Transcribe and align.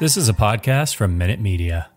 This 0.00 0.16
is 0.16 0.28
a 0.28 0.32
podcast 0.32 0.94
from 0.94 1.18
Minute 1.18 1.40
Media. 1.40 1.90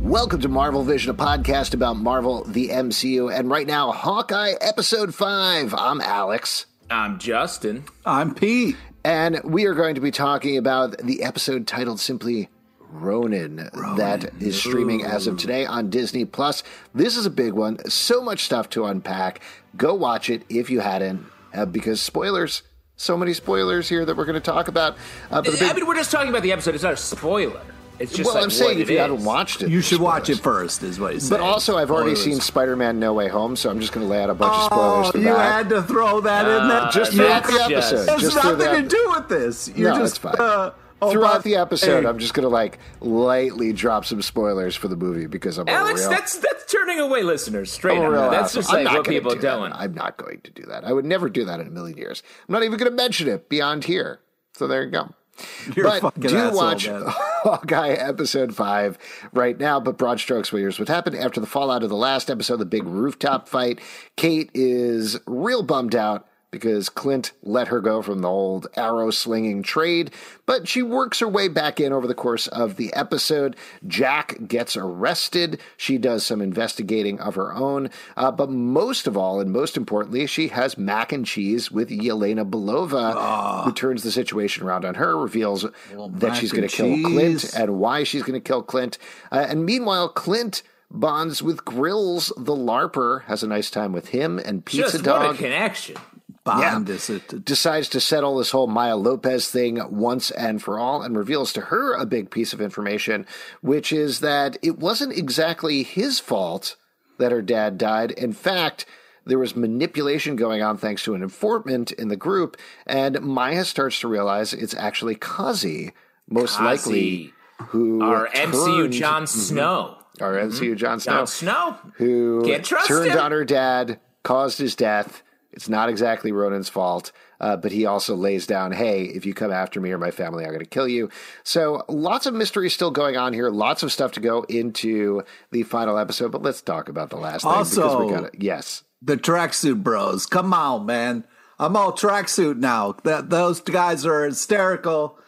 Welcome 0.00 0.40
to 0.40 0.48
Marvel 0.48 0.82
Vision, 0.82 1.10
a 1.10 1.14
podcast 1.14 1.74
about 1.74 1.98
Marvel, 1.98 2.44
the 2.44 2.70
MCU, 2.70 3.30
and 3.30 3.50
right 3.50 3.66
now, 3.66 3.92
Hawkeye 3.92 4.54
Episode 4.62 5.14
5. 5.14 5.74
I'm 5.74 6.00
Alex. 6.00 6.64
I'm 6.90 7.18
Justin. 7.18 7.84
I'm 8.06 8.34
Pete. 8.34 8.78
And 9.04 9.42
we 9.44 9.66
are 9.66 9.74
going 9.74 9.96
to 9.96 10.00
be 10.00 10.10
talking 10.10 10.56
about 10.56 10.96
the 10.96 11.22
episode 11.22 11.66
titled 11.66 12.00
simply 12.00 12.48
Ronin, 12.92 13.70
Ronin, 13.72 13.96
that 13.96 14.30
is 14.40 14.58
streaming 14.58 15.04
as 15.04 15.26
of 15.26 15.38
today 15.38 15.64
on 15.64 15.90
Disney 15.90 16.24
Plus. 16.24 16.62
This 16.94 17.16
is 17.16 17.26
a 17.26 17.30
big 17.30 17.54
one. 17.54 17.78
So 17.88 18.22
much 18.22 18.44
stuff 18.44 18.68
to 18.70 18.84
unpack. 18.84 19.40
Go 19.76 19.94
watch 19.94 20.28
it 20.28 20.42
if 20.48 20.68
you 20.68 20.80
hadn't, 20.80 21.26
uh, 21.54 21.64
because 21.64 22.00
spoilers. 22.00 22.62
So 22.96 23.16
many 23.16 23.32
spoilers 23.32 23.88
here 23.88 24.04
that 24.04 24.16
we're 24.16 24.26
going 24.26 24.34
to 24.34 24.40
talk 24.40 24.68
about. 24.68 24.96
Uh, 25.30 25.42
but 25.42 25.58
big... 25.58 25.62
I 25.62 25.72
mean, 25.72 25.86
we're 25.86 25.96
just 25.96 26.12
talking 26.12 26.28
about 26.28 26.42
the 26.42 26.52
episode. 26.52 26.74
It's 26.74 26.84
not 26.84 26.92
a 26.92 26.96
spoiler. 26.96 27.62
It's 27.98 28.12
just 28.12 28.26
well, 28.26 28.34
like 28.34 28.44
I'm 28.44 28.50
saying 28.50 28.80
if 28.80 28.88
you 28.90 28.96
is. 28.96 29.00
haven't 29.00 29.24
watched 29.24 29.62
it, 29.62 29.70
you 29.70 29.80
should 29.80 30.00
watch 30.00 30.28
it 30.28 30.40
first. 30.40 30.82
Is 30.82 30.98
what 30.98 31.12
he's 31.12 31.28
saying. 31.28 31.40
But 31.40 31.46
also, 31.46 31.76
I've 31.76 31.90
already 31.90 32.16
seen 32.16 32.40
Spider-Man: 32.40 32.98
No 32.98 33.12
Way 33.12 33.28
Home, 33.28 33.54
so 33.54 33.70
I'm 33.70 33.80
just 33.80 33.92
going 33.92 34.04
to 34.04 34.10
lay 34.10 34.20
out 34.20 34.30
a 34.30 34.34
bunch 34.34 34.52
oh, 34.54 34.56
of 34.56 34.72
spoilers. 34.72 35.10
For 35.12 35.18
you 35.18 35.24
that. 35.24 35.52
had 35.52 35.68
to 35.68 35.82
throw 35.82 36.20
that 36.22 36.46
uh, 36.46 36.62
in 36.62 36.68
there 36.68 36.90
just 36.90 37.12
throughout 37.12 37.44
the 37.44 37.62
episode. 37.62 38.08
It's 38.08 38.22
just 38.22 38.36
nothing 38.36 38.82
to 38.82 38.88
do 38.88 39.12
with 39.14 39.28
this. 39.28 39.70
You're 39.76 39.90
no, 39.90 39.98
just, 39.98 40.16
it's 40.16 40.18
fine. 40.18 40.34
Uh, 40.38 40.72
Oh, 41.02 41.10
Throughout 41.10 41.42
the 41.42 41.56
episode, 41.56 42.04
hey. 42.04 42.08
I'm 42.08 42.20
just 42.20 42.32
gonna 42.32 42.48
like 42.48 42.78
lightly 43.00 43.72
drop 43.72 44.04
some 44.04 44.22
spoilers 44.22 44.76
for 44.76 44.86
the 44.86 44.94
movie 44.94 45.26
because 45.26 45.58
I'm 45.58 45.68
Alex. 45.68 46.02
Real, 46.02 46.10
that's 46.10 46.38
that's 46.38 46.70
turning 46.72 47.00
away 47.00 47.24
listeners 47.24 47.72
straight 47.72 47.98
up. 47.98 48.30
That's 48.30 48.54
just 48.54 48.72
like 48.72 48.86
what 48.86 49.04
people 49.04 49.32
are 49.32 49.36
doing. 49.36 49.72
I'm 49.74 49.94
not 49.94 50.16
going 50.16 50.42
to 50.42 50.52
do 50.52 50.62
that. 50.66 50.84
I 50.84 50.92
would 50.92 51.04
never 51.04 51.28
do 51.28 51.44
that 51.44 51.58
in 51.58 51.66
a 51.66 51.70
million 51.70 51.98
years. 51.98 52.22
I'm 52.48 52.52
not 52.52 52.62
even 52.62 52.78
going 52.78 52.90
to 52.90 52.96
mention 52.96 53.26
it 53.26 53.48
beyond 53.48 53.82
here. 53.82 54.20
So 54.54 54.68
there 54.68 54.84
you 54.84 54.90
go. 54.92 55.12
You're 55.74 56.00
but 56.00 56.20
do 56.20 56.36
asshole, 56.36 56.56
watch 56.56 56.86
man. 56.86 57.02
Hawkeye 57.06 57.94
episode 57.94 58.54
five 58.54 58.96
right 59.32 59.58
now. 59.58 59.80
But 59.80 59.98
broad 59.98 60.20
strokes, 60.20 60.50
here's 60.50 60.78
what 60.78 60.86
happened 60.88 61.16
after 61.16 61.40
the 61.40 61.46
fallout 61.48 61.82
of 61.82 61.88
the 61.88 61.96
last 61.96 62.30
episode, 62.30 62.58
the 62.58 62.64
big 62.64 62.84
rooftop 62.84 63.48
fight. 63.48 63.80
Kate 64.16 64.50
is 64.54 65.18
real 65.26 65.64
bummed 65.64 65.96
out 65.96 66.28
because 66.52 66.88
Clint 66.88 67.32
let 67.42 67.68
her 67.68 67.80
go 67.80 68.02
from 68.02 68.20
the 68.20 68.28
old 68.28 68.68
arrow 68.76 69.10
slinging 69.10 69.64
trade, 69.64 70.12
but 70.46 70.68
she 70.68 70.82
works 70.82 71.18
her 71.18 71.26
way 71.26 71.48
back 71.48 71.80
in 71.80 71.92
over 71.92 72.06
the 72.06 72.14
course 72.14 72.46
of 72.46 72.76
the 72.76 72.92
episode. 72.92 73.56
Jack 73.88 74.46
gets 74.46 74.76
arrested. 74.76 75.58
She 75.76 75.98
does 75.98 76.24
some 76.24 76.40
investigating 76.40 77.18
of 77.18 77.34
her 77.34 77.52
own, 77.54 77.90
uh, 78.16 78.30
but 78.30 78.50
most 78.50 79.08
of 79.08 79.16
all, 79.16 79.40
and 79.40 79.50
most 79.50 79.76
importantly, 79.76 80.26
she 80.26 80.48
has 80.48 80.78
mac 80.78 81.10
and 81.10 81.26
cheese 81.26 81.72
with 81.72 81.88
Yelena 81.88 82.48
Belova, 82.48 83.14
oh. 83.16 83.62
who 83.64 83.72
turns 83.72 84.02
the 84.02 84.12
situation 84.12 84.64
around 84.64 84.84
on 84.84 84.94
her, 84.94 85.16
reveals 85.18 85.62
that 85.62 86.36
she's 86.36 86.52
going 86.52 86.68
to 86.68 86.74
kill 86.74 87.02
Clint 87.02 87.54
and 87.56 87.80
why 87.80 88.04
she's 88.04 88.22
going 88.22 88.40
to 88.40 88.46
kill 88.46 88.62
Clint. 88.62 88.98
Uh, 89.32 89.46
and 89.48 89.64
meanwhile, 89.64 90.08
Clint 90.08 90.62
bonds 90.90 91.42
with 91.42 91.64
Grills, 91.64 92.30
the 92.36 92.54
LARPer, 92.54 93.24
has 93.24 93.42
a 93.42 93.46
nice 93.46 93.70
time 93.70 93.92
with 93.92 94.08
him 94.08 94.38
and 94.38 94.64
Pizza 94.64 94.92
Just 94.92 95.04
Dog. 95.04 95.26
What 95.26 95.34
a 95.34 95.38
connection. 95.38 95.96
Bond 96.44 96.88
yeah. 96.88 96.94
is 96.94 97.08
it 97.08 97.44
decides 97.44 97.88
to 97.90 98.00
settle 98.00 98.36
this 98.36 98.50
whole 98.50 98.66
Maya 98.66 98.96
Lopez 98.96 99.48
thing 99.48 99.80
once 99.90 100.30
and 100.32 100.60
for 100.60 100.78
all 100.78 101.02
and 101.02 101.16
reveals 101.16 101.52
to 101.52 101.60
her 101.60 101.94
a 101.94 102.04
big 102.04 102.30
piece 102.30 102.52
of 102.52 102.60
information, 102.60 103.26
which 103.60 103.92
is 103.92 104.20
that 104.20 104.56
it 104.60 104.78
wasn't 104.78 105.16
exactly 105.16 105.84
his 105.84 106.18
fault 106.18 106.76
that 107.18 107.30
her 107.30 107.42
dad 107.42 107.78
died. 107.78 108.10
In 108.10 108.32
fact, 108.32 108.86
there 109.24 109.38
was 109.38 109.54
manipulation 109.54 110.34
going 110.34 110.62
on 110.62 110.76
thanks 110.78 111.04
to 111.04 111.14
an 111.14 111.22
informant 111.22 111.92
in 111.92 112.08
the 112.08 112.16
group, 112.16 112.56
and 112.86 113.20
Maya 113.20 113.64
starts 113.64 114.00
to 114.00 114.08
realize 114.08 114.52
it's 114.52 114.74
actually 114.74 115.14
Kazi, 115.14 115.92
most 116.28 116.56
Kazi, 116.56 116.64
likely, 116.64 117.34
who 117.68 118.02
our 118.02 118.28
turned, 118.30 118.52
MCU 118.52 118.90
Jon 118.90 119.28
Snow. 119.28 119.98
Mm-hmm, 120.18 120.24
our 120.24 120.32
MCU 120.34 120.50
mm-hmm. 120.50 120.76
Jon 120.76 120.98
Snow. 120.98 121.12
Jon 121.12 121.26
Snow. 121.28 121.78
Who 121.98 122.58
turned 122.62 123.12
him. 123.12 123.18
on 123.18 123.30
her 123.30 123.44
dad, 123.44 124.00
caused 124.24 124.58
his 124.58 124.74
death 124.74 125.22
it's 125.52 125.68
not 125.68 125.88
exactly 125.88 126.32
Ronin's 126.32 126.68
fault, 126.68 127.12
uh, 127.40 127.56
but 127.56 127.72
he 127.72 127.86
also 127.86 128.14
lays 128.16 128.46
down, 128.46 128.72
hey, 128.72 129.04
if 129.04 129.26
you 129.26 129.34
come 129.34 129.52
after 129.52 129.80
me 129.80 129.90
or 129.92 129.98
my 129.98 130.10
family, 130.10 130.44
I'm 130.44 130.50
going 130.50 130.60
to 130.60 130.66
kill 130.66 130.88
you. 130.88 131.10
So 131.44 131.84
lots 131.88 132.26
of 132.26 132.34
mystery 132.34 132.70
still 132.70 132.90
going 132.90 133.16
on 133.16 133.32
here. 133.32 133.50
Lots 133.50 133.82
of 133.82 133.92
stuff 133.92 134.12
to 134.12 134.20
go 134.20 134.42
into 134.44 135.22
the 135.50 135.62
final 135.64 135.98
episode, 135.98 136.32
but 136.32 136.42
let's 136.42 136.62
talk 136.62 136.88
about 136.88 137.10
the 137.10 137.16
last 137.16 137.42
thing 137.42 137.50
also, 137.52 137.82
because 137.82 138.06
we 138.06 138.12
got 138.12 138.24
it. 138.34 138.40
Yes, 138.42 138.84
the 139.02 139.16
tracksuit 139.16 139.82
bros. 139.82 140.26
Come 140.26 140.54
on, 140.54 140.86
man. 140.86 141.24
I'm 141.58 141.76
all 141.76 141.92
tracksuit 141.92 142.56
now. 142.56 142.96
That 143.04 143.30
those 143.30 143.60
guys 143.60 144.04
are 144.06 144.24
hysterical. 144.24 145.18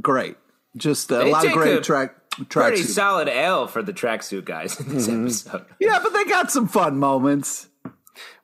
Great, 0.00 0.36
just 0.76 1.10
a 1.10 1.16
They 1.18 1.30
lot 1.32 1.46
of 1.46 1.52
great 1.52 1.76
a 1.78 1.80
track. 1.80 2.14
Pretty 2.48 2.82
Tracksuit. 2.82 2.86
solid 2.86 3.28
L 3.28 3.68
for 3.68 3.80
the 3.80 3.92
tracksuit 3.92 4.44
guys 4.44 4.80
in 4.80 4.88
this 4.94 5.06
Mm-hmm. 5.06 5.22
episode. 5.26 5.66
Yeah, 5.78 6.00
but 6.02 6.12
they 6.12 6.24
got 6.24 6.50
some 6.50 6.66
fun 6.66 6.98
moments. 6.98 7.68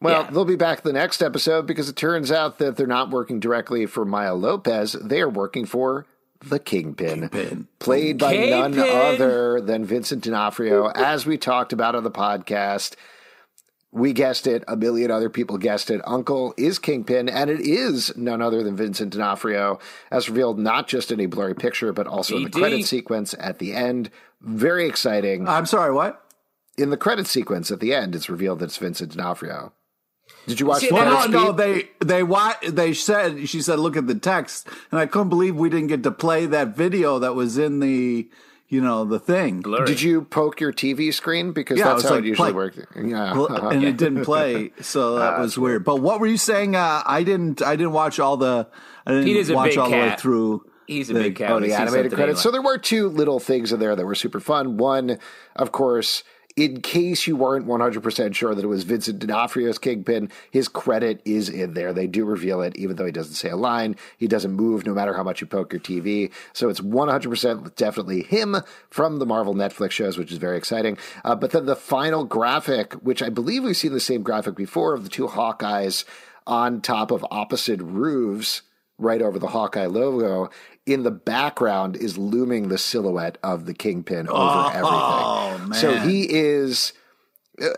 Well, 0.00 0.22
Yeah. 0.24 0.30
they'll 0.30 0.44
be 0.44 0.56
back 0.56 0.82
the 0.82 0.92
next 0.92 1.22
episode 1.22 1.66
because 1.66 1.88
it 1.88 1.96
turns 1.96 2.30
out 2.32 2.58
that 2.58 2.76
they're 2.76 2.86
not 2.86 3.10
working 3.10 3.40
directly 3.40 3.86
for 3.86 4.04
Maya 4.04 4.34
Lopez. 4.34 4.92
They 4.92 5.20
are 5.20 5.28
working 5.28 5.66
for 5.66 6.06
the 6.42 6.58
Kingpin, 6.58 7.28
Kingpin. 7.28 7.68
played 7.78 8.18
by 8.18 8.34
none 8.36 8.78
other 8.78 9.60
than 9.60 9.84
Vincent 9.84 10.24
D'Onofrio, 10.24 10.86
as 10.88 11.26
we 11.26 11.36
talked 11.36 11.72
about 11.72 11.94
on 11.94 12.02
the 12.04 12.10
podcast. 12.10 12.94
We 13.92 14.12
guessed 14.12 14.46
it. 14.46 14.62
A 14.68 14.76
million 14.76 15.10
other 15.10 15.28
people 15.28 15.58
guessed 15.58 15.90
it. 15.90 16.00
Uncle 16.04 16.54
is 16.56 16.78
Kingpin, 16.78 17.28
and 17.28 17.50
it 17.50 17.60
is 17.60 18.16
none 18.16 18.40
other 18.40 18.62
than 18.62 18.76
Vincent 18.76 19.12
D'Onofrio, 19.12 19.80
as 20.12 20.28
revealed 20.30 20.60
not 20.60 20.86
just 20.86 21.10
in 21.10 21.18
a 21.20 21.26
blurry 21.26 21.54
picture, 21.56 21.92
but 21.92 22.06
also 22.06 22.36
in 22.36 22.44
the 22.44 22.50
credit 22.50 22.84
sequence 22.86 23.34
at 23.40 23.58
the 23.58 23.72
end. 23.74 24.08
Very 24.40 24.86
exciting. 24.86 25.48
I'm 25.48 25.66
sorry, 25.66 25.92
what? 25.92 26.24
In 26.80 26.90
the 26.90 26.96
credit 26.96 27.26
sequence 27.26 27.70
at 27.70 27.80
the 27.80 27.94
end, 27.94 28.14
it's 28.14 28.28
revealed 28.28 28.58
that 28.60 28.66
it's 28.66 28.76
Vincent 28.78 29.12
D'Onofrio. 29.12 29.72
Did 30.46 30.60
you 30.60 30.66
watch 30.66 30.80
See, 30.80 30.88
the 30.88 30.94
well, 30.94 31.04
Well, 31.06 31.28
no, 31.28 31.44
no, 31.46 31.52
they 31.52 31.90
they 32.00 32.22
wa- 32.22 32.54
they 32.66 32.94
said 32.94 33.48
she 33.48 33.60
said 33.60 33.78
look 33.78 33.96
at 33.96 34.06
the 34.06 34.14
text, 34.14 34.66
and 34.90 34.98
I 35.00 35.06
couldn't 35.06 35.28
believe 35.28 35.56
we 35.56 35.68
didn't 35.68 35.88
get 35.88 36.02
to 36.04 36.10
play 36.10 36.46
that 36.46 36.74
video 36.76 37.18
that 37.18 37.34
was 37.34 37.58
in 37.58 37.80
the 37.80 38.28
you 38.68 38.80
know 38.80 39.04
the 39.04 39.18
thing. 39.18 39.60
Blurry. 39.60 39.86
Did 39.86 40.00
you 40.00 40.22
poke 40.22 40.60
your 40.60 40.72
TV 40.72 41.12
screen 41.12 41.52
because 41.52 41.78
Yeah, 41.78 41.86
that's 41.86 41.96
was 41.96 42.04
how 42.04 42.10
like 42.14 42.24
it 42.24 42.28
usually 42.28 42.52
play. 42.52 42.54
works? 42.54 42.78
Yeah, 42.96 43.32
uh-huh. 43.32 43.68
and 43.72 43.84
it 43.84 43.96
didn't 43.96 44.24
play, 44.24 44.72
so 44.80 45.16
that 45.16 45.38
was 45.40 45.58
weird. 45.58 45.84
But 45.84 45.96
what 45.96 46.20
were 46.20 46.26
you 46.28 46.38
saying? 46.38 46.76
Uh, 46.76 47.02
I 47.04 47.22
didn't. 47.24 47.60
I 47.62 47.76
didn't 47.76 47.92
watch 47.92 48.18
all 48.20 48.36
the. 48.36 48.68
I 49.06 49.10
didn't 49.10 49.24
Pete 49.26 49.36
is 49.36 49.50
a 49.50 49.54
watch 49.54 49.70
big 49.70 49.78
all 49.78 49.90
the 49.90 49.96
way 49.96 50.14
through. 50.16 50.64
He's 50.86 51.10
a 51.10 51.12
the- 51.14 51.20
big 51.20 51.36
cat. 51.36 51.50
Oh, 51.50 51.60
the 51.60 51.72
animated 51.72 52.12
credits. 52.14 52.40
he 52.40 52.42
So 52.44 52.50
there 52.50 52.62
were 52.62 52.78
two 52.78 53.08
little 53.08 53.40
things 53.40 53.72
in 53.72 53.78
there 53.80 53.94
that 53.94 54.06
were 54.06 54.14
super 54.14 54.40
fun. 54.40 54.76
One, 54.76 55.18
of 55.54 55.70
course, 55.72 56.22
in 56.56 56.80
case 56.80 57.26
you 57.26 57.36
weren't 57.36 57.66
100% 57.66 58.34
sure 58.34 58.54
that 58.54 58.64
it 58.64 58.68
was 58.68 58.84
Vincent 58.84 59.20
D'Onofrio's 59.20 59.78
Kingpin, 59.78 60.30
his 60.50 60.68
credit 60.68 61.20
is 61.24 61.48
in 61.48 61.74
there. 61.74 61.92
They 61.92 62.06
do 62.06 62.24
reveal 62.24 62.60
it, 62.62 62.76
even 62.76 62.96
though 62.96 63.06
he 63.06 63.12
doesn't 63.12 63.34
say 63.34 63.50
a 63.50 63.56
line. 63.56 63.96
He 64.18 64.26
doesn't 64.26 64.52
move 64.52 64.84
no 64.84 64.94
matter 64.94 65.14
how 65.14 65.22
much 65.22 65.40
you 65.40 65.46
poke 65.46 65.72
your 65.72 65.80
TV. 65.80 66.32
So 66.52 66.68
it's 66.68 66.80
100% 66.80 67.74
definitely 67.76 68.22
him 68.22 68.56
from 68.90 69.18
the 69.18 69.26
Marvel 69.26 69.54
Netflix 69.54 69.92
shows, 69.92 70.18
which 70.18 70.32
is 70.32 70.38
very 70.38 70.56
exciting. 70.56 70.98
Uh, 71.24 71.34
but 71.34 71.52
then 71.52 71.66
the 71.66 71.76
final 71.76 72.24
graphic, 72.24 72.94
which 72.94 73.22
I 73.22 73.28
believe 73.28 73.64
we've 73.64 73.76
seen 73.76 73.92
the 73.92 74.00
same 74.00 74.22
graphic 74.22 74.56
before 74.56 74.94
of 74.94 75.04
the 75.04 75.10
two 75.10 75.28
Hawkeyes 75.28 76.04
on 76.46 76.80
top 76.80 77.10
of 77.10 77.24
opposite 77.30 77.80
roofs 77.80 78.62
right 79.00 79.20
over 79.22 79.38
the 79.38 79.48
Hawkeye 79.48 79.86
logo. 79.86 80.50
In 80.86 81.02
the 81.02 81.10
background 81.10 81.96
is 81.96 82.16
looming 82.18 82.68
the 82.68 82.78
silhouette 82.78 83.38
of 83.42 83.66
the 83.66 83.74
Kingpin 83.74 84.28
over 84.28 84.38
Oh, 84.38 85.50
everything. 85.52 85.68
man. 85.70 85.78
So 85.78 85.96
he 86.08 86.26
is 86.32 86.92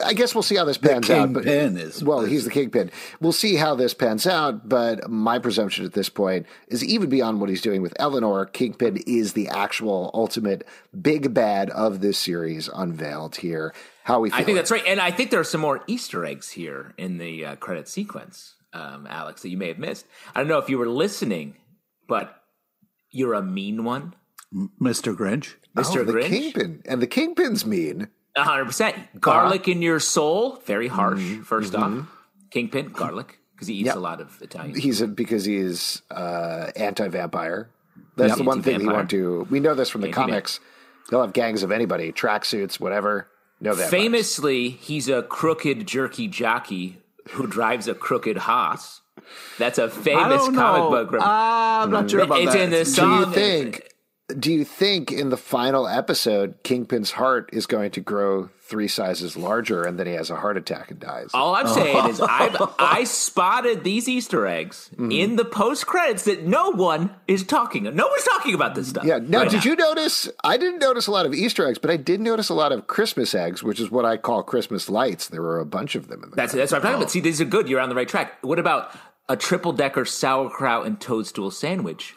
I 0.05 0.13
guess 0.13 0.33
we'll 0.33 0.43
see 0.43 0.55
how 0.55 0.65
this 0.65 0.79
pans 0.79 1.09
the 1.09 1.19
out. 1.19 1.33
But 1.33 1.43
Kingpin 1.43 1.77
is 1.77 2.05
well, 2.05 2.21
he's 2.25 2.45
the 2.45 2.51
kingpin. 2.53 2.93
We'll 3.21 3.33
see 3.33 3.57
how 3.57 3.75
this 3.75 3.95
pans 3.95 4.27
out. 4.29 4.69
But 4.69 5.11
my 5.11 5.41
presumption 5.41 5.85
at 5.85 5.93
this 5.93 6.09
point 6.09 6.47
is 6.69 6.85
even 6.85 7.09
beyond 7.09 7.41
what 7.41 7.49
he's 7.49 7.61
doing 7.63 7.83
with 7.83 7.93
Eleanor, 7.99 8.47
Kingpin 8.47 8.99
is 9.09 9.33
the 9.33 9.49
actual 9.49 10.11
ultimate 10.15 10.65
big 11.01 11.35
bad 11.35 11.69
of 11.71 12.01
this 12.01 12.17
series 12.17 12.69
unveiled 12.73 13.37
here. 13.37 13.75
How 14.05 14.21
we? 14.21 14.31
Feel 14.31 14.39
I 14.39 14.45
think 14.45 14.57
that's 14.57 14.71
right, 14.71 14.85
and 14.87 15.01
I 15.01 15.11
think 15.11 15.31
there 15.33 15.41
are 15.41 15.45
some 15.45 15.61
more 15.61 15.83
Easter 15.89 16.25
eggs 16.25 16.51
here 16.51 16.93
in 16.97 17.19
the 17.19 17.45
uh, 17.45 17.57
credit 17.57 17.89
sequence, 17.89 18.55
um, 18.73 19.07
Alex, 19.09 19.43
that 19.43 19.49
you 19.49 19.57
may 19.57 19.69
have 19.69 19.79
missed. 19.79 20.07
I 20.35 20.41
don't 20.41 20.49
know 20.49 20.59
if 20.59 20.69
you 20.69 20.79
were 20.79 20.89
listening, 20.89 21.57
but 22.09 22.35
you're 23.11 23.35
a 23.35 23.43
mean 23.43 23.85
one, 23.85 24.15
Mr. 24.81 25.15
Grinch. 25.17 25.55
Mr. 25.77 25.99
Oh, 26.01 26.05
the 26.05 26.13
Grinch. 26.13 26.29
kingpin, 26.29 26.83
and 26.87 27.01
the 27.01 27.07
kingpin's 27.07 27.65
mean. 27.67 28.09
hundred 28.37 28.67
percent. 28.67 28.97
Garlic 29.21 29.69
in 29.69 29.83
your 29.83 30.01
soul, 30.01 30.57
very 30.67 30.89
harsh. 30.89 31.21
1st 31.21 31.79
off, 31.79 32.09
kingpin, 32.51 32.89
garlic, 32.93 33.39
because 33.55 33.69
he 33.69 33.75
eats 33.75 33.87
Yep. 33.87 33.97
a 33.97 34.01
lot 34.01 34.21
of 34.21 34.41
Italian. 34.43 34.79
He's 34.79 35.01
a, 35.01 35.07
because 35.07 35.45
he's 35.45 36.03
uh, 36.11 36.71
anti-vampire. 36.77 37.71
That's 38.17 38.31
Yep. 38.31 38.39
the 38.39 38.45
one 38.45 38.63
thing 38.63 38.81
he 38.81 38.87
won't 38.87 39.09
do. 39.09 39.47
We 39.51 39.61
know 39.61 39.75
this 39.75 39.89
from 39.89 40.03
the 40.03 40.09
Anti-vamp. 40.09 40.31
comics. 40.31 40.61
He'll 41.11 41.21
have 41.23 41.33
gangs 41.33 41.63
of 41.63 41.71
anybody, 41.73 42.13
tracksuits, 42.13 42.79
whatever. 42.81 43.29
No 43.61 43.71
vampires. 43.73 43.91
Famously, 43.91 44.69
he's 44.71 45.09
a 45.09 45.23
crooked 45.23 45.87
jerky 45.87 46.29
jockey 46.29 46.99
who 47.31 47.47
drives 47.47 47.89
a 47.89 47.95
crooked 47.95 48.37
Haas. 48.37 49.01
That's 49.59 49.79
a 49.79 49.89
famous 49.89 50.45
don't 50.45 50.55
comic 50.55 50.83
know. 50.83 50.91
book. 50.91 51.13
rem- 51.13 51.23
ah, 51.25 51.83
I'm 51.83 51.91
not 51.91 52.11
sure 52.11 52.21
about 52.21 52.41
it's 52.41 52.53
that. 52.53 52.61
in 52.63 52.71
the 52.71 52.79
Do 52.79 52.85
song. 52.85 53.21
you 53.21 53.33
think? 53.33 53.83
Do 54.39 54.51
you 54.53 54.65
think 54.65 55.13
in 55.13 55.29
the 55.29 55.37
final 55.37 55.87
episode, 55.87 56.55
Kingpin's 56.63 57.11
heart 57.11 57.51
is 57.53 57.67
going 57.67 57.91
to 57.91 58.01
grow 58.01 58.49
three 58.63 58.89
sizes 58.89 59.37
larger, 59.37 59.83
and 59.83 59.99
then 59.99 60.07
he 60.07 60.15
has 60.15 60.31
a 60.31 60.37
heart 60.37 60.57
attack 60.57 60.91
and 60.91 60.99
dies? 60.99 61.29
All 61.35 61.55
I'm 61.55 61.69
saying 61.69 62.09
is 62.09 62.19
I've, 62.23 62.57
I 62.79 63.05
spotted 63.05 63.85
these 63.85 64.09
Easter 64.09 64.47
eggs 64.47 64.89
Mm-hmm. 64.93 65.11
in 65.11 65.37
the 65.37 65.45
post 65.45 65.87
credits 65.87 66.25
that 66.25 66.45
no 66.47 66.71
one 66.71 67.15
is 67.29 67.43
talking. 67.45 67.87
About. 67.87 67.97
No 67.97 68.07
one's 68.09 68.25
talking 68.25 68.55
about 68.55 68.75
this 68.75 68.89
stuff. 68.89 69.05
Yeah. 69.05 69.19
Now, 69.23 69.41
right 69.43 69.51
did 69.51 69.65
you 69.67 69.77
notice? 69.77 70.31
I 70.45 70.57
didn't 70.57 70.79
notice 70.79 71.07
a 71.09 71.11
lot 71.11 71.27
of 71.27 71.35
Easter 71.35 71.67
eggs, 71.67 71.79
but 71.79 71.91
I 71.91 71.97
did 71.99 72.21
notice 72.21 72.49
a 72.49 72.55
lot 72.55 72.73
of 72.73 72.87
Christmas 72.87 73.35
eggs, 73.35 73.63
which 73.63 73.81
is 73.81 73.91
what 73.91 74.05
I 74.07 74.17
call 74.17 74.43
Christmas 74.43 74.89
lights. 74.89 75.29
There 75.29 75.43
were 75.43 75.61
a 75.61 75.67
bunch 75.67 75.95
of 75.95 76.09
them 76.09 76.23
in 76.23 76.31
the. 76.31 76.37
That's 76.37 76.53
that's 76.55 76.73
what 76.73 76.79
I'm 76.79 76.83
talking 76.83 76.97
about. 76.99 77.11
See, 77.11 77.21
these 77.21 77.41
are 77.41 77.45
good. 77.47 77.69
You're 77.69 77.81
on 77.81 77.89
the 77.91 77.95
right 77.95 78.09
track. 78.09 78.43
What 78.43 78.59
about 78.59 78.95
a 79.29 79.37
triple 79.37 79.73
decker 79.73 80.05
sauerkraut 80.07 80.87
and 80.87 80.99
toadstool 81.01 81.51
sandwich 81.51 82.15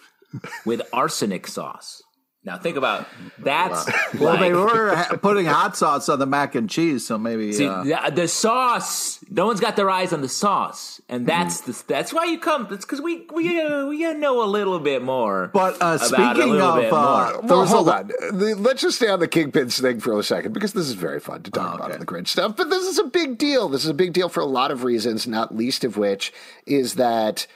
with 0.66 0.82
arsenic 0.94 1.48
sauce? 1.48 2.02
Now 2.46 2.60
think 2.60 2.78
about 2.78 3.08
that's 3.40 3.90
Well, 4.20 4.36
like, 4.36 4.40
they 4.40 4.54
were 4.54 4.96
putting 5.20 5.48
hot 5.48 5.76
sauce 5.76 6.08
on 6.10 6.20
the 6.20 6.28
mac 6.28 6.54
and 6.54 6.70
cheese, 6.70 7.06
so 7.06 7.18
maybe. 7.18 7.52
See, 7.54 7.68
uh, 7.68 7.84
the, 7.84 8.12
the 8.14 8.28
sauce. 8.28 9.20
No 9.32 9.48
one's 9.48 9.60
got 9.60 9.76
their 9.76 9.90
eyes 9.90 10.14
on 10.14 10.22
the 10.22 10.30
sauce, 10.30 11.02
and 11.10 11.26
that's 11.26 11.62
the, 11.62 11.84
that's 11.88 12.14
why 12.14 12.26
you 12.26 12.38
come. 12.38 12.68
It's 12.70 12.86
because 12.86 13.02
we 13.02 13.26
we 13.34 13.60
uh, 13.60 13.88
we 13.88 14.14
know 14.14 14.44
a 14.44 14.46
little 14.46 14.80
bit 14.80 15.02
more. 15.02 15.50
But 15.54 15.82
uh, 15.82 15.98
about 15.98 16.02
speaking 16.02 16.52
little 16.52 16.68
of, 16.68 16.82
bit 16.82 16.94
uh, 16.94 17.32
more. 17.32 17.42
Well, 17.42 17.66
hold 17.66 17.90
on. 17.90 18.08
The- 18.08 18.56
Let's 18.56 18.84
just 18.84 18.98
stay 18.98 19.10
on 19.10 19.20
the 19.20 19.28
Kingpins 19.28 19.82
thing 19.82 20.00
for 20.00 20.18
a 20.18 20.24
second 20.24 20.54
because 20.54 20.74
this 20.74 20.88
is 20.88 20.94
very 20.94 21.20
fun 21.20 21.42
to 21.44 21.52
talk 21.52 21.76
about 21.76 21.86
okay. 21.88 21.94
on 21.96 22.00
the 22.00 22.06
Grinch 22.06 22.28
stuff. 22.28 22.56
But 22.56 22.70
this 22.70 22.88
is 22.88 23.00
a 23.00 23.06
big 23.06 23.40
deal. 23.40 23.70
This 23.70 23.84
is 23.84 23.90
a 23.90 23.96
big 23.96 24.14
deal 24.14 24.30
for 24.30 24.42
a 24.42 24.46
lot 24.46 24.70
of 24.70 24.84
reasons, 24.84 25.28
not 25.28 25.56
least 25.56 25.84
of 25.84 25.98
which 25.98 26.32
is 26.68 26.94
that 26.94 27.48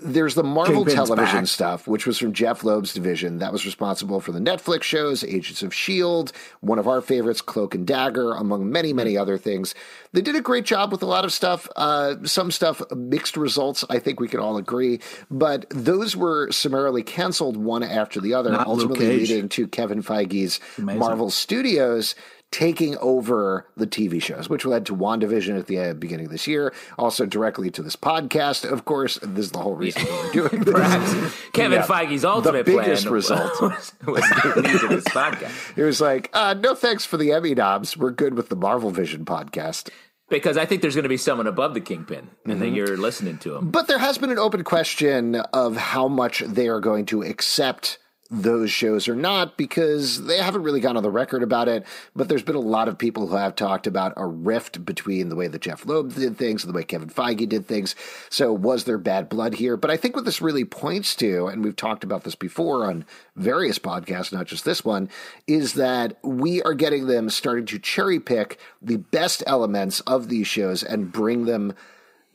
there's 0.00 0.34
the 0.34 0.44
Marvel 0.44 0.84
Kingpin's 0.84 0.94
television 0.94 1.40
back. 1.40 1.48
stuff, 1.48 1.88
which 1.88 2.06
was 2.06 2.18
from 2.18 2.32
Jeph 2.32 2.62
Loeb's 2.62 2.94
division. 2.94 3.38
That 3.38 3.52
was 3.52 3.66
responsible 3.66 4.20
for 4.20 4.30
the 4.30 4.38
Netflix 4.38 4.84
shows, 4.84 5.24
Agents 5.24 5.62
of 5.62 5.72
S.H.I.E.L.D., 5.72 6.32
one 6.60 6.78
of 6.78 6.86
our 6.86 7.00
favorites, 7.00 7.40
Cloak 7.40 7.74
and 7.74 7.84
Dagger, 7.84 8.32
among 8.34 8.70
many, 8.70 8.92
many 8.92 9.16
other 9.16 9.36
things. 9.36 9.74
They 10.12 10.20
did 10.20 10.36
a 10.36 10.40
great 10.40 10.64
job 10.64 10.92
with 10.92 11.02
a 11.02 11.06
lot 11.06 11.24
of 11.24 11.32
stuff. 11.32 11.68
Uh, 11.74 12.14
some 12.24 12.52
stuff, 12.52 12.80
mixed 12.94 13.36
results, 13.36 13.84
I 13.90 13.98
think 13.98 14.20
we 14.20 14.28
can 14.28 14.38
all 14.38 14.56
agree. 14.56 15.00
But 15.30 15.66
those 15.70 16.16
were 16.16 16.52
summarily 16.52 17.02
canceled 17.02 17.56
one 17.56 17.82
after 17.82 18.20
the 18.20 18.34
other, 18.34 18.52
Not 18.52 18.68
ultimately 18.68 19.18
leading 19.18 19.48
to 19.50 19.66
Kevin 19.66 20.02
Feige's 20.02 20.60
Amazing. 20.78 21.00
Marvel 21.00 21.30
Studios 21.30 22.14
taking 22.50 22.96
over 22.98 23.66
the 23.76 23.86
TV 23.86 24.22
shows, 24.22 24.48
which 24.48 24.64
led 24.64 24.86
to 24.86 24.96
WandaVision 24.96 25.58
at 25.58 25.66
the 25.66 25.92
beginning 25.94 26.26
of 26.26 26.32
this 26.32 26.46
year, 26.46 26.72
also 26.98 27.26
directly 27.26 27.70
to 27.70 27.82
this 27.82 27.94
podcast. 27.96 28.64
Of 28.70 28.84
course, 28.86 29.18
this 29.22 29.46
is 29.46 29.52
the 29.52 29.58
whole 29.58 29.74
reason 29.74 30.02
we're 30.10 30.32
doing 30.32 30.64
this. 30.64 31.34
Kevin 31.52 31.78
Yeah. 31.80 31.86
Feige's 31.86 32.24
ultimate 32.24 32.64
The 32.64 32.76
biggest 32.76 33.02
plan 33.02 33.12
result. 33.14 33.60
was, 33.62 33.92
was 34.06 34.22
this 34.24 35.04
podcast. 35.08 35.76
It 35.76 35.82
was 35.84 36.00
like, 36.00 36.30
uh, 36.32 36.54
no 36.54 36.74
thanks 36.74 37.04
for 37.04 37.16
the 37.18 37.32
Emmy 37.32 37.54
knobs. 37.54 37.96
We're 37.96 38.10
good 38.10 38.34
with 38.34 38.48
the 38.48 38.56
Marvel 38.56 38.90
Vision 38.90 39.24
podcast. 39.26 39.90
Because 40.30 40.56
I 40.58 40.66
think 40.66 40.82
there's 40.82 40.94
going 40.94 41.04
to 41.04 41.08
be 41.08 41.16
someone 41.16 41.46
above 41.46 41.72
the 41.74 41.80
kingpin, 41.80 42.18
and 42.18 42.28
Mm-hmm. 42.54 42.60
then 42.60 42.74
you're 42.74 42.96
listening 42.98 43.38
to 43.38 43.56
him. 43.56 43.70
But 43.70 43.88
there 43.88 43.98
has 43.98 44.18
been 44.18 44.30
an 44.30 44.38
open 44.38 44.62
question 44.64 45.36
of 45.36 45.76
how 45.76 46.06
much 46.08 46.40
they 46.40 46.68
are 46.68 46.80
going 46.80 47.06
to 47.06 47.22
accept 47.22 47.98
those 48.30 48.70
shows 48.70 49.08
or 49.08 49.14
not 49.14 49.56
because 49.56 50.24
they 50.24 50.36
haven't 50.36 50.62
really 50.62 50.80
gone 50.80 50.96
on 50.98 51.02
the 51.02 51.10
record 51.10 51.42
about 51.42 51.66
it. 51.66 51.86
But 52.14 52.28
there's 52.28 52.42
been 52.42 52.56
a 52.56 52.60
lot 52.60 52.88
of 52.88 52.98
people 52.98 53.26
who 53.26 53.36
have 53.36 53.56
talked 53.56 53.86
about 53.86 54.12
a 54.16 54.26
rift 54.26 54.84
between 54.84 55.30
the 55.30 55.36
way 55.36 55.48
that 55.48 55.62
Jeph 55.62 55.86
Loeb 55.86 56.14
did 56.14 56.36
things 56.36 56.62
and 56.62 56.72
the 56.72 56.76
way 56.76 56.84
Kevin 56.84 57.08
Feige 57.08 57.48
did 57.48 57.66
things. 57.66 57.94
So 58.28 58.52
was 58.52 58.84
there 58.84 58.98
bad 58.98 59.28
blood 59.28 59.54
here? 59.54 59.76
But 59.76 59.90
I 59.90 59.96
think 59.96 60.14
what 60.14 60.26
this 60.26 60.42
really 60.42 60.64
points 60.64 61.14
to, 61.16 61.46
and 61.46 61.64
we've 61.64 61.76
talked 61.76 62.04
about 62.04 62.24
this 62.24 62.34
before 62.34 62.84
on 62.84 63.06
various 63.34 63.78
podcasts, 63.78 64.32
not 64.32 64.46
just 64.46 64.64
this 64.64 64.84
one, 64.84 65.08
is 65.46 65.74
that 65.74 66.18
we 66.22 66.62
are 66.62 66.74
getting 66.74 67.06
them 67.06 67.30
starting 67.30 67.64
to 67.66 67.78
cherry 67.78 68.20
pick 68.20 68.58
the 68.82 68.98
best 68.98 69.42
elements 69.46 70.00
of 70.00 70.28
these 70.28 70.46
shows 70.46 70.82
and 70.82 71.12
bring 71.12 71.46
them 71.46 71.72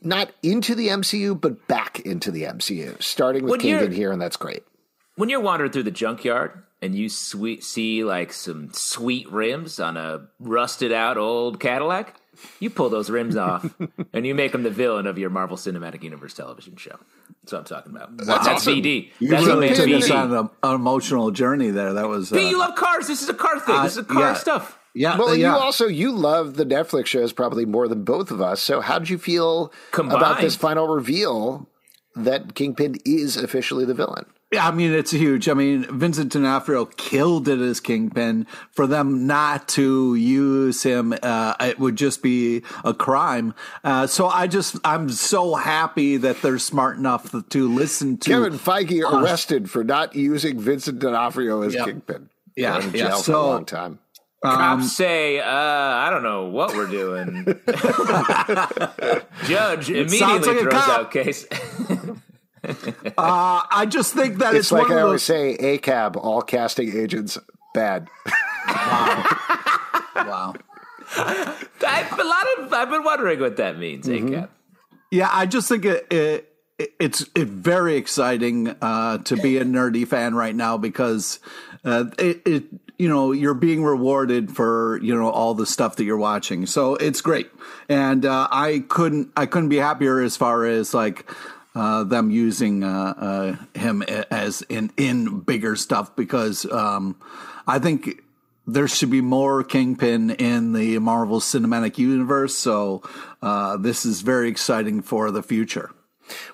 not 0.02 0.32
into 0.42 0.74
the 0.74 0.88
MCU, 0.88 1.40
but 1.40 1.66
back 1.68 2.00
into 2.00 2.30
the 2.30 2.42
MCU, 2.42 3.00
starting 3.02 3.44
with 3.44 3.60
Kingpin 3.60 3.92
here, 3.92 4.12
and 4.12 4.20
that's 4.20 4.36
great. 4.36 4.64
When 5.16 5.28
you're 5.28 5.40
wandering 5.40 5.70
through 5.70 5.84
the 5.84 5.90
junkyard 5.90 6.62
and 6.82 6.94
you 6.94 7.08
sweet, 7.08 7.62
see 7.62 8.04
like 8.04 8.32
some 8.32 8.70
sweet 8.72 9.30
rims 9.30 9.78
on 9.78 9.96
a 9.96 10.26
rusted 10.40 10.92
out 10.92 11.16
old 11.16 11.60
Cadillac, 11.60 12.20
you 12.58 12.70
pull 12.70 12.88
those 12.88 13.10
rims 13.10 13.36
off 13.36 13.64
and 14.12 14.26
you 14.26 14.34
make 14.34 14.52
them 14.52 14.62
the 14.62 14.70
villain 14.70 15.06
of 15.06 15.18
your 15.18 15.30
Marvel 15.30 15.56
Cinematic 15.56 16.02
Universe 16.02 16.34
television 16.34 16.76
show. 16.76 16.98
That's 17.42 17.52
what 17.52 17.58
I'm 17.58 17.64
talking 17.64 17.94
about. 17.94 18.16
That's, 18.16 18.48
awesome. 18.48 18.74
VD. 18.74 19.10
You 19.20 19.28
That's 19.28 19.46
really 19.46 19.68
what 19.68 19.76
took 19.76 19.86
makes 19.86 20.06
us 20.06 20.10
on 20.10 20.32
an, 20.32 20.50
an 20.62 20.74
emotional 20.74 21.30
journey 21.30 21.70
there. 21.70 21.92
That 21.92 22.08
was. 22.08 22.32
Uh, 22.32 22.36
But 22.36 22.44
you 22.44 22.58
love 22.58 22.74
cars. 22.74 23.06
This 23.06 23.22
is 23.22 23.28
a 23.28 23.34
car 23.34 23.60
thing. 23.60 23.82
this 23.82 23.92
is 23.92 23.98
a 23.98 24.04
car 24.04 24.20
yeah. 24.20 24.34
stuff. 24.34 24.78
yeah, 24.94 25.18
Well, 25.18 25.36
yeah. 25.36 25.54
you 25.54 25.60
also 25.60 25.86
you 25.86 26.12
love 26.12 26.56
the 26.56 26.64
Netflix 26.64 27.06
shows 27.06 27.32
probably 27.32 27.66
more 27.66 27.86
than 27.86 28.02
both 28.02 28.30
of 28.30 28.40
us. 28.40 28.60
So 28.62 28.80
how 28.80 28.98
did 28.98 29.10
you 29.10 29.18
feel 29.18 29.72
about 29.92 30.40
this 30.40 30.56
final 30.56 30.88
reveal 30.88 31.68
that 32.16 32.54
Kingpin 32.54 32.96
is 33.04 33.36
officially 33.36 33.84
the 33.84 33.94
villain? 33.94 34.26
Yeah, 34.54 34.68
I 34.68 34.70
mean, 34.70 34.92
it's 34.92 35.10
huge. 35.10 35.48
I 35.48 35.54
mean, 35.54 35.84
Vincent 35.98 36.32
D'Onofrio 36.32 36.84
killed 36.86 37.48
it 37.48 37.58
as 37.58 37.80
Kingpin. 37.80 38.46
For 38.70 38.86
them 38.86 39.26
not 39.26 39.66
to 39.70 40.14
use 40.14 40.82
him, 40.84 41.12
uh, 41.22 41.54
it 41.60 41.78
would 41.80 41.96
just 41.96 42.22
be 42.22 42.62
a 42.84 42.94
crime. 42.94 43.52
Uh, 43.82 44.06
so 44.06 44.28
I 44.28 44.46
just, 44.46 44.76
I'm 44.84 45.08
so 45.08 45.54
happy 45.56 46.16
that 46.18 46.40
they're 46.42 46.58
smart 46.60 46.96
enough 46.98 47.34
to 47.48 47.68
listen 47.68 48.16
to 48.18 48.30
Kevin 48.30 48.52
Feige 48.58 49.02
arrested 49.02 49.68
for 49.70 49.82
not 49.82 50.14
using 50.14 50.60
Vincent 50.60 51.00
D'Onofrio 51.00 51.62
as 51.62 51.74
Yeah. 51.74 51.84
Kingpin. 51.86 52.30
Yeah, 52.56 52.78
Been 52.78 52.88
in 52.90 52.94
yeah. 52.94 53.00
jail 53.08 53.10
for 53.16 53.20
a 53.20 53.22
So- 53.24 53.46
long 53.48 53.64
time. 53.64 53.98
Cops 54.44 54.92
say, 54.92 55.40
uh, 55.40 55.46
I 55.48 56.10
don't 56.10 56.22
know 56.22 56.44
what 56.48 56.74
we're 56.76 56.86
doing. 56.86 57.44
Judge 59.46 59.88
immediately 59.90 60.20
like 60.20 60.58
throws 60.60 60.74
out 60.74 61.10
case. 61.10 61.46
Uh, 63.16 63.62
I 63.70 63.86
just 63.88 64.14
think 64.14 64.38
that 64.38 64.54
It's 64.54 64.66
it's, 64.66 64.72
like 64.72 64.82
one 64.88 64.92
I 64.92 65.00
of 65.00 65.06
always 65.06 65.26
those. 65.26 65.36
say, 65.58 65.78
ACAB, 65.78 66.16
all 66.16 66.42
casting 66.42 66.96
agents, 66.96 67.38
bad. 67.74 68.08
Wow. 70.16 70.54
I've, 71.16 72.18
a 72.18 72.24
lot 72.24 72.46
of, 72.58 72.72
I've 72.72 72.90
been 72.90 73.04
wondering 73.04 73.40
what 73.40 73.56
that 73.58 73.78
means, 73.78 74.06
Mm-hmm. 74.06 74.28
ACAP. 74.34 74.48
Yeah, 75.10 75.28
I 75.32 75.46
just 75.46 75.68
think 75.68 75.84
it, 75.84 76.06
it 76.10 76.50
it's 76.98 77.24
it's 77.36 77.48
very 77.50 77.96
exciting 77.96 78.74
uh, 78.82 79.18
to 79.18 79.36
be 79.36 79.58
a 79.58 79.64
nerdy 79.64 80.08
fan 80.08 80.34
right 80.34 80.56
now 80.56 80.76
because 80.76 81.38
uh, 81.84 82.06
it, 82.18 82.42
it 82.44 82.64
you 82.98 83.08
know 83.08 83.30
you're 83.30 83.54
being 83.54 83.84
rewarded 83.84 84.50
for 84.56 84.98
you 85.04 85.14
know 85.14 85.30
all 85.30 85.54
the 85.54 85.66
stuff 85.66 85.94
that 85.96 86.04
you're 86.04 86.16
watching, 86.16 86.66
so 86.66 86.96
it's 86.96 87.20
great. 87.20 87.48
And 87.88 88.26
uh, 88.26 88.48
I 88.50 88.84
couldn't 88.88 89.30
I 89.36 89.46
couldn't 89.46 89.68
be 89.68 89.76
happier 89.76 90.20
as 90.20 90.36
far 90.36 90.64
as 90.64 90.92
like. 90.92 91.30
Uh, 91.74 92.04
them 92.04 92.30
using 92.30 92.84
uh, 92.84 93.14
uh, 93.16 93.56
him 93.78 94.00
as 94.30 94.62
in 94.68 94.92
in 94.96 95.40
bigger 95.40 95.74
stuff 95.74 96.14
because 96.14 96.64
um, 96.70 97.16
I 97.66 97.80
think 97.80 98.22
there 98.66 98.88
should 98.88 99.10
be 99.10 99.20
more 99.20 99.64
Kingpin 99.64 100.30
in 100.30 100.72
the 100.72 100.98
Marvel 101.00 101.40
Cinematic 101.40 101.98
Universe. 101.98 102.56
So 102.56 103.02
uh, 103.42 103.76
this 103.76 104.06
is 104.06 104.22
very 104.22 104.48
exciting 104.48 105.02
for 105.02 105.30
the 105.30 105.42
future. 105.42 105.90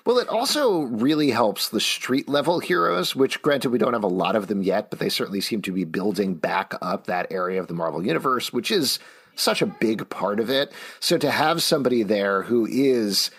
Well, 0.05 0.17
it 0.17 0.27
also 0.27 0.81
really 0.81 1.31
helps 1.31 1.69
the 1.69 1.79
street 1.79 2.27
level 2.27 2.59
heroes, 2.59 3.15
which 3.15 3.41
granted 3.41 3.69
we 3.69 3.77
don't 3.77 3.93
have 3.93 4.03
a 4.03 4.07
lot 4.07 4.35
of 4.35 4.47
them 4.47 4.61
yet, 4.61 4.89
but 4.89 4.99
they 4.99 5.07
certainly 5.07 5.39
seem 5.39 5.61
to 5.61 5.71
be 5.71 5.85
building 5.85 6.35
back 6.35 6.73
up 6.81 7.07
that 7.07 7.31
area 7.31 7.59
of 7.59 7.67
the 7.67 7.73
Marvel 7.73 8.05
universe, 8.05 8.51
which 8.51 8.69
is 8.69 8.99
such 9.35 9.61
a 9.61 9.65
big 9.65 10.09
part 10.09 10.41
of 10.41 10.49
it. 10.49 10.73
So 10.99 11.17
to 11.17 11.31
have 11.31 11.63
somebody 11.63 12.03
there 12.03 12.41
who 12.41 12.67
is 12.69 13.31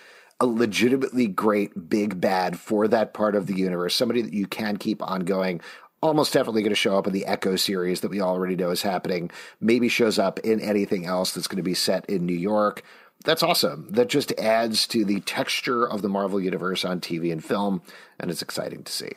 a 0.42 0.46
legitimately 0.46 1.28
great 1.28 1.88
big 1.88 2.20
bad 2.20 2.58
for 2.58 2.88
that 2.88 3.14
part 3.14 3.36
of 3.36 3.46
the 3.46 3.54
universe, 3.54 3.94
somebody 3.94 4.22
that 4.22 4.34
you 4.34 4.48
can 4.48 4.76
keep 4.76 5.00
ongoing. 5.00 5.60
Almost 6.02 6.32
definitely 6.32 6.62
going 6.62 6.72
to 6.72 6.76
show 6.76 6.98
up 6.98 7.06
in 7.06 7.12
the 7.12 7.26
Echo 7.26 7.54
series 7.54 8.00
that 8.00 8.10
we 8.10 8.20
already 8.20 8.56
know 8.56 8.70
is 8.70 8.82
happening. 8.82 9.30
Maybe 9.60 9.88
shows 9.88 10.18
up 10.18 10.40
in 10.40 10.60
anything 10.60 11.06
else 11.06 11.30
that's 11.30 11.46
going 11.46 11.58
to 11.58 11.62
be 11.62 11.74
set 11.74 12.04
in 12.06 12.26
New 12.26 12.34
York. 12.34 12.82
That's 13.24 13.44
awesome. 13.44 13.86
That 13.88 14.08
just 14.08 14.32
adds 14.32 14.88
to 14.88 15.04
the 15.04 15.20
texture 15.20 15.88
of 15.88 16.02
the 16.02 16.08
Marvel 16.08 16.40
Universe 16.40 16.84
on 16.84 17.00
TV 17.00 17.30
and 17.30 17.44
film, 17.44 17.80
and 18.18 18.28
it's 18.28 18.42
exciting 18.42 18.82
to 18.82 18.90
see. 18.90 19.12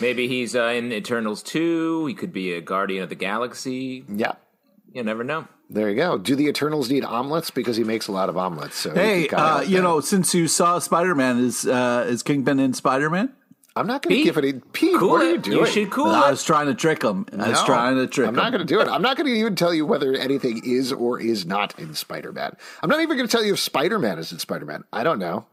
Maybe 0.00 0.26
he's 0.26 0.56
uh, 0.56 0.64
in 0.64 0.92
Eternals 0.92 1.44
2. 1.44 2.06
He 2.06 2.14
could 2.14 2.32
be 2.32 2.54
a 2.54 2.60
Guardian 2.60 3.04
of 3.04 3.08
the 3.08 3.14
Galaxy. 3.14 4.04
Yeah. 4.08 4.32
You 4.94 5.02
never 5.02 5.22
know. 5.24 5.46
There 5.68 5.90
you 5.90 5.96
go. 5.96 6.16
Do 6.18 6.36
the 6.36 6.46
Eternals 6.46 6.88
need 6.90 7.04
omelets? 7.04 7.50
Because 7.50 7.76
he 7.76 7.84
makes 7.84 8.06
a 8.08 8.12
lot 8.12 8.28
of 8.28 8.36
omelets. 8.38 8.76
So 8.76 8.94
Hey, 8.94 9.28
uh, 9.28 9.60
you 9.62 9.82
know, 9.82 10.00
since 10.00 10.34
you 10.34 10.46
saw 10.48 10.78
Spider 10.78 11.14
Man, 11.14 11.38
is 11.38 11.66
uh, 11.66 12.06
is 12.08 12.22
Kingpin 12.22 12.58
in 12.60 12.72
Spider 12.74 13.10
Man? 13.10 13.32
I'm 13.76 13.88
not 13.88 14.02
going 14.02 14.10
to 14.12 14.16
Pete, 14.18 14.24
give 14.24 14.38
any. 14.38 14.52
Pete, 14.72 14.96
Cool 14.96 15.10
what 15.10 15.22
are 15.22 15.28
you 15.30 15.34
it. 15.34 15.42
doing? 15.42 15.58
You 15.58 15.66
should 15.66 15.90
cool 15.90 16.06
I 16.06 16.28
it. 16.28 16.30
was 16.30 16.44
trying 16.44 16.66
to 16.68 16.74
trick 16.74 17.02
him. 17.02 17.26
I 17.32 17.48
was 17.48 17.58
No, 17.60 17.66
trying 17.66 17.96
to 17.96 18.06
trick 18.06 18.28
I'm 18.28 18.34
him. 18.34 18.36
not 18.40 18.50
going 18.52 18.60
to 18.64 18.72
do 18.72 18.80
it. 18.80 18.86
I'm 18.86 19.02
not 19.02 19.16
going 19.16 19.26
to 19.26 19.32
even 19.32 19.56
tell 19.56 19.74
you 19.74 19.84
whether 19.84 20.14
anything 20.14 20.62
is 20.64 20.92
or 20.92 21.18
is 21.20 21.44
not 21.44 21.76
in 21.76 21.92
Spider 21.94 22.30
Man. 22.30 22.56
I'm 22.84 22.88
not 22.88 23.00
even 23.00 23.16
going 23.16 23.28
to 23.28 23.32
tell 23.36 23.44
you 23.44 23.54
if 23.54 23.58
Spider 23.58 23.98
Man 23.98 24.20
is 24.20 24.30
in 24.30 24.38
Spider 24.38 24.64
Man. 24.64 24.84
I 24.92 25.02
don't 25.02 25.18
know. 25.18 25.46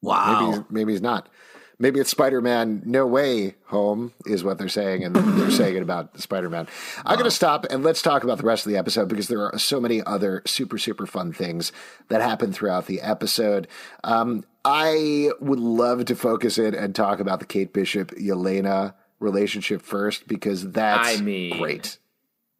wow. 0.00 0.50
Maybe 0.52 0.64
maybe 0.70 0.92
he's 0.92 1.02
not. 1.02 1.28
Maybe 1.78 2.00
it's 2.00 2.08
Spider 2.10 2.40
Man 2.40 2.82
No 2.86 3.06
Way 3.06 3.54
Home 3.66 4.12
is 4.24 4.42
what 4.42 4.56
they're 4.56 4.68
saying, 4.68 5.04
and 5.04 5.14
they're 5.14 5.50
saying 5.50 5.76
it 5.76 5.82
about 5.82 6.18
Spider 6.18 6.48
Man. 6.48 6.66
I'm 7.04 7.16
going 7.16 7.24
to 7.28 7.30
stop 7.30 7.66
and 7.68 7.82
let's 7.84 8.00
talk 8.00 8.24
about 8.24 8.38
the 8.38 8.44
rest 8.44 8.64
of 8.64 8.72
the 8.72 8.78
episode 8.78 9.08
because 9.08 9.28
there 9.28 9.42
are 9.42 9.58
so 9.58 9.78
many 9.78 10.02
other 10.02 10.42
super 10.46 10.78
super 10.78 11.06
fun 11.06 11.32
things 11.34 11.72
that 12.08 12.22
happen 12.22 12.52
throughout 12.52 12.86
the 12.86 13.02
episode. 13.02 13.68
Um, 14.04 14.44
I 14.64 15.30
would 15.40 15.60
love 15.60 16.06
to 16.06 16.16
focus 16.16 16.56
in 16.58 16.74
and 16.74 16.94
talk 16.94 17.20
about 17.20 17.40
the 17.40 17.46
Kate 17.46 17.72
Bishop 17.74 18.10
Yelena 18.12 18.94
relationship 19.20 19.82
first 19.82 20.26
because 20.26 20.70
that's 20.72 21.18
I 21.18 21.20
mean- 21.20 21.58
great. 21.58 21.98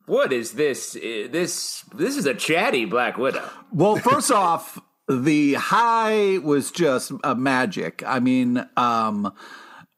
What 0.04 0.32
is 0.32 0.52
this? 0.52 0.94
Uh, 0.94 1.26
This 1.32 1.82
this 1.92 2.16
is 2.16 2.26
a 2.26 2.34
chatty 2.34 2.84
Black 2.84 3.18
Widow. 3.18 3.48
Well, 3.72 3.96
first 3.96 4.30
off, 4.44 4.78
the 5.08 5.54
high 5.54 6.38
was 6.38 6.70
just 6.70 7.12
uh, 7.22 7.34
magic. 7.34 8.02
I 8.06 8.20
mean, 8.20 8.66
um, 8.76 9.32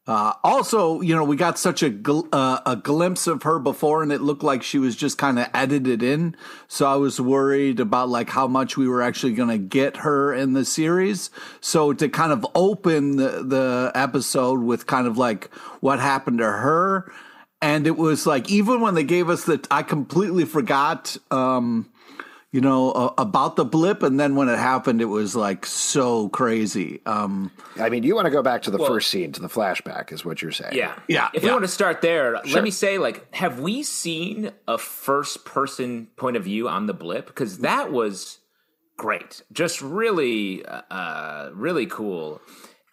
uh, 0.09 0.33
also, 0.43 1.01
you 1.01 1.15
know, 1.15 1.23
we 1.23 1.35
got 1.35 1.59
such 1.59 1.83
a 1.83 1.89
gl- 1.91 2.27
uh, 2.31 2.59
a 2.65 2.75
glimpse 2.75 3.27
of 3.27 3.43
her 3.43 3.59
before, 3.59 4.01
and 4.01 4.11
it 4.11 4.21
looked 4.21 4.41
like 4.41 4.63
she 4.63 4.79
was 4.79 4.95
just 4.95 5.19
kind 5.19 5.37
of 5.37 5.47
edited 5.53 6.01
in. 6.01 6.35
So 6.67 6.87
I 6.87 6.95
was 6.95 7.21
worried 7.21 7.79
about 7.79 8.09
like 8.09 8.29
how 8.29 8.47
much 8.47 8.75
we 8.75 8.87
were 8.87 9.03
actually 9.03 9.33
going 9.33 9.49
to 9.49 9.59
get 9.59 9.97
her 9.97 10.33
in 10.33 10.53
the 10.53 10.65
series. 10.65 11.29
So 11.61 11.93
to 11.93 12.09
kind 12.09 12.31
of 12.31 12.43
open 12.55 13.17
the, 13.17 13.43
the 13.43 13.91
episode 13.93 14.61
with 14.61 14.87
kind 14.87 15.05
of 15.05 15.19
like 15.19 15.53
what 15.79 15.99
happened 15.99 16.39
to 16.39 16.45
her, 16.45 17.11
and 17.61 17.85
it 17.85 17.95
was 17.95 18.25
like 18.25 18.49
even 18.49 18.81
when 18.81 18.95
they 18.95 19.03
gave 19.03 19.29
us 19.29 19.43
the, 19.45 19.63
I 19.69 19.83
completely 19.83 20.45
forgot. 20.45 21.17
Um, 21.29 21.87
you 22.51 22.61
know, 22.61 22.91
uh, 22.91 23.13
about 23.17 23.55
the 23.55 23.63
blip. 23.65 24.01
And 24.01 24.19
then 24.19 24.35
when 24.35 24.49
it 24.49 24.57
happened, 24.57 25.01
it 25.01 25.05
was 25.05 25.35
like 25.35 25.65
so 25.65 26.29
crazy. 26.29 27.01
Um, 27.05 27.51
I 27.79 27.89
mean, 27.89 28.01
you 28.03 28.15
want 28.15 28.25
to 28.25 28.31
go 28.31 28.41
back 28.41 28.63
to 28.63 28.71
the 28.71 28.79
first 28.79 29.09
scene, 29.11 29.31
to 29.33 29.41
the 29.41 29.47
flashback, 29.47 30.11
is 30.11 30.25
what 30.25 30.41
you're 30.41 30.51
saying. 30.51 30.73
Yeah. 30.75 30.95
Yeah, 31.07 31.29
If 31.33 31.43
yeah. 31.43 31.49
we 31.49 31.53
want 31.53 31.63
to 31.63 31.67
start 31.69 32.01
there, 32.01 32.39
let 32.51 32.63
me 32.63 32.71
say, 32.71 32.97
like, 32.97 33.31
have 33.35 33.59
we 33.59 33.83
seen 33.83 34.51
a 34.67 34.77
first 34.79 35.45
person 35.45 36.07
point 36.15 36.37
of 36.37 36.43
view 36.43 36.67
on 36.67 36.87
the 36.87 36.93
blip? 36.93 37.27
Because 37.27 37.59
that 37.59 37.91
was 37.91 38.39
great. 38.97 39.43
Just 39.51 39.81
really, 39.81 40.65
uh, 40.65 41.51
really 41.53 41.85
cool. 41.85 42.41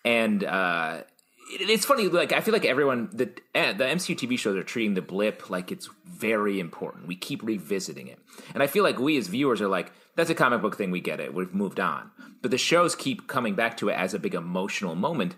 And, 0.04 0.44
uh, 0.44 0.98
it- 0.98 1.08
it's 1.48 1.84
funny, 1.84 2.08
like 2.08 2.32
I 2.32 2.40
feel 2.40 2.52
like 2.52 2.64
everyone 2.64 3.08
the 3.12 3.30
eh, 3.54 3.72
the 3.72 3.84
MCU 3.84 4.16
TV 4.16 4.38
shows 4.38 4.56
are 4.56 4.62
treating 4.62 4.94
the 4.94 5.02
blip 5.02 5.48
like 5.50 5.70
it's 5.70 5.88
very 6.04 6.58
important. 6.58 7.06
We 7.06 7.16
keep 7.16 7.42
revisiting 7.42 8.08
it, 8.08 8.18
and 8.54 8.62
I 8.62 8.66
feel 8.66 8.82
like 8.82 8.98
we 8.98 9.16
as 9.16 9.28
viewers 9.28 9.60
are 9.60 9.68
like, 9.68 9.92
"That's 10.16 10.30
a 10.30 10.34
comic 10.34 10.62
book 10.62 10.76
thing. 10.76 10.90
We 10.90 11.00
get 11.00 11.20
it. 11.20 11.34
We've 11.34 11.54
moved 11.54 11.80
on." 11.80 12.10
But 12.42 12.50
the 12.50 12.58
shows 12.58 12.94
keep 12.94 13.28
coming 13.28 13.54
back 13.54 13.76
to 13.78 13.88
it 13.88 13.94
as 13.94 14.14
a 14.14 14.18
big 14.18 14.34
emotional 14.34 14.94
moment, 14.94 15.36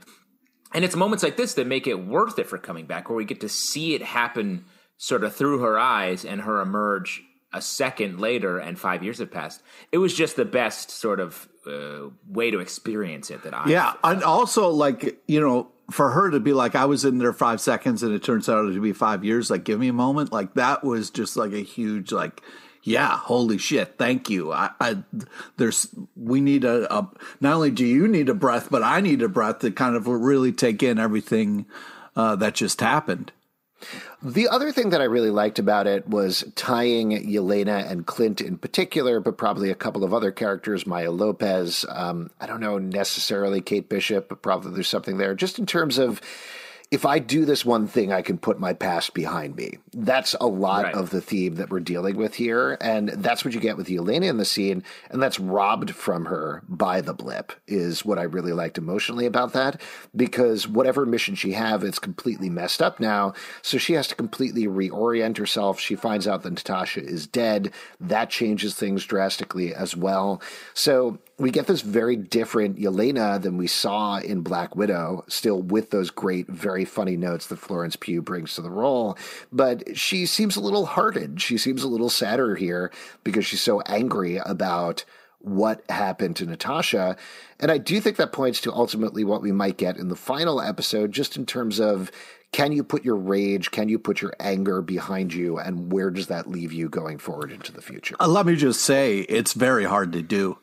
and 0.73 0.85
it's 0.85 0.97
moments 0.97 1.23
like 1.23 1.37
this 1.37 1.55
that 1.55 1.67
make 1.67 1.87
it 1.87 2.07
worth 2.07 2.39
it 2.39 2.47
for 2.47 2.59
coming 2.59 2.87
back, 2.87 3.09
where 3.09 3.17
we 3.17 3.25
get 3.25 3.41
to 3.41 3.49
see 3.49 3.95
it 3.95 4.03
happen 4.03 4.65
sort 4.97 5.25
of 5.25 5.35
through 5.35 5.61
her 5.61 5.79
eyes 5.79 6.25
and 6.25 6.41
her 6.43 6.61
emerge 6.61 7.23
a 7.53 7.63
second 7.63 8.21
later, 8.21 8.59
and 8.59 8.79
five 8.79 9.03
years 9.03 9.19
have 9.19 9.31
passed. 9.31 9.63
It 9.93 9.99
was 9.99 10.15
just 10.15 10.37
the 10.37 10.45
best 10.45 10.91
sort 10.91 11.21
of 11.21 11.49
uh, 11.67 12.09
way 12.27 12.51
to 12.51 12.61
experience 12.61 13.31
it 13.31 13.43
that 13.43 13.55
I 13.55 13.69
yeah. 13.69 13.95
And 14.05 14.23
also, 14.23 14.69
like, 14.69 15.23
you 15.27 15.41
know, 15.41 15.71
for 15.91 16.11
her 16.11 16.31
to 16.31 16.41
be 16.41 16.53
like, 16.53 16.75
I 16.75 16.85
was 16.85 17.05
in 17.05 17.19
there 17.19 17.33
five 17.33 17.61
seconds 17.61 18.03
and 18.03 18.15
it 18.15 18.23
turns 18.23 18.49
out 18.49 18.63
to 18.63 18.81
be 18.81 18.93
five 18.93 19.25
years, 19.25 19.51
like, 19.51 19.65
give 19.65 19.81
me 19.81 19.89
a 19.89 19.93
moment. 19.93 20.33
Like, 20.33 20.55
that 20.55 20.85
was 20.85 21.11
just 21.11 21.37
like 21.37 21.53
a 21.53 21.63
huge, 21.63 22.13
like, 22.13 22.43
yeah, 22.83 23.17
holy 23.17 23.59
shit, 23.59 23.97
thank 23.99 24.31
you. 24.31 24.53
I, 24.53 24.71
I 24.81 24.99
there's, 25.57 25.89
we 26.15 26.41
need 26.41 26.65
a, 26.65 26.93
a, 26.95 27.11
not 27.41 27.55
only 27.55 27.71
do 27.71 27.85
you 27.85 28.07
need 28.07 28.29
a 28.29 28.35
breath, 28.35 28.69
but 28.71 28.83
I 28.83 29.01
need 29.01 29.23
a 29.23 29.29
breath 29.29 29.61
to 29.61 29.71
kind 29.71 29.97
of 29.97 30.07
really 30.07 30.53
take 30.53 30.83
in 30.83 30.99
everything 30.99 31.67
uh, 32.17 32.37
that 32.37 32.55
just 32.55 32.81
happened. 32.81 33.33
The 34.21 34.49
other 34.49 34.73
thing 34.73 34.91
that 34.91 35.01
I 35.01 35.05
really 35.05 35.31
liked 35.31 35.61
about 35.61 35.87
it 35.87 36.09
was 36.09 36.45
tying 36.57 37.11
Yelena 37.11 37.89
and 37.89 38.05
Clint 38.05 38.41
in 38.41 38.59
particular, 38.59 39.21
but 39.21 39.39
probably 39.39 39.71
a 39.71 39.77
couple 39.77 40.03
of 40.03 40.13
other 40.13 40.33
characters, 40.33 40.89
Maya 40.89 41.13
Lopez. 41.13 41.85
Um, 41.89 42.31
I 42.41 42.47
don't 42.47 42.61
know 42.61 42.79
necessarily 42.79 43.61
Kate 43.61 43.89
Bishop, 43.89 44.29
but 44.29 44.43
probably 44.43 44.73
there's 44.73 44.89
something 44.89 45.19
there. 45.19 45.37
Just 45.37 45.61
in 45.61 45.67
terms 45.67 45.99
of 45.99 46.21
if 46.91 47.05
I 47.05 47.19
do 47.19 47.45
this 47.45 47.67
one 47.67 47.87
thing, 47.87 48.13
I 48.13 48.23
can 48.23 48.39
put 48.39 48.59
my 48.59 48.73
past 48.73 49.13
behind 49.13 49.57
me. 49.57 49.79
That's 49.93 50.35
a 50.41 50.47
lot 50.47 50.85
Right. 50.85 50.95
of 50.95 51.11
the 51.11 51.21
theme 51.21 51.57
that 51.57 51.69
we're 51.69 51.81
dealing 51.81 52.17
with 52.17 52.35
here. 52.37 52.79
And 52.81 53.11
that's 53.11 53.45
what 53.45 53.53
you 53.53 53.61
get 53.61 53.77
with 53.77 53.89
Yelena 53.89 54.25
in 54.25 54.39
the 54.39 54.47
scene. 54.47 54.83
And 55.11 55.23
that's 55.23 55.39
robbed 55.39 55.91
from 55.91 56.25
her 56.27 56.63
by 56.67 57.03
the 57.03 57.13
blip, 57.13 57.53
is 57.67 58.07
what 58.07 58.19
I 58.19 58.23
really 58.23 58.53
liked 58.55 58.79
emotionally 58.79 59.27
about 59.27 59.53
that. 59.53 59.83
Because 60.17 60.67
whatever 60.67 61.05
mission 61.05 61.35
she 61.35 61.53
have, 61.53 61.85
it's 61.85 61.99
completely 61.99 62.49
messed 62.49 62.81
up 62.81 63.01
now. 63.01 63.35
So 63.61 63.77
she 63.77 63.93
has 63.93 64.09
to 64.09 64.15
completely 64.15 64.67
reorient 64.67 65.37
herself. 65.37 65.79
She 65.79 65.95
finds 65.95 66.27
out 66.27 66.43
that 66.43 66.51
Natasha 66.51 67.03
is 67.05 67.27
dead. 67.27 67.71
That 68.01 68.31
changes 68.31 68.75
things 68.75 69.05
drastically 69.05 69.75
as 69.75 69.95
well. 69.95 70.41
So 70.73 71.19
we 71.39 71.53
get 71.53 71.69
this 71.69 71.83
very 71.83 72.17
different 72.17 72.79
Yelena 72.79 73.41
than 73.41 73.57
we 73.57 73.69
saw 73.69 74.19
in 74.19 74.41
Black 74.41 74.75
Widow, 74.75 75.25
still 75.29 75.63
with 75.63 75.91
those 75.91 76.11
great, 76.11 76.49
very 76.49 76.85
funny 76.85 77.17
notes 77.17 77.47
that 77.47 77.61
Florence 77.61 77.95
Pugh 77.95 78.21
brings 78.21 78.55
to 78.55 78.63
the 78.63 78.71
role. 78.71 79.17
But 79.53 79.97
she 79.97 80.27
seems 80.27 80.57
a 80.57 80.61
little 80.61 80.87
hearted. 80.87 81.41
She 81.41 81.57
seems 81.57 81.85
a 81.85 81.89
little 81.89 82.11
sadder 82.11 82.57
here 82.57 82.91
because 83.23 83.47
she's 83.47 83.63
so 83.63 83.81
angry 83.83 84.39
about 84.39 85.05
what 85.39 85.89
happened 85.89 86.35
to 86.37 86.47
Natasha. 86.47 87.17
And 87.61 87.71
I 87.71 87.79
do 87.79 88.01
think 88.01 88.17
that 88.17 88.33
points 88.33 88.61
to 88.63 88.73
ultimately 88.73 89.23
what 89.23 89.41
we 89.41 89.53
might 89.53 89.77
get 89.77 89.97
in 89.97 90.09
the 90.09 90.17
final 90.17 90.61
episode, 90.61 91.13
just 91.13 91.37
in 91.37 91.47
terms 91.47 91.79
of 91.79 92.11
can 92.51 92.73
you 92.73 92.83
put 92.83 93.05
your 93.05 93.17
rage, 93.17 93.71
can 93.71 93.89
you 93.89 93.99
put 93.99 94.21
your 94.21 94.33
anger 94.41 94.83
behind 94.83 95.35
you, 95.35 95.59
and 95.59 95.93
where 95.93 96.11
does 96.11 96.27
that 96.29 96.49
leave 96.49 96.73
you 96.73 96.89
going 96.89 97.19
forward 97.19 97.53
into 97.53 97.73
the 97.73 97.83
future? 97.83 98.17
Uh, 98.19 98.27
let 98.27 98.47
me 98.47 98.57
just 98.57 98.81
say, 98.81 99.21
it's 99.21 99.53
very 99.53 99.85
hard 99.85 100.13
to 100.15 100.23
do. 100.23 100.59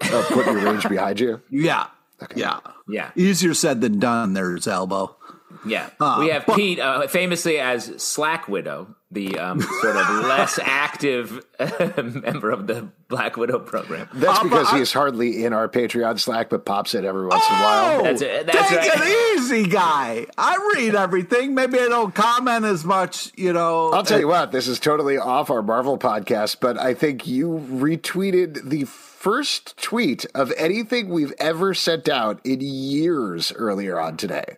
Uh, 0.00 0.24
put 0.28 0.46
your 0.46 0.60
range 0.60 0.88
behind 0.88 1.20
you. 1.20 1.40
Yeah. 1.50 1.86
Yeah. 2.34 2.60
Yeah. 2.88 3.10
Easier 3.16 3.54
said 3.54 3.80
than 3.80 3.98
done, 3.98 4.32
there's 4.32 4.66
elbow. 4.66 5.16
Yeah, 5.66 5.90
we 6.18 6.28
have 6.28 6.46
Pete, 6.54 6.78
uh, 6.78 7.06
famously 7.08 7.58
as 7.58 8.00
Slack 8.02 8.48
Widow, 8.48 8.94
the 9.10 9.38
um, 9.38 9.60
sort 9.60 9.96
of 9.96 10.08
less 10.24 10.58
active 10.62 11.44
member 11.80 12.50
of 12.50 12.66
the 12.66 12.88
Black 13.08 13.36
Widow 13.36 13.58
program. 13.60 14.08
That's 14.12 14.38
Uh, 14.38 14.42
because 14.44 14.68
I- 14.72 14.78
he's 14.78 14.92
hardly 14.92 15.44
in 15.44 15.52
our 15.52 15.68
Patreon 15.68 16.20
Slack, 16.20 16.50
but 16.50 16.64
pops 16.64 16.94
it 16.94 17.04
every 17.04 17.26
once 17.26 17.42
in 17.48 17.54
a 17.56 17.58
while. 17.60 18.02
That's 18.04 18.22
it. 18.22 18.46
That's 18.46 18.68
take 18.68 18.78
right. 18.78 19.00
it 19.02 19.38
easy, 19.38 19.66
guy. 19.66 20.26
I 20.36 20.72
read 20.76 20.94
everything. 20.94 21.54
Maybe 21.54 21.78
I 21.80 21.88
don't 21.88 22.14
comment 22.14 22.64
as 22.64 22.84
much, 22.84 23.32
you 23.36 23.52
know. 23.52 23.90
I'll 23.92 24.04
tell 24.04 24.20
you 24.20 24.28
what, 24.28 24.52
this 24.52 24.68
is 24.68 24.78
totally 24.78 25.16
off 25.18 25.50
our 25.50 25.62
Marvel 25.62 25.98
podcast, 25.98 26.58
but 26.60 26.78
I 26.78 26.94
think 26.94 27.26
you 27.26 27.66
retweeted 27.70 28.68
the 28.68 28.84
first 28.84 29.76
tweet 29.82 30.24
of 30.34 30.52
anything 30.56 31.08
we've 31.08 31.32
ever 31.38 31.74
sent 31.74 32.08
out 32.08 32.38
in 32.44 32.60
years 32.60 33.50
earlier 33.52 33.98
on 33.98 34.16
today. 34.16 34.56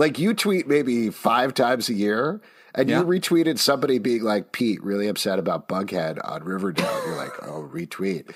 Like 0.00 0.18
you 0.18 0.32
tweet 0.34 0.66
maybe 0.66 1.10
five 1.10 1.52
times 1.54 1.88
a 1.90 1.94
year, 1.94 2.40
and 2.74 2.88
Yeah. 2.88 3.00
you 3.00 3.04
retweeted 3.06 3.58
somebody 3.58 3.98
being 3.98 4.22
like, 4.22 4.50
Pete, 4.52 4.82
really 4.82 5.06
upset 5.08 5.38
about 5.38 5.68
Bughead 5.68 6.18
on 6.26 6.42
Riverdale. 6.42 7.02
You're 7.06 7.16
like, 7.16 7.32
oh, 7.46 7.68
retweet. 7.72 8.32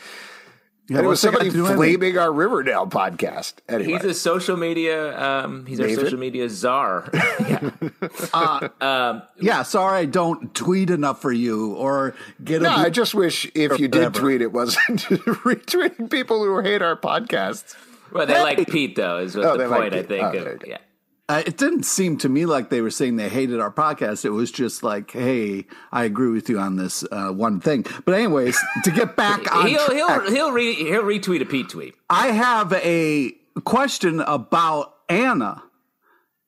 Yeah, 0.86 0.98
and 0.98 1.06
it 1.06 1.08
was 1.08 1.22
what's 1.22 1.22
that 1.22 1.30
got 1.32 1.38
somebody 1.38 1.50
to 1.52 1.58
anything? 1.60 1.76
flaming 1.78 2.18
our 2.18 2.30
Riverdale 2.30 2.86
podcast. 2.86 3.54
Anyway, 3.70 3.92
He's 3.94 4.04
a 4.04 4.12
social 4.12 4.58
media. 4.58 5.18
Um, 5.18 5.64
he's 5.64 5.80
our 5.80 5.88
social 5.88 6.18
media 6.18 6.50
czar. 6.50 7.08
yeah. 7.48 9.20
Yeah, 9.40 9.62
sorry 9.62 9.98
I 10.00 10.04
don't 10.04 10.54
tweet 10.54 10.90
enough 10.90 11.22
for 11.22 11.32
you 11.32 11.72
or 11.74 12.14
get 12.44 12.60
no, 12.60 12.68
a 12.68 12.72
I 12.72 12.90
just 12.90 13.14
wish 13.14 13.50
if 13.54 13.78
you 13.78 13.88
did 13.88 13.94
whatever. 14.12 14.20
tweet, 14.20 14.42
it 14.42 14.52
wasn't 14.52 15.00
retweeting 15.00 16.10
people 16.10 16.44
who 16.44 16.60
hate 16.60 16.82
our 16.82 16.96
podcasts. 16.96 17.74
Well, 18.12 18.26
they 18.26 18.38
like 18.42 18.68
Pete 18.68 18.94
though. 18.96 19.18
Is 19.18 19.34
what 19.36 19.46
Oh, 19.46 19.56
they 19.56 19.64
the 19.64 19.70
like 19.70 19.80
point 19.80 19.94
I 19.94 20.02
think. 20.02 20.22
Oh, 20.22 20.26
of- 20.26 20.32
there 20.34 20.52
you 20.52 20.58
go. 20.58 20.66
yeah. 20.68 20.78
Uh, 21.26 21.42
it 21.46 21.56
didn't 21.56 21.84
seem 21.84 22.18
to 22.18 22.28
me 22.28 22.44
like 22.44 22.68
they 22.68 22.82
were 22.82 22.90
saying 22.90 23.16
they 23.16 23.30
hated 23.30 23.58
our 23.58 23.70
podcast. 23.70 24.26
It 24.26 24.30
was 24.30 24.50
just 24.52 24.82
like, 24.82 25.10
hey, 25.10 25.64
I 25.90 26.04
agree 26.04 26.30
with 26.30 26.50
you 26.50 26.58
on 26.58 26.76
this 26.76 27.02
uh, 27.10 27.30
one 27.30 27.60
thing. 27.60 27.86
But 28.04 28.14
anyways, 28.16 28.58
to 28.84 28.90
get 28.90 29.16
back 29.16 29.54
on 29.54 29.66
He'll 29.66 29.90
he'll 29.90 30.30
he'll, 30.30 30.52
re, 30.52 30.74
he'll 30.74 31.02
retweet 31.02 31.40
a 31.40 31.46
Pete 31.46 31.70
tweet. 31.70 31.94
I 32.10 32.28
have 32.28 32.74
a 32.74 33.32
question 33.64 34.20
about 34.20 34.94
Anna. 35.08 35.62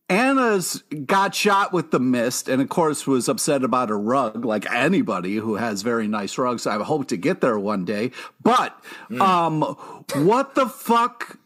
Anna's 0.09 0.85
got 1.07 1.35
shot 1.35 1.73
with 1.73 1.91
the 1.91 1.99
mist 1.99 2.49
and 2.49 2.63
of 2.63 2.69
course 2.69 3.09
was 3.09 3.29
upset 3.29 3.65
about 3.65 3.91
a 3.91 3.97
rug 3.97 4.45
like 4.45 4.71
anybody 4.71 5.35
who 5.35 5.57
has 5.57 5.83
very 5.83 6.07
nice 6.07 6.39
rugs. 6.39 6.65
I 6.65 6.81
hope 6.81 7.09
to 7.09 7.17
get 7.17 7.41
there 7.41 7.59
one 7.59 7.85
day. 7.85 8.13
But 8.41 8.79
um 9.19 9.63
what 10.15 10.55
the 10.55 10.69
fuck 10.69 11.39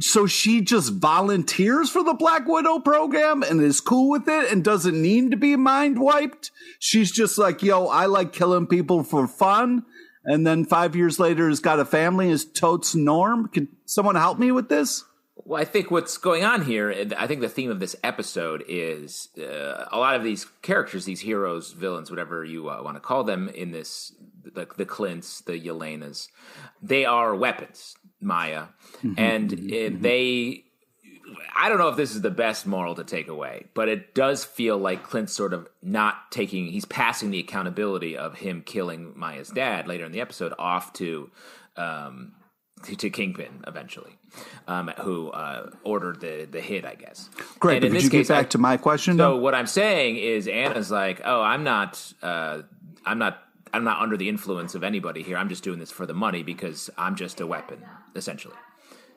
so 0.00 0.26
she 0.26 0.60
just 0.60 0.94
volunteers 0.94 1.90
for 1.90 2.02
the 2.02 2.14
Black 2.14 2.46
Widow 2.46 2.78
program 2.80 3.42
and 3.42 3.60
is 3.60 3.80
cool 3.80 4.10
with 4.10 4.28
it 4.28 4.52
and 4.52 4.62
doesn't 4.62 5.00
need 5.00 5.30
to 5.30 5.36
be 5.36 5.56
mind 5.56 6.00
wiped. 6.00 6.50
She's 6.78 7.10
just 7.10 7.38
like, 7.38 7.62
yo, 7.62 7.86
I 7.86 8.06
like 8.06 8.32
killing 8.32 8.66
people 8.66 9.02
for 9.02 9.26
fun. 9.26 9.84
And 10.24 10.46
then 10.46 10.64
five 10.64 10.94
years 10.94 11.18
later 11.18 11.48
has 11.48 11.60
got 11.60 11.80
a 11.80 11.84
family, 11.84 12.30
is 12.30 12.44
totes 12.44 12.94
norm. 12.94 13.48
Can 13.48 13.68
someone 13.86 14.14
help 14.14 14.38
me 14.38 14.52
with 14.52 14.68
this? 14.68 15.04
Well, 15.36 15.60
I 15.60 15.64
think 15.64 15.90
what's 15.90 16.18
going 16.18 16.44
on 16.44 16.64
here, 16.66 17.08
I 17.16 17.26
think 17.26 17.40
the 17.40 17.48
theme 17.48 17.70
of 17.70 17.80
this 17.80 17.96
episode 18.04 18.64
is 18.68 19.28
uh, 19.38 19.86
a 19.90 19.98
lot 19.98 20.14
of 20.14 20.22
these 20.22 20.44
characters, 20.60 21.06
these 21.06 21.20
heroes, 21.20 21.72
villains, 21.72 22.10
whatever 22.10 22.44
you 22.44 22.68
uh, 22.68 22.82
want 22.82 22.96
to 22.96 23.00
call 23.00 23.24
them, 23.24 23.48
in 23.48 23.70
this 23.70 24.12
the, 24.42 24.66
the 24.76 24.84
Clints, 24.84 25.40
the 25.40 25.58
Yelenas, 25.58 26.28
they 26.82 27.06
are 27.06 27.34
weapons, 27.34 27.96
Maya, 28.20 28.64
and 29.16 29.52
uh, 29.52 29.90
they. 30.00 30.64
I 31.54 31.68
don't 31.68 31.78
know 31.78 31.88
if 31.88 31.96
this 31.96 32.14
is 32.14 32.22
the 32.22 32.30
best 32.30 32.66
moral 32.66 32.94
to 32.94 33.04
take 33.04 33.28
away, 33.28 33.66
but 33.74 33.88
it 33.88 34.14
does 34.14 34.44
feel 34.44 34.78
like 34.78 35.02
Clint's 35.02 35.32
sort 35.32 35.52
of 35.52 35.68
not 35.82 36.30
taking, 36.30 36.66
he's 36.66 36.84
passing 36.84 37.30
the 37.30 37.38
accountability 37.40 38.16
of 38.16 38.36
him 38.38 38.62
killing 38.64 39.12
Maya's 39.16 39.50
dad 39.50 39.86
later 39.88 40.04
in 40.06 40.12
the 40.12 40.20
episode 40.20 40.54
off 40.58 40.92
to 40.94 41.30
um, 41.76 42.32
to, 42.84 43.10
Kingpin 43.10 43.64
eventually, 43.66 44.16
um, 44.68 44.88
who 45.00 45.28
uh, 45.30 45.70
ordered 45.82 46.20
the 46.20 46.48
the 46.50 46.60
hit, 46.60 46.84
I 46.86 46.94
guess. 46.94 47.28
Great. 47.58 47.82
And 47.82 47.82
But 47.82 47.86
in 47.86 47.92
could 47.92 47.96
this 47.96 48.04
you 48.04 48.10
get 48.10 48.18
case, 48.18 48.30
I- 48.30 48.40
back 48.42 48.50
to 48.50 48.58
my 48.58 48.76
question? 48.76 49.16
so 49.18 49.30
though? 49.32 49.36
what 49.36 49.54
I'm 49.54 49.66
saying 49.66 50.16
is 50.16 50.46
Anna's 50.48 50.90
like, 50.90 51.20
oh, 51.24 51.42
I'm 51.42 51.64
not, 51.64 52.00
uh, 52.22 52.62
I'm 53.04 53.18
not, 53.18 53.42
I'm 53.72 53.84
not 53.84 54.00
under 54.00 54.16
the 54.16 54.28
influence 54.28 54.74
of 54.74 54.84
anybody 54.84 55.22
here. 55.22 55.36
I'm 55.36 55.48
just 55.48 55.64
doing 55.64 55.78
this 55.78 55.90
for 55.90 56.06
the 56.06 56.14
money 56.14 56.42
because 56.42 56.90
I'm 56.96 57.16
just 57.16 57.40
a 57.40 57.46
weapon, 57.46 57.84
essentially. 58.14 58.56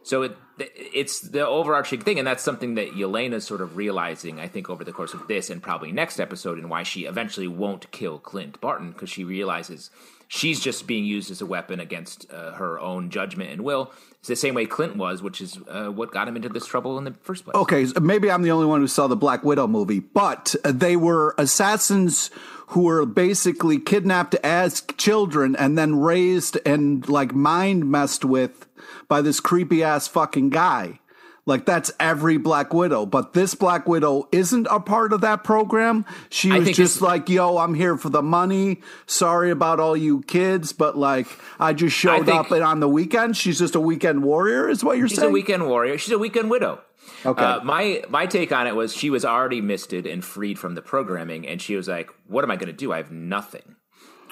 So 0.03 0.24
it, 0.24 0.38
it's 0.58 1.20
the 1.22 1.46
overarching 1.46 2.01
thing, 2.01 2.17
and 2.17 2.27
that's 2.27 2.43
something 2.43 2.75
that 2.75 2.93
Yelena's 2.93 3.46
sort 3.46 3.62
of 3.62 3.77
realizing, 3.77 4.39
I 4.39 4.48
think, 4.48 4.70
over 4.70 4.84
the 4.84 4.91
course 4.91 5.13
of 5.13 5.27
this 5.27 5.50
and 5.50 5.62
probably 5.62 5.91
next 5.91 6.20
episode, 6.20 6.58
and 6.58 6.70
why 6.70 6.84
she 6.84 7.05
eventually 7.05 7.48
won't 7.48 7.91
kill 7.91 8.17
Clint 8.17 8.60
Barton 8.60 8.91
because 8.91 9.10
she 9.10 9.24
realizes 9.24 9.91
she's 10.27 10.60
just 10.60 10.88
being 10.88 11.05
used 11.05 11.29
as 11.29 11.41
a 11.41 11.46
weapon 11.46 11.79
against 11.79 12.31
uh, 12.31 12.53
her 12.53 12.79
own 12.79 13.12
judgment 13.12 13.51
and 13.51 13.63
will. 13.63 13.91
It's 14.20 14.27
the 14.27 14.36
same 14.36 14.55
way 14.55 14.65
Clint 14.65 14.96
was, 14.96 15.22
which 15.22 15.41
is 15.41 15.60
uh, 15.67 15.89
what 15.89 16.12
got 16.12 16.27
him 16.27 16.36
into 16.36 16.50
this 16.50 16.65
trouble 16.65 16.98
in 16.98 17.03
the 17.03 17.13
first 17.22 17.43
place. 17.43 17.55
Okay, 17.55 17.86
maybe 18.01 18.31
I'm 18.31 18.41
the 18.41 18.51
only 18.51 18.65
one 18.65 18.79
who 18.79 18.88
saw 18.88 19.08
the 19.08 19.15
Black 19.15 19.43
Widow 19.43 19.67
movie, 19.67 20.00
but 20.00 20.55
they 20.63 20.96
were 20.96 21.36
assassins 21.38 22.31
who 22.71 22.83
were 22.83 23.05
basically 23.05 23.77
kidnapped 23.77 24.33
as 24.35 24.81
children 24.97 25.55
and 25.57 25.77
then 25.77 25.95
raised 25.99 26.57
and 26.65 27.07
like 27.09 27.33
mind 27.33 27.89
messed 27.89 28.23
with 28.23 28.65
by 29.07 29.21
this 29.21 29.39
creepy 29.41 29.83
ass 29.83 30.07
fucking 30.07 30.49
guy. 30.49 30.99
Like 31.45 31.65
that's 31.65 31.91
every 31.99 32.37
Black 32.37 32.73
Widow, 32.73 33.05
but 33.05 33.33
this 33.33 33.55
Black 33.55 33.87
Widow 33.87 34.29
isn't 34.31 34.67
a 34.69 34.79
part 34.79 35.11
of 35.11 35.21
that 35.21 35.43
program. 35.43 36.05
She 36.29 36.51
was 36.51 36.71
just 36.71 37.01
like, 37.01 37.27
"Yo, 37.27 37.57
I'm 37.57 37.73
here 37.73 37.97
for 37.97 38.09
the 38.09 38.21
money. 38.21 38.79
Sorry 39.07 39.49
about 39.49 39.79
all 39.79 39.97
you 39.97 40.21
kids, 40.21 40.71
but 40.71 40.97
like, 40.97 41.27
I 41.59 41.73
just 41.73 41.97
showed 41.97 42.27
think- 42.27 42.37
up 42.37 42.51
and 42.51 42.63
on 42.63 42.79
the 42.79 42.87
weekend. 42.87 43.35
She's 43.35 43.57
just 43.57 43.75
a 43.75 43.81
weekend 43.81 44.23
warrior, 44.23 44.69
is 44.69 44.83
what 44.83 44.97
you're 44.97 45.07
She's 45.07 45.17
saying? 45.17 45.29
She's 45.29 45.31
a 45.31 45.33
weekend 45.33 45.67
warrior. 45.67 45.97
She's 45.97 46.13
a 46.13 46.19
weekend 46.19 46.51
widow. 46.51 46.79
Okay. 47.25 47.43
Uh, 47.43 47.63
my 47.63 48.03
my 48.09 48.25
take 48.25 48.51
on 48.51 48.67
it 48.67 48.75
was 48.75 48.95
she 48.95 49.09
was 49.09 49.25
already 49.25 49.61
misted 49.61 50.05
and 50.05 50.23
freed 50.23 50.57
from 50.57 50.75
the 50.75 50.81
programming, 50.81 51.47
and 51.47 51.61
she 51.61 51.75
was 51.75 51.87
like, 51.87 52.09
"What 52.27 52.43
am 52.43 52.51
I 52.51 52.55
going 52.55 52.67
to 52.67 52.73
do? 52.73 52.91
I 52.91 52.97
have 52.97 53.11
nothing. 53.11 53.75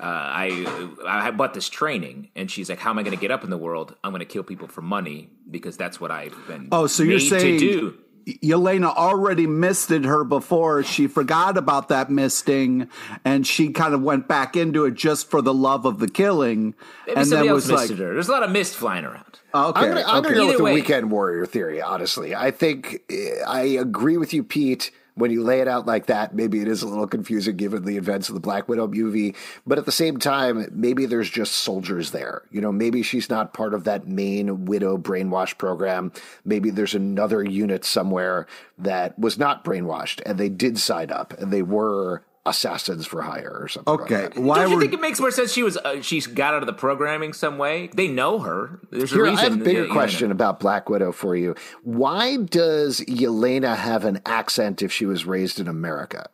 Uh, 0.01 0.05
I 0.05 0.89
I 1.05 1.32
bought 1.32 1.53
this 1.53 1.69
training." 1.69 2.29
And 2.36 2.49
she's 2.49 2.69
like, 2.69 2.79
"How 2.79 2.89
am 2.89 2.99
I 2.99 3.03
going 3.03 3.15
to 3.15 3.21
get 3.21 3.32
up 3.32 3.43
in 3.43 3.49
the 3.49 3.58
world? 3.58 3.95
I'm 4.03 4.12
going 4.12 4.19
to 4.19 4.25
kill 4.25 4.43
people 4.43 4.67
for 4.67 4.82
money 4.82 5.29
because 5.49 5.77
that's 5.77 5.99
what 5.99 6.10
I've 6.12 6.36
been. 6.47 6.69
Oh, 6.71 6.88
so 6.88 7.03
you're 7.03 7.19
saying 7.19 7.60
to 7.60 7.60
do." 7.60 7.97
Yelena 8.38 8.96
already 8.96 9.48
misted 9.48 10.06
her 10.06 10.24
before. 10.24 10.84
She 10.84 11.08
forgot 11.08 11.58
about 11.58 11.89
that 11.89 12.10
misting 12.10 12.89
and 13.26 13.46
she 13.46 13.72
kind 13.72 13.94
of 13.94 14.02
went 14.02 14.28
back 14.28 14.56
into 14.56 14.86
it 14.86 14.96
just 14.96 15.30
for 15.30 15.42
the 15.42 15.54
love 15.54 15.86
of 15.86 16.00
the 16.00 16.08
killing. 16.08 16.76
Maybe 17.08 17.20
and 17.20 17.32
then 17.32 17.48
else 17.48 17.68
was 17.68 17.72
like, 17.72 17.89
her. 17.89 18.13
There's 18.13 18.30
a 18.30 18.32
lot 18.32 18.44
of 18.44 18.52
mist 18.52 18.76
flying 18.76 19.06
around. 19.06 19.39
okay, 19.54 19.80
I'm 19.80 19.88
gonna, 19.88 20.04
I'm 20.06 20.26
okay. 20.26 20.30
gonna 20.30 20.36
go 20.36 20.46
with 20.48 20.56
Either 20.56 20.58
the 20.58 20.74
weekend 20.74 21.12
warrior 21.12 21.46
theory. 21.46 21.82
Honestly, 21.82 22.36
I 22.36 22.52
think 22.52 23.02
eh, 23.10 23.42
I 23.48 23.62
agree 23.62 24.18
with 24.18 24.34
you, 24.34 24.44
Pete. 24.44 24.92
When 25.15 25.32
you 25.32 25.43
lay 25.43 25.62
it 25.62 25.67
out 25.67 25.86
like 25.86 26.06
that, 26.06 26.34
maybe 26.34 26.62
it 26.62 26.67
is 26.67 26.82
a 26.82 26.88
little 26.88 27.08
confusing 27.08 27.58
given 27.58 27.84
the 27.84 27.98
events 27.98 28.30
of 28.30 28.36
the 28.36 28.41
Black 28.41 28.69
Widow 28.69 28.88
movie. 28.88 29.36
But 29.67 29.78
at 29.78 29.86
the 29.86 29.91
same 29.91 30.17
time, 30.17 30.67
maybe 30.72 31.06
there's 31.06 31.30
just 31.30 31.54
soldiers 31.54 32.12
there. 32.12 32.43
You 32.52 32.62
know, 32.62 32.72
maybe 32.72 33.04
she's 33.04 33.30
not 33.30 33.54
part 33.54 33.74
of 33.74 33.84
that 33.84 34.08
main 34.08 34.65
Widow 34.65 34.98
brainwash 34.98 35.58
program. 35.58 36.12
Maybe 36.45 36.69
there's 36.69 36.95
another 36.95 37.43
unit 37.43 37.84
somewhere 37.84 38.48
that 38.78 39.17
was 39.19 39.38
not 39.38 39.65
brainwashed 39.65 40.22
and 40.26 40.38
they 40.38 40.50
did 40.50 40.80
sign 40.80 41.12
up 41.12 41.34
and 41.39 41.52
they 41.52 41.62
were 41.62 42.24
assassins 42.50 43.06
for 43.06 43.22
hire 43.22 43.58
or 43.62 43.68
something. 43.68 43.92
like 43.94 44.02
Okay, 44.02 44.22
that. 44.24 44.38
why 44.38 44.60
Don't 44.62 44.70
you 44.72 44.76
were 44.76 44.82
think 44.82 44.94
it 44.94 45.00
makes 45.02 45.20
more 45.20 45.32
sense? 45.32 45.54
She 45.54 45.64
was 45.64 45.78
uh, 45.78 46.02
she 46.02 46.20
got 46.22 46.54
out 46.54 46.62
of 46.64 46.68
the 46.68 46.74
programming 46.74 47.32
some 47.34 47.58
way. 47.58 47.88
They 47.94 48.08
know 48.08 48.40
her. 48.40 48.80
There's 48.92 49.12
Here, 49.12 49.26
a 49.26 49.30
reason. 49.30 49.38
I 49.40 49.50
have 49.50 49.62
a 49.62 49.64
bigger 49.64 49.82
you 49.84 49.88
know, 49.88 49.94
question 49.94 50.32
about 50.32 50.60
Black 50.60 50.90
Widow 50.90 51.12
for 51.12 51.36
you. 51.36 51.56
Why 51.84 52.36
does 52.38 53.00
Yelena 53.02 53.76
have 53.78 54.04
an 54.06 54.20
accent 54.26 54.82
if 54.82 54.92
she 54.92 55.06
was 55.06 55.26
raised 55.26 55.60
in 55.60 55.68
America? 55.68 56.30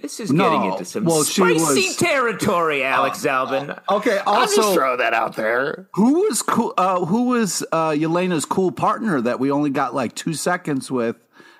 This 0.00 0.20
is 0.20 0.30
No. 0.30 0.44
getting 0.44 0.72
into 0.72 0.84
some 0.84 1.04
Well, 1.04 1.24
she 1.24 1.40
spicy 1.42 1.88
was- 1.88 1.96
territory, 1.96 2.84
Alex 2.84 3.18
Zalben. 3.24 3.76
okay? 3.90 4.20
I'll 4.26 4.42
just 4.46 4.56
Also, 4.58 4.74
throw 4.74 4.96
that 4.96 5.12
out 5.12 5.34
there. 5.34 5.88
who 5.94 6.20
was 6.22 6.40
cool? 6.40 6.72
Uh, 6.78 7.04
who 7.04 7.24
was 7.24 7.64
uh, 7.72 7.90
Yelena's 7.90 8.44
cool 8.44 8.70
partner 8.70 9.20
that 9.20 9.40
we 9.40 9.50
only 9.50 9.70
got 9.70 9.96
like 9.96 10.14
two 10.14 10.34
seconds 10.34 10.88
with, 10.88 11.16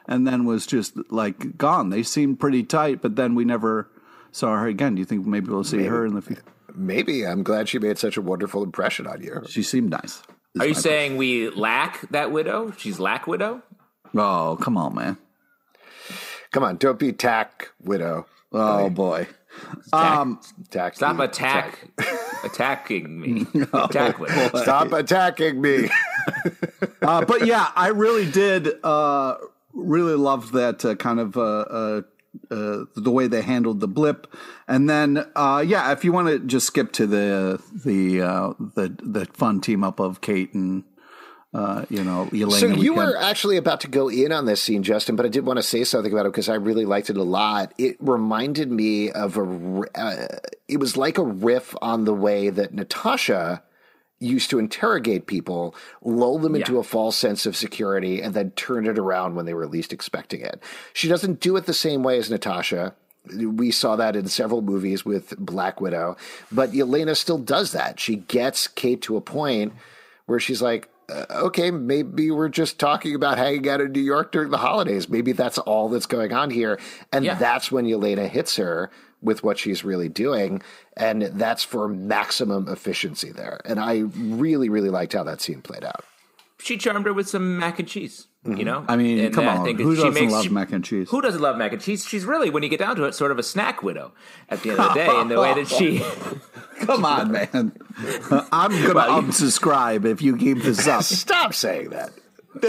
and 0.09 0.27
then 0.27 0.45
was 0.45 0.67
just 0.67 0.95
like 1.13 1.57
gone? 1.57 1.91
They 1.91 2.03
seemed 2.03 2.41
pretty 2.41 2.65
tight, 2.65 3.03
but 3.03 3.17
then 3.17 3.35
we 3.35 3.45
never 3.45 3.89
saw 4.33 4.57
her 4.57 4.67
again. 4.67 4.95
Do 4.95 5.01
you 5.01 5.05
think 5.05 5.27
maybe 5.27 5.49
we'll 5.49 5.63
see 5.65 5.85
her 5.85 6.05
in 6.07 6.15
the 6.15 6.23
future? 6.23 6.43
Maybe 6.75 7.27
I'm 7.27 7.43
glad 7.43 7.69
she 7.69 7.79
made 7.79 7.99
such 7.99 8.17
a 8.17 8.23
wonderful 8.23 8.63
impression 8.63 9.07
on 9.07 9.23
you. 9.23 9.43
She 9.49 9.63
seemed 9.63 9.91
nice. 9.91 10.23
Are 10.59 10.67
you 10.67 10.75
my 10.75 10.81
saying 10.81 11.17
we 11.17 11.51
lack 11.51 12.09
that 12.11 12.33
widow? 12.33 12.73
She's 12.77 12.99
lack 12.99 13.27
widow. 13.27 13.63
Oh, 14.15 14.59
come 14.61 14.77
on, 14.77 14.95
man. 14.95 15.19
Come 16.53 16.65
on, 16.65 16.77
don't 16.77 16.99
be 16.99 17.13
tack 17.13 17.71
widow. 17.83 18.27
Oh 18.53 18.89
boy. 18.89 19.27
Um, 19.93 20.41
Tack. 20.71 20.95
stop 20.95 21.19
attack, 21.19 21.89
attacking 22.45 23.21
me. 23.21 23.47
Attack 23.73 24.19
widow. 24.21 24.49
Stop 24.63 24.93
attacking 24.93 25.61
me. 25.61 25.89
Uh, 27.03 27.25
but 27.25 27.45
yeah, 27.47 27.71
I 27.75 27.89
really 27.89 28.31
did 28.31 28.69
uh, 28.85 29.37
really 29.79 30.15
love 30.15 30.53
that 30.53 30.85
uh, 30.85 30.95
kind 30.97 31.21
of 31.21 31.37
uh, 31.37 31.41
uh, 31.41 32.03
uh, 32.51 32.85
the 32.95 33.11
way 33.11 33.27
they 33.27 33.43
handled 33.43 33.81
the 33.81 33.89
blip, 33.89 34.27
and 34.67 34.89
then 34.89 35.25
uh, 35.37 35.65
yeah, 35.67 35.93
if 35.93 36.05
you 36.05 36.13
want 36.13 36.29
to 36.29 36.39
just 36.41 36.67
skip 36.67 36.93
to 36.93 37.07
the 37.07 37.61
the 37.85 38.23
uh, 38.23 38.53
the 38.59 38.95
the 39.03 39.27
fun 39.27 39.61
team 39.61 39.83
up 39.85 40.01
of 40.01 40.21
Kate 40.21 40.53
and 40.55 40.85
uh, 41.55 41.85
you 41.89 42.05
know 42.05 42.29
Elena. 42.33 42.51
So 42.51 42.67
you 42.67 42.95
can- 42.95 43.05
were 43.07 43.17
actually 43.17 43.57
about 43.57 43.81
to 43.83 43.89
go 43.89 44.09
in 44.09 44.33
on 44.33 44.45
this 44.45 44.61
scene, 44.61 44.83
Justin, 44.83 45.17
but 45.17 45.25
I 45.25 45.31
did 45.31 45.47
want 45.47 45.59
to 45.59 45.63
say 45.63 45.85
something 45.85 46.13
about 46.13 46.27
it 46.27 46.33
because 46.33 46.49
I 46.49 46.55
really 46.55 46.85
liked 46.85 47.09
it 47.11 47.17
a 47.17 47.23
lot. 47.23 47.73
It 47.79 47.97
reminded 48.01 48.71
me 48.71 49.11
of 49.11 49.37
a. 49.37 49.83
Uh, 49.95 50.27
it 50.69 50.79
was 50.79 50.97
like 50.97 51.17
a 51.19 51.25
riff 51.25 51.75
on 51.81 52.05
the 52.05 52.15
way 52.15 52.51
that 52.51 52.75
Natasha 52.75 53.63
used 54.21 54.51
to 54.51 54.59
interrogate 54.59 55.27
people, 55.27 55.75
lull 56.03 56.39
them 56.39 56.55
into 56.57 56.75
Yeah. 56.75 56.81
a 56.81 56.83
false 56.83 57.17
sense 57.17 57.47
of 57.47 57.57
security, 57.57 58.21
and 58.21 58.35
then 58.35 58.51
turn 58.53 58.87
it 58.87 58.99
around 58.99 59.35
when 59.37 59.47
they 59.47 59.55
were 59.55 59.67
least 59.67 59.93
expecting 59.93 60.41
it. 60.41 60.61
She 60.93 61.09
doesn't 61.09 61.41
do 61.41 61.57
it 61.57 61.67
the 61.67 61.75
same 61.75 62.03
way 62.03 62.19
as 62.19 62.31
Natasha. 62.31 62.95
We 63.37 63.71
saw 63.71 63.95
that 63.97 64.17
in 64.17 64.27
several 64.27 64.63
movies 64.63 65.05
with 65.05 65.35
Black 65.39 65.81
Widow, 65.81 66.17
but 66.51 66.73
Yelena 66.73 67.17
still 67.17 67.39
does 67.39 67.73
that. 67.73 68.01
She 68.01 68.17
gets 68.17 68.67
Kate 68.67 69.03
to 69.03 69.17
a 69.17 69.21
point 69.21 69.73
where 70.27 70.41
she's 70.41 70.63
like, 70.63 70.89
uh, 71.11 71.25
okay, 71.31 71.71
maybe 71.71 72.31
we're 72.31 72.49
just 72.49 72.79
talking 72.79 73.15
about 73.15 73.39
hanging 73.39 73.69
out 73.69 73.81
in 73.81 73.93
New 73.93 74.01
York 74.01 74.33
during 74.33 74.51
the 74.51 74.59
holidays. 74.59 75.09
Maybe 75.09 75.33
that's 75.33 75.59
all 75.59 75.89
that's 75.89 76.07
going 76.07 76.33
on 76.33 76.51
here. 76.51 76.79
And 77.13 77.25
Yeah. 77.25 77.35
that's 77.35 77.71
when 77.73 77.85
Yelena 77.87 78.29
hits 78.29 78.57
her 78.57 78.91
with 79.23 79.43
what 79.43 79.59
she's 79.59 79.85
really 79.85 80.09
doing. 80.09 80.63
And 80.97 81.23
that's 81.23 81.65
for 81.65 81.89
maximum 81.89 82.69
efficiency 82.69 83.33
there. 83.33 83.61
And 83.65 83.79
I 83.81 83.99
really, 84.17 84.69
really 84.69 84.91
liked 84.91 85.13
how 85.13 85.25
that 85.25 85.41
scene 85.41 85.61
played 85.63 85.85
out. 85.85 86.05
She 86.61 86.77
charmed 86.77 87.07
her 87.07 87.13
with 87.13 87.29
some 87.29 87.59
mac 87.59 87.79
and 87.79 87.87
cheese. 87.89 88.27
You 88.45 88.65
know, 88.65 88.85
I 88.89 88.97
mean, 88.97 89.19
And 89.19 89.35
come 89.35 89.47
I 89.47 89.59
on, 89.59 89.65
think 89.65 89.79
who 89.79 89.95
she 89.95 90.03
doesn't 90.03 90.15
makes- 90.15 90.33
love 90.33 90.45
she- 90.45 90.49
mac 90.49 90.73
and 90.73 90.83
cheese? 90.83 91.11
Who 91.11 91.21
doesn't 91.21 91.41
love 91.43 91.57
mac 91.59 91.73
and 91.73 91.83
cheese? 91.83 92.07
She's 92.07 92.25
really, 92.25 92.49
when 92.51 92.63
you 92.63 92.69
get 92.71 92.79
down 92.79 92.97
to 92.97 93.05
it, 93.05 93.15
sort 93.15 93.31
of 93.31 93.39
a 93.39 93.43
snack 93.43 93.83
widow 93.83 94.13
at 94.49 94.63
the 94.63 94.71
end 94.71 94.81
of 94.81 94.89
the 94.89 94.95
day. 94.95 95.21
In 95.21 95.29
the 95.29 95.39
way 95.41 95.53
that 95.55 95.69
she, 95.69 95.99
Come 96.87 97.05
on, 97.05 97.31
man. 97.33 97.51
I'm 98.53 98.71
going 98.71 98.95
to 98.95 98.95
unsubscribe 98.95 100.05
if 100.07 100.23
you 100.23 100.37
keep 100.37 100.63
this 100.63 100.87
up. 100.87 101.03
Stop 101.05 101.53
saying 101.53 101.91
that. 101.91 102.11
I'm 102.55 102.61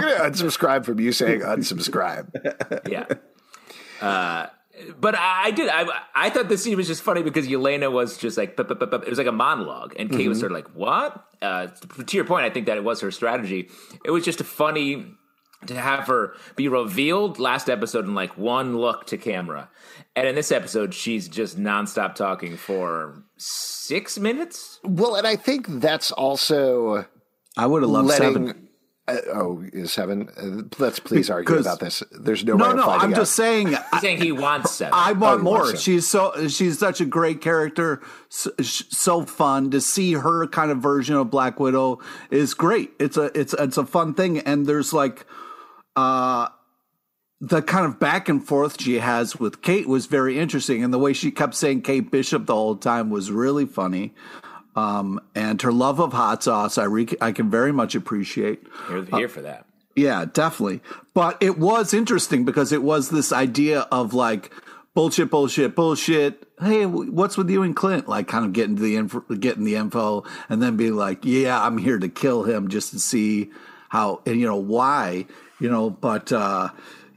going 0.00 0.16
to 0.16 0.22
unsubscribe 0.24 0.84
from 0.84 1.00
you 1.00 1.12
saying 1.12 1.40
unsubscribe. 1.40 2.28
yeah. 2.88 3.06
Uh, 4.06 4.46
but 4.98 5.14
I, 5.14 5.44
I 5.46 5.50
did. 5.50 5.68
I 5.68 5.86
I 6.14 6.30
thought 6.30 6.48
this 6.48 6.64
scene 6.64 6.76
was 6.76 6.86
just 6.86 7.02
funny 7.02 7.22
because 7.22 7.46
Yelena 7.46 7.90
was 7.90 8.16
just 8.16 8.36
like, 8.36 8.56
"Pup, 8.56 8.68
pup, 8.68 8.80
pup, 8.80 8.90
pup." 8.90 9.02
it 9.04 9.08
was 9.08 9.18
like 9.18 9.26
a 9.26 9.32
monologue, 9.32 9.94
and 9.98 10.10
Kate 10.10 10.28
was 10.28 10.40
sort 10.40 10.52
of 10.52 10.56
like, 10.56 10.68
"What?" 10.74 11.24
Uh, 11.40 11.68
to 12.06 12.16
your 12.16 12.24
point, 12.24 12.44
I 12.44 12.50
think 12.50 12.66
that 12.66 12.76
it 12.76 12.84
was 12.84 13.00
her 13.00 13.10
strategy. 13.10 13.70
It 14.04 14.10
was 14.10 14.24
just 14.24 14.40
a 14.40 14.44
funny 14.44 15.06
to 15.66 15.74
have 15.74 16.06
her 16.06 16.34
be 16.56 16.68
revealed 16.68 17.38
last 17.38 17.68
episode 17.68 18.04
in 18.04 18.14
like 18.14 18.36
one 18.38 18.78
look 18.78 19.06
to 19.06 19.18
camera, 19.18 19.68
and 20.14 20.26
in 20.28 20.34
this 20.34 20.52
episode, 20.52 20.94
she's 20.94 21.28
just 21.28 21.58
nonstop 21.58 22.14
talking 22.14 22.56
for 22.56 23.22
six 23.36 24.18
minutes. 24.18 24.80
Well, 24.84 25.14
and 25.16 25.26
I 25.26 25.36
think 25.36 25.66
that's 25.68 26.12
also 26.12 27.06
I 27.56 27.66
would 27.66 27.82
have 27.82 27.90
loved 27.90 28.08
letting. 28.08 28.34
seven. 28.34 28.67
Uh, 29.08 29.16
oh, 29.32 29.64
is 29.72 29.92
seven? 29.92 30.28
Uh, 30.36 30.62
let's 30.78 30.98
please 30.98 31.30
argue 31.30 31.46
Because- 31.46 31.66
about 31.66 31.80
this. 31.80 32.02
There's 32.12 32.44
no, 32.44 32.54
way 32.54 32.58
No, 32.58 32.70
of 32.70 32.76
no, 32.76 32.88
I'm 32.90 33.12
out. 33.12 33.16
just 33.16 33.32
saying. 33.34 33.68
He's 33.92 34.00
saying 34.00 34.20
he 34.20 34.32
wants 34.32 34.72
seven. 34.72 34.92
I 34.94 35.12
want 35.12 35.38
you 35.38 35.44
more. 35.44 35.76
She's 35.76 36.06
so 36.06 36.48
she's 36.48 36.78
such 36.78 37.00
a 37.00 37.04
great 37.06 37.40
character, 37.40 38.02
so, 38.28 38.50
so 38.60 39.24
fun 39.24 39.70
to 39.70 39.80
see 39.80 40.12
her 40.12 40.46
kind 40.46 40.70
of 40.70 40.78
version 40.78 41.16
of 41.16 41.30
Black 41.30 41.58
Widow 41.58 42.00
is 42.30 42.52
great. 42.54 42.92
It's 43.00 43.16
a 43.16 43.30
it's 43.38 43.54
it's 43.54 43.78
a 43.78 43.86
fun 43.86 44.14
thing, 44.14 44.40
and 44.40 44.66
there's 44.66 44.92
like, 44.92 45.24
uh, 45.96 46.48
the 47.40 47.62
kind 47.62 47.86
of 47.86 47.98
back 47.98 48.28
and 48.28 48.44
forth 48.46 48.80
she 48.80 48.98
has 48.98 49.36
with 49.36 49.62
Kate 49.62 49.88
was 49.88 50.06
very 50.06 50.38
interesting, 50.38 50.84
and 50.84 50.92
the 50.92 50.98
way 50.98 51.12
she 51.12 51.30
kept 51.30 51.54
saying 51.54 51.82
Kate 51.82 52.10
Bishop 52.10 52.46
the 52.46 52.54
whole 52.54 52.76
time 52.76 53.10
was 53.10 53.30
really 53.30 53.64
funny. 53.64 54.12
Um, 54.76 55.20
and 55.34 55.60
her 55.62 55.72
love 55.72 56.00
of 56.00 56.12
hot 56.12 56.42
sauce, 56.44 56.78
I 56.78 56.84
re- 56.84 57.16
I 57.20 57.32
can 57.32 57.50
very 57.50 57.72
much 57.72 57.94
appreciate. 57.94 58.62
You're 58.88 59.04
here 59.04 59.28
for 59.28 59.42
that. 59.42 59.64
Yeah, 59.96 60.26
definitely. 60.32 60.80
But 61.12 61.42
it 61.42 61.58
was 61.58 61.92
interesting 61.92 62.44
because 62.44 62.70
it 62.70 62.82
was 62.82 63.10
this 63.10 63.32
idea 63.32 63.80
of 63.90 64.14
like 64.14 64.52
bullshit, 64.94 65.30
bullshit, 65.30 65.74
bullshit. 65.74 66.46
Hey, 66.60 66.86
what's 66.86 67.36
with 67.36 67.50
you 67.50 67.62
and 67.62 67.74
Clint? 67.74 68.08
Like, 68.08 68.28
kind 68.28 68.44
of 68.44 68.52
getting 68.52 68.76
the 68.76 68.96
info, 68.96 69.20
getting 69.20 69.64
the 69.64 69.76
info, 69.76 70.24
and 70.48 70.62
then 70.62 70.76
being 70.76 70.94
like, 70.94 71.24
"Yeah, 71.24 71.60
I'm 71.60 71.78
here 71.78 71.98
to 71.98 72.08
kill 72.08 72.44
him 72.44 72.68
just 72.68 72.90
to 72.90 73.00
see 73.00 73.50
how 73.88 74.22
and 74.26 74.38
you 74.40 74.46
know 74.46 74.56
why." 74.56 75.26
You 75.60 75.68
know, 75.70 75.90
but 75.90 76.32
uh, 76.32 76.68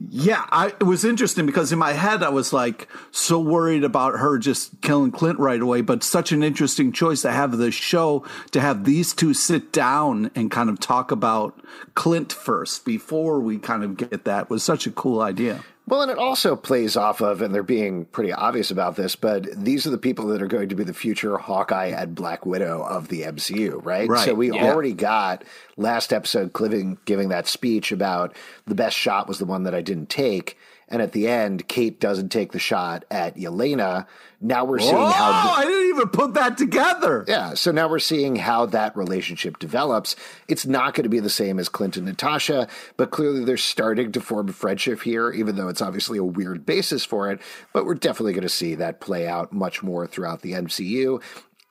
yeah, 0.10 0.46
I, 0.52 0.68
it 0.68 0.84
was 0.84 1.06
interesting 1.06 1.46
because 1.46 1.72
in 1.72 1.80
my 1.80 1.94
head 1.94 2.24
I 2.24 2.30
was 2.30 2.54
like 2.54 2.88
so 3.12 3.40
worried 3.40 3.84
about 3.84 4.20
her 4.20 4.38
just 4.38 4.82
killing 4.82 5.12
Clint 5.12 5.38
right 5.40 5.62
away, 5.62 5.82
but 5.82 6.04
such 6.04 6.32
an 6.32 6.44
interesting 6.44 6.92
choice 6.92 7.22
to 7.22 7.32
have 7.32 7.58
the 7.58 7.72
show 7.72 8.26
to 8.52 8.62
have 8.62 8.86
these 8.86 9.14
two 9.14 9.34
sit 9.34 9.72
down 9.72 10.32
and 10.34 10.50
kind 10.50 10.70
of 10.70 10.80
talk 10.80 11.12
about 11.12 11.60
Clint 11.94 12.32
first 12.34 12.86
before 12.86 13.40
we 13.40 13.58
kind 13.58 13.84
of 13.84 13.98
get 13.98 14.24
that 14.26 14.50
was 14.50 14.64
such 14.64 14.88
a 14.88 14.92
cool 14.92 15.22
idea. 15.22 15.64
Well, 15.88 16.04
and 16.04 16.12
it 16.12 16.18
also 16.18 16.56
plays 16.56 16.96
off 16.96 17.22
of, 17.22 17.42
and 17.42 17.54
they're 17.54 17.64
being 17.64 18.06
pretty 18.06 18.32
obvious 18.32 18.72
about 18.72 18.96
this, 18.96 19.16
but 19.16 19.48
these 19.52 19.86
are 19.86 19.90
the 19.90 19.98
people 19.98 20.28
that 20.28 20.42
are 20.42 20.48
going 20.48 20.70
to 20.70 20.76
be 20.76 20.84
the 20.84 20.94
future 20.94 21.38
Hawkeye 21.38 21.88
and 21.88 22.16
Black 22.16 22.46
Widow 22.46 22.84
of 22.84 23.10
the 23.10 23.24
MCU, 23.24 23.84
right? 23.84 24.08
Right, 24.08 24.26
So 24.26 24.34
we 24.34 24.54
yeah. 24.54 24.72
already 24.72 24.94
got 24.94 25.44
last 25.76 26.14
episode 26.14 26.54
Clint 26.54 27.04
giving 27.06 27.30
that 27.30 27.48
speech 27.48 27.92
about 27.92 28.36
the 28.66 28.76
best 28.76 28.96
shot 28.96 29.28
was 29.28 29.40
the 29.40 29.46
one 29.46 29.64
that 29.64 29.76
I 29.76 29.82
didn't 29.82 30.10
take. 30.10 30.58
And 30.92 31.02
at 31.02 31.14
the 31.14 31.28
end, 31.28 31.70
Kate 31.70 32.00
doesn't 32.02 32.30
take 32.30 32.52
the 32.52 32.60
shot 32.60 33.06
at 33.10 33.38
Yelena. 33.38 34.06
Now 34.42 34.66
we're 34.66 34.80
seeing 34.80 34.94
Oh, 34.94 35.10
how. 35.10 35.54
I 35.56 35.64
didn't 35.64 35.90
even 35.90 36.10
put 36.10 36.34
that 36.34 36.58
together. 36.58 37.24
Yeah, 37.28 37.54
so 37.54 37.72
now 37.72 37.88
we're 37.88 38.00
seeing 38.00 38.36
how 38.36 38.66
that 38.68 38.98
relationship 38.98 39.58
develops. 39.58 40.18
It's 40.50 40.66
not 40.66 40.94
going 40.94 41.04
to 41.04 41.10
be 41.10 41.22
the 41.22 41.30
same 41.30 41.60
as 41.60 41.70
Clint 41.70 41.96
and 41.96 42.06
Natasha, 42.06 42.68
but 42.98 43.10
clearly 43.12 43.46
they're 43.46 43.56
starting 43.56 44.12
to 44.12 44.20
form 44.20 44.50
a 44.50 44.54
friendship 44.54 45.02
here, 45.02 45.32
even 45.32 45.56
though 45.56 45.70
it's 45.70 45.82
obviously 45.82 46.18
a 46.18 46.24
weird 46.26 46.66
basis 46.66 47.06
for 47.06 47.32
it. 47.32 47.40
But 47.72 47.86
we're 47.86 47.96
definitely 47.96 48.34
going 48.34 48.42
to 48.44 48.50
see 48.50 48.76
that 48.76 49.00
play 49.00 49.28
out 49.28 49.54
much 49.54 49.82
more 49.82 50.06
throughout 50.08 50.42
the 50.42 50.52
MCU. 50.54 51.22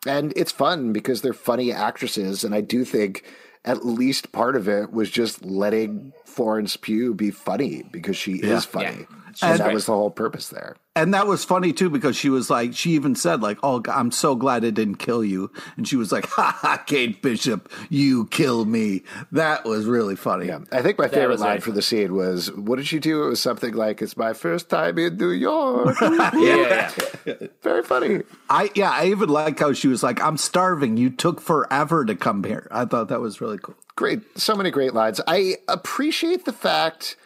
And 0.07 0.33
it's 0.35 0.53
fun 0.53 0.95
because 0.95 1.21
they're 1.21 1.35
funny 1.35 1.73
actresses, 1.73 2.43
and 2.43 2.55
I 2.55 2.63
do 2.63 2.87
think 2.87 3.23
at 3.67 3.85
least 3.85 4.33
part 4.33 4.57
of 4.57 4.67
it 4.67 4.91
was 4.91 5.11
just 5.11 5.45
letting 5.45 6.15
Florence 6.31 6.77
Pugh 6.77 7.15
be 7.15 7.31
funny 7.31 7.83
because 7.91 8.17
she 8.17 8.35
is 8.37 8.65
funny. 8.65 9.07
Yeah. 9.11 9.17
And 9.43 9.59
that 9.61 9.73
was 9.73 9.87
the 9.87 9.93
whole 9.93 10.11
purpose 10.11 10.49
there. 10.49 10.77
And 10.97 11.15
that 11.15 11.29
was 11.29 11.45
funny 11.45 11.73
too 11.73 11.89
because 11.89 12.17
she 12.17 12.29
was 12.31 12.51
like, 12.51 12.75
she 12.75 12.91
even 12.91 13.15
said 13.15 13.41
like, 13.41 13.59
"Oh, 13.63 13.81
I'm 13.89 14.11
so 14.11 14.35
glad 14.35 14.65
it 14.65 14.75
didn't 14.75 14.97
kill 14.97 15.25
you," 15.25 15.51
and 15.77 15.87
she 15.87 15.95
was 15.97 16.11
like, 16.11 16.27
"Ha 16.27 16.59
ha, 16.61 16.83
Kate 16.85 17.23
Bishop, 17.23 17.71
you 17.89 18.27
killed 18.27 18.69
me." 18.69 19.03
That 19.31 19.65
was 19.65 19.87
really 19.87 20.17
funny. 20.17 20.47
Yeah, 20.47 20.59
I 20.73 20.83
think 20.83 20.99
my 20.99 21.07
favorite 21.07 21.39
line 21.39 21.49
very 21.51 21.61
for 21.61 21.71
the 21.71 21.81
scene 21.81 22.15
was, 22.15 22.51
"What 22.53 22.77
did 22.77 22.89
she 22.89 22.99
do?" 22.99 23.25
It 23.25 23.29
was 23.29 23.41
something 23.41 23.75
like, 23.75 24.03
"It's 24.03 24.17
my 24.17 24.33
first 24.33 24.69
time 24.69 24.99
in 24.99 25.17
New 25.17 25.31
York." 25.31 25.97
Yeah, 26.11 26.31
yeah, 26.35 26.91
yeah. 27.25 27.35
Very 27.63 27.83
funny. 27.83 28.23
I 28.49 28.71
yeah, 28.75 28.91
I 28.91 29.07
even 29.07 29.29
like 29.29 29.59
how 29.61 29.73
she 29.73 29.87
was 29.87 30.03
like, 30.03 30.21
"I'm 30.21 30.37
starving. 30.37 30.97
You 30.97 31.11
took 31.11 31.41
forever 31.41 32.05
to 32.05 32.17
come 32.17 32.43
here." 32.43 32.67
I 32.71 32.85
thought 32.85 33.09
that 33.09 33.21
was 33.21 33.41
really 33.41 33.59
cool. 33.59 33.77
Great, 33.95 34.21
so 34.37 34.57
many 34.57 34.71
great 34.71 34.93
lines. 34.93 35.21
I 35.27 35.57
appreciate 35.69 36.45
the 36.47 36.53
fact 36.53 37.17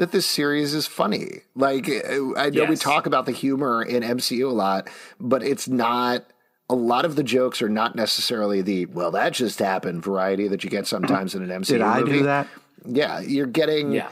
that 0.00 0.12
this 0.12 0.24
series 0.24 0.72
is 0.72 0.86
funny. 0.86 1.42
Like 1.54 1.88
I 2.36 2.48
know 2.50 2.64
we 2.64 2.74
talk 2.76 3.04
about 3.06 3.26
the 3.26 3.32
humor 3.32 3.82
in 3.82 4.02
MCU 4.02 4.48
a 4.50 4.52
lot, 4.52 4.88
but 5.20 5.42
it's 5.42 5.68
not. 5.68 6.24
A 6.70 6.74
lot 6.74 7.04
of 7.04 7.16
the 7.16 7.22
jokes 7.24 7.60
are 7.62 7.68
not 7.68 7.96
necessarily 7.96 8.62
the 8.62 8.86
"well, 8.86 9.10
that 9.10 9.32
just 9.34 9.58
happened" 9.58 10.02
variety 10.02 10.48
that 10.48 10.64
you 10.64 10.70
get 10.70 10.86
sometimes 10.86 11.34
in 11.34 11.42
an 11.42 11.50
MCU. 11.62 11.66
Did 11.66 11.82
I 11.82 12.00
movie. 12.00 12.12
do 12.12 12.22
that? 12.24 12.48
Yeah, 12.86 13.20
you're 13.20 13.46
getting 13.46 13.92
yeah. 13.92 14.08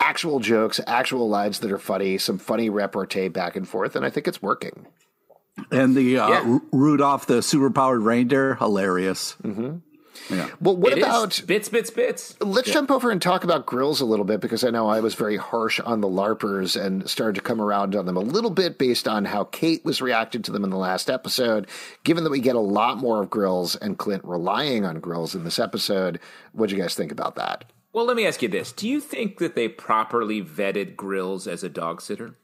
actual 0.00 0.40
jokes, 0.40 0.80
actual 0.86 1.28
lines 1.28 1.60
that 1.60 1.70
are 1.70 1.78
funny, 1.78 2.18
some 2.18 2.38
funny 2.38 2.68
repartee 2.70 3.28
back 3.28 3.54
and 3.56 3.68
forth, 3.68 3.94
and 3.94 4.04
I 4.04 4.10
think 4.10 4.26
it's 4.26 4.42
working. 4.42 4.86
And 5.70 5.94
the 5.94 6.18
uh, 6.18 6.28
Yeah. 6.28 6.42
Ru- 6.44 6.62
Rudolph, 6.72 7.26
the 7.26 7.40
superpowered 7.40 8.04
reindeer, 8.04 8.56
hilarious. 8.56 9.36
Well, 10.60 10.76
what 10.76 10.92
It 10.92 10.98
is. 10.98 11.04
about 11.04 11.42
bits, 11.46 11.68
bits, 11.68 11.90
bits? 11.90 12.36
Let's 12.40 12.70
jump 12.70 12.90
over 12.90 13.10
and 13.10 13.20
talk 13.20 13.44
about 13.44 13.66
grills 13.66 14.00
a 14.00 14.04
little 14.04 14.24
bit 14.24 14.40
because 14.40 14.64
I 14.64 14.70
know 14.70 14.88
I 14.88 15.00
was 15.00 15.14
very 15.14 15.36
harsh 15.36 15.80
on 15.80 16.00
the 16.00 16.08
LARPers 16.08 16.80
and 16.80 17.08
started 17.08 17.34
to 17.36 17.40
come 17.40 17.60
around 17.60 17.94
on 17.94 18.06
them 18.06 18.16
a 18.16 18.20
little 18.20 18.50
bit 18.50 18.78
based 18.78 19.06
on 19.06 19.24
how 19.26 19.44
Kate 19.44 19.84
was 19.84 20.00
reacting 20.02 20.42
to 20.42 20.52
them 20.52 20.64
in 20.64 20.70
the 20.70 20.76
last 20.76 21.08
episode. 21.10 21.66
Given 22.04 22.24
that 22.24 22.30
we 22.30 22.40
get 22.40 22.56
a 22.56 22.60
lot 22.60 22.98
more 22.98 23.22
of 23.22 23.30
grills 23.30 23.76
and 23.76 23.98
Clint 23.98 24.24
relying 24.24 24.84
on 24.84 25.00
grills 25.00 25.34
in 25.34 25.44
this 25.44 25.58
episode, 25.58 26.18
what 26.52 26.68
do 26.70 26.76
you 26.76 26.82
guys 26.82 26.94
think 26.94 27.12
about 27.12 27.34
that? 27.36 27.64
Well, 27.92 28.04
let 28.04 28.16
me 28.16 28.26
ask 28.26 28.42
you 28.42 28.48
this: 28.48 28.72
Do 28.72 28.86
you 28.86 29.00
think 29.00 29.38
that 29.38 29.54
they 29.54 29.68
properly 29.68 30.42
vetted 30.42 30.96
Grills 30.96 31.46
as 31.46 31.64
a 31.64 31.68
dog 31.70 32.02
sitter? 32.02 32.34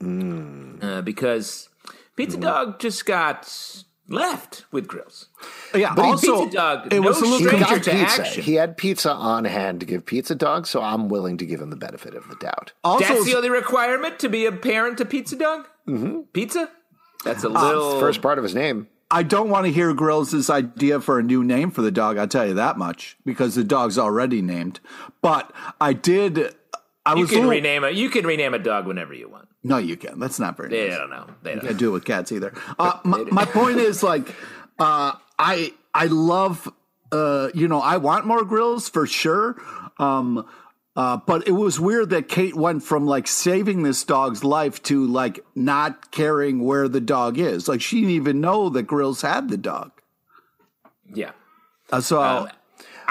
Uh, 0.00 1.02
because 1.02 1.68
Pizza 2.16 2.36
Dog 2.38 2.80
just 2.80 3.04
got 3.06 3.44
left 4.12 4.64
with 4.70 4.86
Grills. 4.86 5.26
Yeah. 5.74 5.94
he- 5.94 6.00
also, 6.00 6.44
Pizza 6.44 6.56
Dog, 6.56 6.92
it 6.92 7.00
no 7.00 7.08
was 7.08 7.18
a 7.20 7.24
little 7.24 7.38
He 7.38 7.44
stranger 7.46 7.64
got 7.64 7.82
to 7.84 7.90
pizza. 7.90 8.20
action. 8.22 8.42
He 8.44 8.54
had 8.54 8.76
pizza 8.76 9.10
on 9.12 9.44
hand 9.44 9.80
to 9.80 9.86
give 9.86 10.04
Pizza 10.06 10.34
Dog, 10.34 10.66
so 10.66 10.82
I'm 10.82 11.08
willing 11.08 11.38
to 11.38 11.46
give 11.46 11.60
him 11.60 11.70
the 11.70 11.76
benefit 11.76 12.14
of 12.14 12.28
the 12.28 12.36
doubt. 12.36 12.72
also 12.84 13.04
That's 13.06 13.24
the 13.24 13.34
only 13.36 13.50
requirement 13.50 14.18
to 14.20 14.28
be 14.28 14.46
a 14.46 14.52
parent 14.52 14.98
to 14.98 15.04
Pizza 15.04 15.36
Dog. 15.36 15.66
Mm-hmm. 15.88 16.20
Pizza. 16.32 16.68
That's 17.24 17.44
a 17.44 17.48
little 17.48 17.98
First 18.00 18.20
part 18.22 18.38
of 18.38 18.44
his 18.44 18.54
name. 18.54 18.88
I 19.10 19.22
don't 19.22 19.50
want 19.50 19.66
to 19.66 19.72
hear 19.72 19.92
Grills' 19.92 20.48
idea 20.48 20.98
for 21.00 21.18
a 21.18 21.22
new 21.22 21.44
name 21.44 21.70
for 21.70 21.82
the 21.82 21.90
dog. 21.90 22.16
I'll 22.16 22.26
tell 22.26 22.46
you 22.46 22.54
that 22.54 22.78
much 22.78 23.16
because 23.26 23.54
the 23.54 23.62
dog's 23.62 23.98
already 23.98 24.40
named. 24.40 24.80
But 25.20 25.52
I 25.80 25.92
did. 25.92 26.54
I 27.04 27.14
You 27.14 27.22
was 27.22 27.30
can 27.30 27.38
little- 27.38 27.50
rename 27.50 27.84
a 27.84 27.90
you 27.90 28.08
can 28.10 28.26
rename 28.26 28.54
a 28.54 28.58
dog 28.58 28.86
whenever 28.86 29.12
you 29.14 29.28
want. 29.28 29.48
No, 29.64 29.78
you 29.78 29.96
can. 29.96 30.18
That's 30.20 30.38
not 30.38 30.56
very. 30.56 30.68
They 30.70 30.88
nice. 30.88 30.98
don't 30.98 31.10
know. 31.10 31.26
They 31.42 31.50
don't. 31.52 31.60
can't 31.60 31.72
Know. 31.74 31.78
do 31.78 31.88
it 31.88 31.92
with 31.92 32.04
cats 32.04 32.30
either. 32.32 32.52
Uh, 32.78 32.98
my, 33.04 33.24
my 33.24 33.44
point 33.44 33.78
is 33.78 34.02
like, 34.02 34.28
uh, 34.78 35.12
I 35.38 35.72
I 35.94 36.06
love, 36.06 36.68
uh, 37.12 37.48
you 37.54 37.68
know, 37.68 37.80
I 37.80 37.96
want 37.98 38.26
more 38.26 38.44
grills 38.44 38.88
for 38.88 39.06
sure. 39.06 39.56
Um, 39.98 40.46
Uh, 40.94 41.16
but 41.16 41.48
it 41.48 41.52
was 41.52 41.80
weird 41.80 42.10
that 42.10 42.28
Kate 42.28 42.54
went 42.54 42.82
from 42.82 43.06
like 43.06 43.26
saving 43.26 43.82
this 43.82 44.04
dog's 44.04 44.44
life 44.44 44.82
to 44.82 45.06
like 45.06 45.40
not 45.54 46.10
caring 46.10 46.62
where 46.62 46.86
the 46.86 47.00
dog 47.00 47.38
is. 47.38 47.66
Like 47.66 47.80
she 47.80 48.00
didn't 48.00 48.10
even 48.10 48.42
know 48.42 48.68
that 48.68 48.82
Grills 48.82 49.22
had 49.22 49.48
the 49.48 49.56
dog. 49.56 49.90
Yeah. 51.14 51.32
Uh, 51.90 52.00
so 52.02 52.20
Um, 52.22 52.48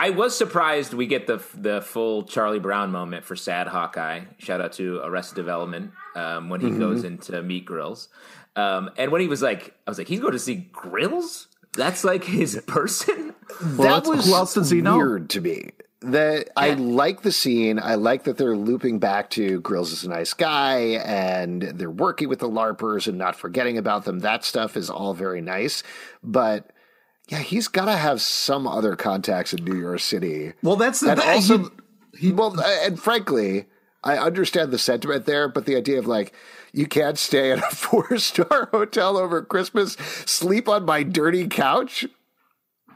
I 0.04 0.10
was 0.10 0.36
surprised 0.36 0.94
we 0.96 1.06
get 1.06 1.28
the 1.28 1.42
the 1.54 1.82
full 1.82 2.24
Charlie 2.24 2.60
Brown 2.60 2.92
moment 2.92 3.24
for 3.24 3.36
Sad 3.36 3.68
Hawkeye. 3.68 4.22
Shout 4.40 4.60
out 4.60 4.74
to 4.74 5.00
Arrested 5.04 5.36
Development 5.36 5.92
um, 6.16 6.50
when 6.50 6.60
he 6.60 6.68
Mm-hmm. 6.68 6.80
goes 6.80 7.04
into 7.04 7.42
Meet 7.44 7.66
Grills, 7.66 8.10
um, 8.56 8.90
and 8.98 9.12
when 9.12 9.22
he 9.22 9.28
was 9.28 9.42
like, 9.42 9.76
I 9.86 9.92
was 9.92 9.98
like, 10.00 10.08
he's 10.08 10.20
going 10.20 10.34
to 10.34 10.40
see 10.40 10.56
Grills. 10.72 11.48
That's 11.74 12.04
like 12.04 12.24
his 12.24 12.60
person. 12.68 13.36
well, 13.78 14.02
that 14.02 14.10
was 14.10 14.26
who 14.26 14.34
else 14.34 14.56
does 14.56 14.72
he 14.72 14.82
know? 14.82 14.98
weird 14.98 15.30
to 15.32 15.42
me. 15.42 15.70
That 16.02 16.50
I 16.58 16.74
like 16.74 17.22
the 17.22 17.32
scene. 17.32 17.78
I 17.78 17.94
like 17.94 18.24
that 18.24 18.38
they're 18.38 18.58
looping 18.58 18.98
back 18.98 19.30
to 19.32 19.62
Grills 19.62 19.92
is 19.92 20.04
a 20.04 20.10
nice 20.10 20.34
guy 20.34 20.80
and 21.06 21.62
they're 21.62 21.92
working 21.92 22.28
with 22.28 22.40
the 22.40 22.50
LARPers 22.50 23.08
and 23.08 23.20
not 23.20 23.36
forgetting 23.36 23.78
about 23.78 24.06
them. 24.06 24.18
That 24.22 24.44
stuff 24.44 24.76
is 24.76 24.90
all 24.90 25.14
very 25.14 25.42
nice. 25.42 25.84
But 26.24 26.72
yeah, 27.28 27.40
he's 27.40 27.68
got 27.68 27.86
to 27.86 27.94
have 27.96 28.22
some 28.22 28.68
other 28.68 28.96
contacts 28.96 29.54
in 29.54 29.64
New 29.64 29.80
York 29.80 30.00
City. 30.00 30.54
Well, 30.64 30.76
that's 30.76 31.00
the 31.00 31.12
and 31.12 31.20
thing. 31.22 31.30
also, 31.30 31.72
He- 32.18 32.32
well, 32.32 32.60
uh, 32.60 32.64
and 32.84 33.00
frankly, 33.00 33.66
I 34.04 34.18
understand 34.18 34.72
the 34.72 34.78
sentiment 34.80 35.26
there, 35.26 35.48
but 35.48 35.66
the 35.66 35.76
idea 35.76 36.00
of 36.00 36.08
like, 36.08 36.34
you 36.74 36.88
can't 36.88 37.18
stay 37.18 37.52
at 37.52 37.60
a 37.60 37.62
four 37.76 38.18
star 38.18 38.70
hotel 38.72 39.18
over 39.18 39.42
Christmas, 39.42 39.94
sleep 40.26 40.68
on 40.68 40.86
my 40.86 41.04
dirty 41.04 41.48
couch. 41.48 42.06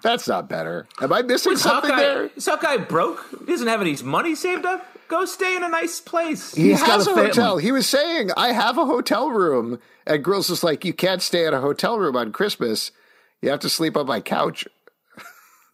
That's 0.01 0.27
not 0.27 0.47
better. 0.49 0.85
Am 1.01 1.11
I 1.11 1.21
missing 1.23 1.53
Is 1.53 1.61
something 1.63 1.89
Hawkeye, 1.91 2.03
there? 2.03 2.29
is 2.35 2.45
Hawkeye 2.45 2.77
broke? 2.77 3.25
He 3.39 3.45
doesn't 3.45 3.67
have 3.67 3.81
any 3.81 3.95
money 4.03 4.35
saved 4.35 4.65
up. 4.65 4.85
Go 5.07 5.25
stay 5.25 5.55
in 5.55 5.63
a 5.63 5.69
nice 5.69 5.99
place. 5.99 6.53
He 6.53 6.69
He's 6.69 6.81
got 6.81 7.05
a 7.05 7.11
a, 7.11 7.13
hotel. 7.15 7.57
He 7.57 7.71
was 7.71 7.87
saying, 7.87 8.31
I 8.35 8.51
have 8.53 8.77
a 8.77 8.85
hotel 8.85 9.29
room. 9.29 9.79
And 10.05 10.23
Grills 10.23 10.49
is 10.49 10.63
like, 10.63 10.83
you 10.85 10.93
can't 10.93 11.21
stay 11.21 11.45
at 11.47 11.53
a 11.53 11.59
hotel 11.61 11.97
room 11.99 12.15
on 12.15 12.31
Christmas. 12.31 12.91
You 13.41 13.49
have 13.51 13.59
to 13.61 13.69
sleep 13.69 13.97
on 13.97 14.07
my 14.07 14.21
couch. 14.21 14.67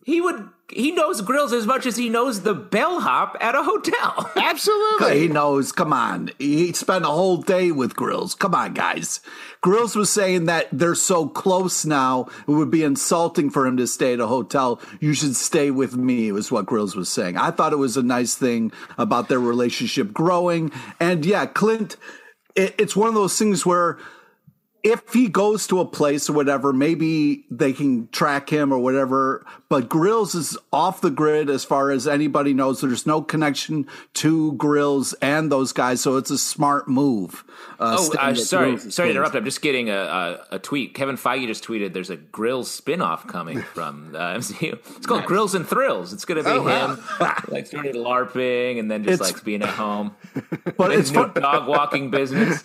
He 0.04 0.20
would. 0.20 0.50
He 0.70 0.92
knows 0.92 1.22
Grills 1.22 1.52
as 1.52 1.68
much 1.68 1.86
as 1.86 1.98
he 1.98 2.08
knows 2.10 2.42
the 2.42 2.54
bellhop 2.54 3.36
at 3.42 3.56
a 3.56 3.64
hotel. 3.64 4.32
Absolutely. 4.36 5.20
He 5.20 5.28
knows. 5.28 5.72
Come 5.74 5.92
on. 5.92 6.32
He 6.40 6.72
spent 6.74 7.04
a 7.04 7.10
whole 7.10 7.38
day 7.38 7.72
with 7.72 7.96
Grills. 7.96 8.34
Come 8.34 8.56
on, 8.56 8.74
guys. 8.74 9.20
Grills 9.60 9.96
was 9.96 10.10
saying 10.10 10.46
that 10.46 10.70
they're 10.72 10.96
so 10.96 11.28
close 11.28 11.86
now, 11.86 12.28
it 12.48 12.52
would 12.52 12.72
be 12.72 12.84
insulting 12.84 13.50
for 13.50 13.68
him 13.68 13.78
to 13.78 13.86
stay 13.86 14.14
at 14.14 14.20
a 14.22 14.28
hotel. 14.28 14.82
You 15.02 15.14
should 15.14 15.36
stay 15.36 15.72
with 15.72 15.96
me, 15.96 16.32
was 16.32 16.52
what 16.52 16.66
Grills 16.66 16.96
was 16.96 17.10
saying. 17.10 17.38
I 17.38 17.52
thought 17.52 17.74
it 17.74 17.78
was 17.78 17.98
a 17.98 18.04
nice 18.04 18.34
thing 18.34 18.72
about 18.98 19.28
their 19.28 19.40
relationship 19.40 20.14
growing. 20.14 20.72
And 21.00 21.26
yeah, 21.26 21.46
Clint, 21.46 21.98
it, 22.56 22.74
it's 22.80 22.96
one 22.96 23.10
of 23.10 23.14
those 23.14 23.38
things 23.38 23.66
where 23.66 24.00
if 24.84 25.14
he 25.14 25.28
goes 25.28 25.68
to 25.68 25.80
a 25.80 25.86
place 25.86 26.30
or 26.30 26.34
whatever, 26.34 26.74
maybe 26.74 27.46
they 27.52 27.72
can 27.74 28.08
track 28.10 28.50
him 28.50 28.72
or 28.74 28.80
whatever. 28.80 29.46
But 29.70 29.88
Grills 29.90 30.36
is 30.36 30.58
off 30.74 31.02
the 31.02 31.10
grid 31.12 31.50
as 31.50 31.64
far 31.64 31.92
as 31.92 32.08
anybody 32.08 32.54
knows. 32.54 32.82
There's 32.82 33.06
no 33.06 33.22
connection 33.22 33.88
to 34.16 34.54
Grills 34.54 35.14
and 35.22 35.52
those 35.52 35.72
guys, 35.72 36.02
so 36.02 36.18
it's 36.18 36.32
a 36.32 36.38
smart 36.38 36.88
move. 36.88 37.44
Uh, 37.80 37.98
Oh, 38.00 38.14
uh, 38.20 38.34
sorry, 38.36 38.72
Grills' 38.72 38.94
sorry 38.96 39.10
to 39.10 39.16
interrupt. 39.16 39.36
I'm 39.36 39.46
just 39.46 39.62
getting 39.62 39.90
a, 39.90 39.96
a, 39.98 40.46
a 40.56 40.60
tweet. 40.60 40.94
Kevin 40.94 41.16
Feige 41.16 41.48
just 41.48 41.64
tweeted 41.64 41.94
there's 41.94 42.10
a 42.10 42.18
Grills 42.18 42.70
spin-off 42.72 43.28
coming 43.28 43.62
from 43.74 44.16
uh, 44.16 44.36
MCU. 44.36 44.74
It's 44.98 45.06
called 45.06 45.26
Grills 45.26 45.56
and 45.56 45.68
Thrills. 45.68 46.12
It's 46.14 46.26
going 46.26 46.44
to 46.44 46.50
be 46.50 46.50
Oh, 46.58 46.64
wow. 46.64 46.96
him 46.96 47.04
like 47.50 47.68
started 47.68 47.96
LARPing 47.96 48.80
and 48.80 48.90
then 48.92 49.04
just 49.04 49.22
It's- 49.22 49.34
like 49.34 49.44
being 49.44 49.62
at 49.62 49.70
home. 49.70 50.16
But 50.78 50.92
it's 50.92 51.12
new 51.12 51.28
fun. 51.28 51.34
dog 51.42 51.68
walking 51.68 52.10
business. 52.10 52.64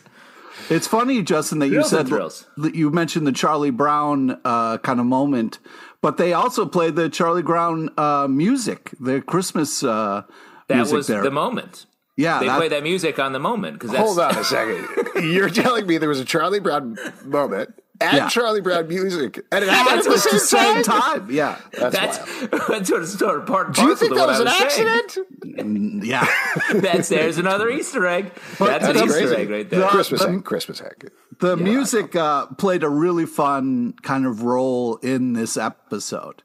It's 0.70 0.86
funny, 0.86 1.22
Justin, 1.22 1.58
that 1.60 1.66
you 1.66 1.72
Thrills 1.74 1.92
and 1.92 1.98
said 2.00 2.08
thrills. 2.08 2.46
that 2.56 2.74
you 2.74 2.90
mentioned 2.90 3.26
the 3.26 3.32
Charlie 3.32 3.70
Brown 3.70 4.40
uh, 4.44 4.78
kind 4.78 5.00
of 5.00 5.06
moment, 5.06 5.58
but 6.02 6.16
they 6.16 6.32
also 6.32 6.66
played 6.66 6.96
the 6.96 7.08
Charlie 7.08 7.42
Brown 7.42 7.90
uh, 7.98 8.26
music, 8.28 8.90
the 9.00 9.20
Christmas 9.20 9.82
uh, 9.82 10.22
That 10.68 10.76
music 10.76 10.96
was 10.96 11.06
there. 11.06 11.22
the 11.22 11.30
moment. 11.30 11.86
yeah, 12.16 12.40
They 12.40 12.46
that- 12.46 12.56
play 12.58 12.68
that 12.68 12.82
music 12.82 13.18
on 13.18 13.32
the 13.32 13.38
moment 13.40 13.74
because 13.74 13.90
that's 13.92 14.02
Hold 14.04 14.18
on 14.18 14.36
a 14.36 14.44
second. 14.44 14.86
You're 15.32 15.50
telling 15.50 15.86
me 15.86 15.98
there 15.98 16.08
was 16.08 16.20
a 16.20 16.24
Charlie 16.24 16.60
Brown 16.60 16.96
moment 17.24 17.74
and 18.00 18.16
Yeah. 18.16 18.28
Charlie 18.28 18.60
Brown 18.60 18.88
music, 18.88 19.44
and 19.52 19.64
it 19.64 19.68
happened 19.70 19.98
at 20.00 20.04
the 20.04 20.10
at 20.10 20.22
the 20.32 20.38
same 20.38 20.74
same 20.74 20.82
time. 20.84 21.20
time. 21.20 21.30
Yeah, 21.30 21.58
That's, 21.72 21.96
That's 21.96 22.18
wild. 22.18 22.50
that's 22.68 22.88
sort 22.88 23.02
of, 23.02 23.08
sort 23.08 23.38
of 23.40 23.46
part 23.46 23.74
Do 23.74 23.82
you 23.82 23.96
think 23.96 24.14
that 24.14 24.20
what 24.26 24.28
was 24.28 24.40
an 24.40 24.48
saying. 24.48 24.88
accident? 24.88 26.04
yeah. 26.04 26.26
That's 26.74 27.08
there's 27.08 27.38
another 27.38 27.68
Easter 27.70 28.06
egg. 28.06 28.32
That's, 28.58 28.86
That's 28.86 29.00
an 29.00 29.06
Easter 29.08 29.34
egg 29.34 29.50
right 29.50 29.68
there. 29.70 29.80
The- 29.80 29.86
Christmas 29.88 30.22
the- 30.22 30.28
egg. 30.30 30.44
Christmas 30.44 30.80
egg. 30.80 31.10
The 31.38 31.56
music 31.56 32.16
uh, 32.16 32.46
played 32.46 32.82
a 32.82 32.88
really 32.88 33.26
fun 33.26 33.92
kind 34.02 34.24
of 34.26 34.42
role 34.42 34.96
in 34.96 35.34
this 35.34 35.56
episode. 35.58 36.42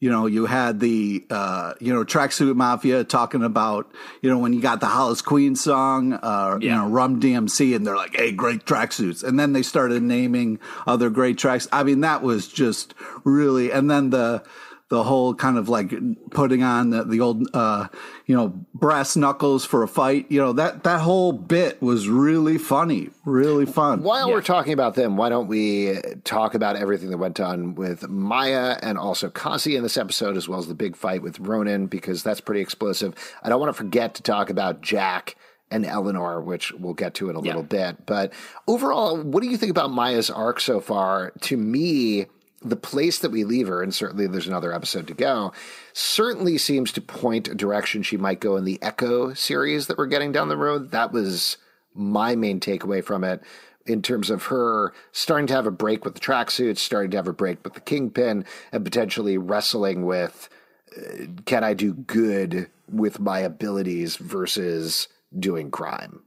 You 0.00 0.10
know, 0.10 0.24
you 0.24 0.46
had 0.46 0.80
the 0.80 1.24
uh, 1.28 1.74
you 1.78 1.92
know 1.92 2.04
tracksuit 2.04 2.56
mafia 2.56 3.04
talking 3.04 3.42
about 3.42 3.92
you 4.22 4.30
know 4.30 4.38
when 4.38 4.54
you 4.54 4.62
got 4.62 4.80
the 4.80 4.86
Hollis 4.86 5.20
Queen 5.20 5.54
song, 5.54 6.14
uh, 6.14 6.58
you 6.58 6.70
know 6.70 6.88
Run-DMC, 6.88 7.76
and 7.76 7.86
they're 7.86 7.96
like, 7.96 8.16
"Hey, 8.16 8.32
great 8.32 8.64
tracksuits," 8.64 9.22
and 9.22 9.38
then 9.38 9.52
they 9.52 9.62
started 9.62 10.02
naming 10.02 10.58
other 10.86 11.10
great 11.10 11.36
tracks. 11.36 11.68
I 11.70 11.82
mean, 11.82 12.00
that 12.00 12.22
was 12.22 12.48
just 12.48 12.94
really, 13.24 13.70
and 13.70 13.90
then 13.90 14.08
the 14.08 14.42
the 14.90 15.04
whole 15.04 15.34
kind 15.34 15.56
of 15.56 15.68
like 15.68 15.94
putting 16.30 16.64
on 16.64 16.90
the, 16.90 17.04
the 17.04 17.20
old 17.20 17.46
uh, 17.54 17.86
you 18.26 18.36
know 18.36 18.48
brass 18.74 19.16
knuckles 19.16 19.64
for 19.64 19.82
a 19.82 19.88
fight. 19.88 20.26
You 20.28 20.40
know 20.40 20.52
that 20.52 20.82
that 20.82 21.00
whole 21.00 21.32
bit 21.32 21.80
was 21.80 22.08
really 22.08 22.58
funny, 22.58 23.08
really 23.24 23.66
fun. 23.66 24.02
While 24.02 24.30
we're 24.30 24.42
talking 24.42 24.72
about 24.72 24.96
them, 24.96 25.16
why 25.16 25.28
don't 25.28 25.46
we 25.46 25.96
talk 26.24 26.54
about 26.54 26.76
everything 26.76 27.10
that 27.10 27.18
went 27.18 27.40
on 27.40 27.76
with 27.76 28.08
Maya 28.08 28.78
and 28.82 28.98
also 28.98 29.30
Kazi 29.30 29.76
in 29.76 29.84
this 29.84 29.96
episode, 29.96 30.36
as 30.36 30.48
well 30.48 30.58
as 30.58 30.66
the 30.66 30.74
big 30.74 30.96
fight 30.96 31.22
with 31.22 31.38
Ronin, 31.38 31.86
because 31.86 32.24
that's 32.24 32.40
pretty 32.40 32.60
explosive. 32.60 33.14
I 33.44 33.48
don't 33.48 33.60
want 33.60 33.70
to 33.70 33.78
forget 33.78 34.14
to 34.16 34.22
talk 34.22 34.50
about 34.50 34.82
Jack 34.82 35.36
and 35.70 35.86
Eleanor, 35.86 36.40
which 36.40 36.72
we'll 36.72 36.94
get 36.94 37.14
to 37.14 37.30
in 37.30 37.36
a 37.36 37.40
little 37.40 37.62
bit. 37.62 38.04
But 38.06 38.32
overall, 38.66 39.22
what 39.22 39.40
do 39.40 39.48
you 39.48 39.56
think 39.56 39.70
about 39.70 39.92
Maya's 39.92 40.28
arc 40.28 40.58
so 40.58 40.80
far? 40.80 41.30
To 41.42 41.56
me, 41.56 42.26
the 42.62 42.76
place 42.76 43.18
that 43.20 43.30
we 43.30 43.44
leave 43.44 43.68
her, 43.68 43.82
and 43.82 43.94
certainly 43.94 44.26
there's 44.26 44.46
another 44.46 44.72
episode 44.72 45.06
to 45.06 45.14
go, 45.14 45.52
certainly 45.92 46.58
seems 46.58 46.92
to 46.92 47.00
point 47.00 47.48
a 47.48 47.54
direction 47.54 48.02
she 48.02 48.16
might 48.16 48.40
go 48.40 48.56
in 48.56 48.64
the 48.64 48.78
Echo 48.82 49.32
series 49.32 49.86
that 49.86 49.96
we're 49.96 50.06
getting 50.06 50.32
down 50.32 50.48
the 50.48 50.56
road. 50.56 50.90
That 50.90 51.12
was 51.12 51.56
my 51.94 52.36
main 52.36 52.60
takeaway 52.60 53.02
from 53.02 53.24
it 53.24 53.42
in 53.86 54.02
terms 54.02 54.30
of 54.30 54.44
her 54.44 54.92
starting 55.10 55.46
to 55.46 55.54
have 55.54 55.66
a 55.66 55.70
break 55.70 56.04
with 56.04 56.14
the 56.14 56.20
tracksuits, 56.20 56.78
starting 56.78 57.10
to 57.10 57.16
have 57.16 57.28
a 57.28 57.32
break 57.32 57.64
with 57.64 57.74
the 57.74 57.80
kingpin, 57.80 58.44
and 58.72 58.84
potentially 58.84 59.38
wrestling 59.38 60.04
with 60.04 60.48
uh, 60.96 61.26
can 61.46 61.64
I 61.64 61.74
do 61.74 61.94
good 61.94 62.68
with 62.88 63.20
my 63.20 63.38
abilities 63.38 64.16
versus 64.16 65.08
doing 65.38 65.70
crime. 65.70 66.22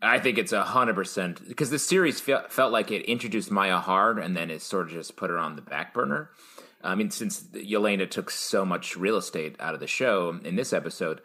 I 0.00 0.18
think 0.20 0.38
it's 0.38 0.52
a 0.52 0.62
hundred 0.62 0.94
percent 0.94 1.46
because 1.48 1.70
the 1.70 1.78
series 1.78 2.20
fe- 2.20 2.44
felt 2.48 2.72
like 2.72 2.90
it 2.90 3.02
introduced 3.06 3.50
Maya 3.50 3.78
hard 3.78 4.18
and 4.18 4.36
then 4.36 4.50
it 4.50 4.62
sort 4.62 4.86
of 4.86 4.92
just 4.92 5.16
put 5.16 5.30
her 5.30 5.38
on 5.38 5.56
the 5.56 5.62
back 5.62 5.92
burner. 5.92 6.30
I 6.82 6.94
mean, 6.94 7.10
since 7.10 7.40
Yelena 7.42 8.08
took 8.08 8.30
so 8.30 8.64
much 8.64 8.96
real 8.96 9.16
estate 9.16 9.56
out 9.58 9.74
of 9.74 9.80
the 9.80 9.88
show 9.88 10.38
in 10.44 10.54
this 10.54 10.72
episode, 10.72 11.20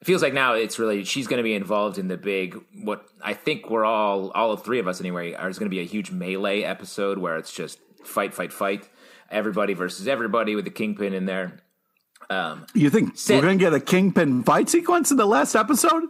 it 0.00 0.06
feels 0.06 0.22
like 0.22 0.32
now 0.32 0.54
it's 0.54 0.78
really 0.78 1.02
she's 1.04 1.26
going 1.26 1.38
to 1.38 1.42
be 1.42 1.54
involved 1.54 1.98
in 1.98 2.06
the 2.06 2.16
big 2.16 2.56
what 2.84 3.04
I 3.20 3.34
think 3.34 3.68
we're 3.68 3.84
all 3.84 4.30
all 4.30 4.52
of 4.52 4.62
three 4.62 4.78
of 4.78 4.86
us 4.86 5.00
anyway 5.00 5.32
are 5.34 5.50
going 5.50 5.66
to 5.66 5.68
be 5.68 5.80
a 5.80 5.84
huge 5.84 6.12
melee 6.12 6.62
episode 6.62 7.18
where 7.18 7.36
it's 7.36 7.52
just 7.52 7.80
fight, 8.04 8.32
fight, 8.34 8.52
fight, 8.52 8.88
everybody 9.30 9.74
versus 9.74 10.06
everybody 10.06 10.54
with 10.54 10.64
the 10.64 10.70
kingpin 10.70 11.12
in 11.12 11.26
there. 11.26 11.60
Um, 12.30 12.66
You 12.72 12.88
think 12.88 13.18
Sid- 13.18 13.36
we're 13.36 13.42
going 13.42 13.58
to 13.58 13.64
get 13.64 13.74
a 13.74 13.80
kingpin 13.80 14.44
fight 14.44 14.68
sequence 14.68 15.10
in 15.10 15.16
the 15.16 15.26
last 15.26 15.56
episode? 15.56 16.04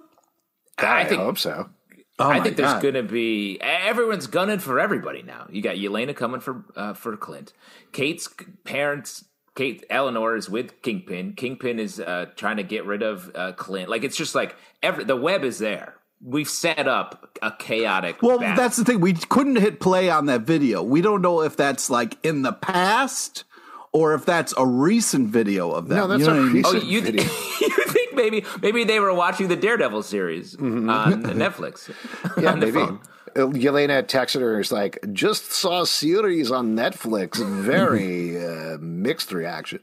I 0.78 1.00
I, 1.02 1.04
think 1.06 1.20
hope 1.22 1.38
so. 1.38 1.70
Oh 2.18 2.28
I 2.28 2.40
think 2.40 2.56
there's 2.56 2.72
God. 2.74 2.82
going 2.82 2.94
to 2.94 3.02
be 3.02 3.58
everyone's 3.60 4.26
gunning 4.26 4.58
for 4.58 4.78
everybody 4.78 5.22
now. 5.22 5.46
You 5.50 5.62
got 5.62 5.76
Yelena 5.76 6.14
coming 6.14 6.40
for 6.40 6.64
uh, 6.76 6.94
for 6.94 7.16
Clint. 7.16 7.52
Kate's 7.92 8.28
parents, 8.64 9.24
Kate 9.54 9.84
Eleanor 9.88 10.36
is 10.36 10.48
with 10.50 10.82
Kingpin. 10.82 11.34
Kingpin 11.34 11.78
is 11.78 11.98
uh, 11.98 12.26
trying 12.36 12.58
to 12.58 12.62
get 12.62 12.84
rid 12.84 13.02
of 13.02 13.30
uh, 13.34 13.52
Clint. 13.52 13.88
Like 13.88 14.04
it's 14.04 14.16
just 14.16 14.34
like 14.34 14.56
every 14.82 15.04
the 15.04 15.16
web 15.16 15.42
is 15.42 15.58
there. 15.58 15.94
We've 16.24 16.48
set 16.48 16.86
up 16.86 17.36
a 17.42 17.50
chaotic. 17.50 18.22
Well, 18.22 18.38
battle. 18.38 18.56
that's 18.56 18.76
the 18.76 18.84
thing. 18.84 19.00
We 19.00 19.14
couldn't 19.14 19.56
hit 19.56 19.80
play 19.80 20.08
on 20.08 20.26
that 20.26 20.42
video. 20.42 20.82
We 20.82 21.00
don't 21.00 21.22
know 21.22 21.40
if 21.40 21.56
that's 21.56 21.90
like 21.90 22.16
in 22.24 22.42
the 22.42 22.52
past 22.52 23.42
or 23.92 24.14
if 24.14 24.24
that's 24.24 24.54
a 24.56 24.66
recent 24.66 25.28
video 25.28 25.72
of 25.72 25.88
that. 25.88 25.96
No, 25.96 26.06
that's 26.06 26.20
you 26.20 26.26
know 26.26 26.34
a 26.34 26.40
what 26.40 26.48
I 26.48 26.52
mean? 26.52 26.62
Oh, 26.64 26.72
recent 26.72 26.90
you, 26.90 27.00
video. 27.02 27.24
you 27.60 27.70
think 28.12 28.16
maybe 28.32 28.44
maybe 28.62 28.84
they 28.84 29.00
were 29.00 29.12
watching 29.14 29.48
the 29.48 29.56
Daredevil 29.56 30.02
series 30.02 30.56
on 30.56 30.86
Netflix? 31.44 31.90
Yeah, 32.42 32.52
on 32.52 32.60
maybe. 32.60 32.72
phone. 32.72 33.00
Yelena 33.34 34.02
texted 34.02 34.40
her. 34.42 34.60
Is 34.60 34.70
like, 34.70 34.98
just 35.12 35.52
saw 35.52 35.82
a 35.82 35.86
series 35.86 36.50
on 36.50 36.76
Netflix. 36.76 37.42
Very 37.42 38.36
uh, 38.36 38.76
mixed 38.78 39.32
reaction. 39.32 39.80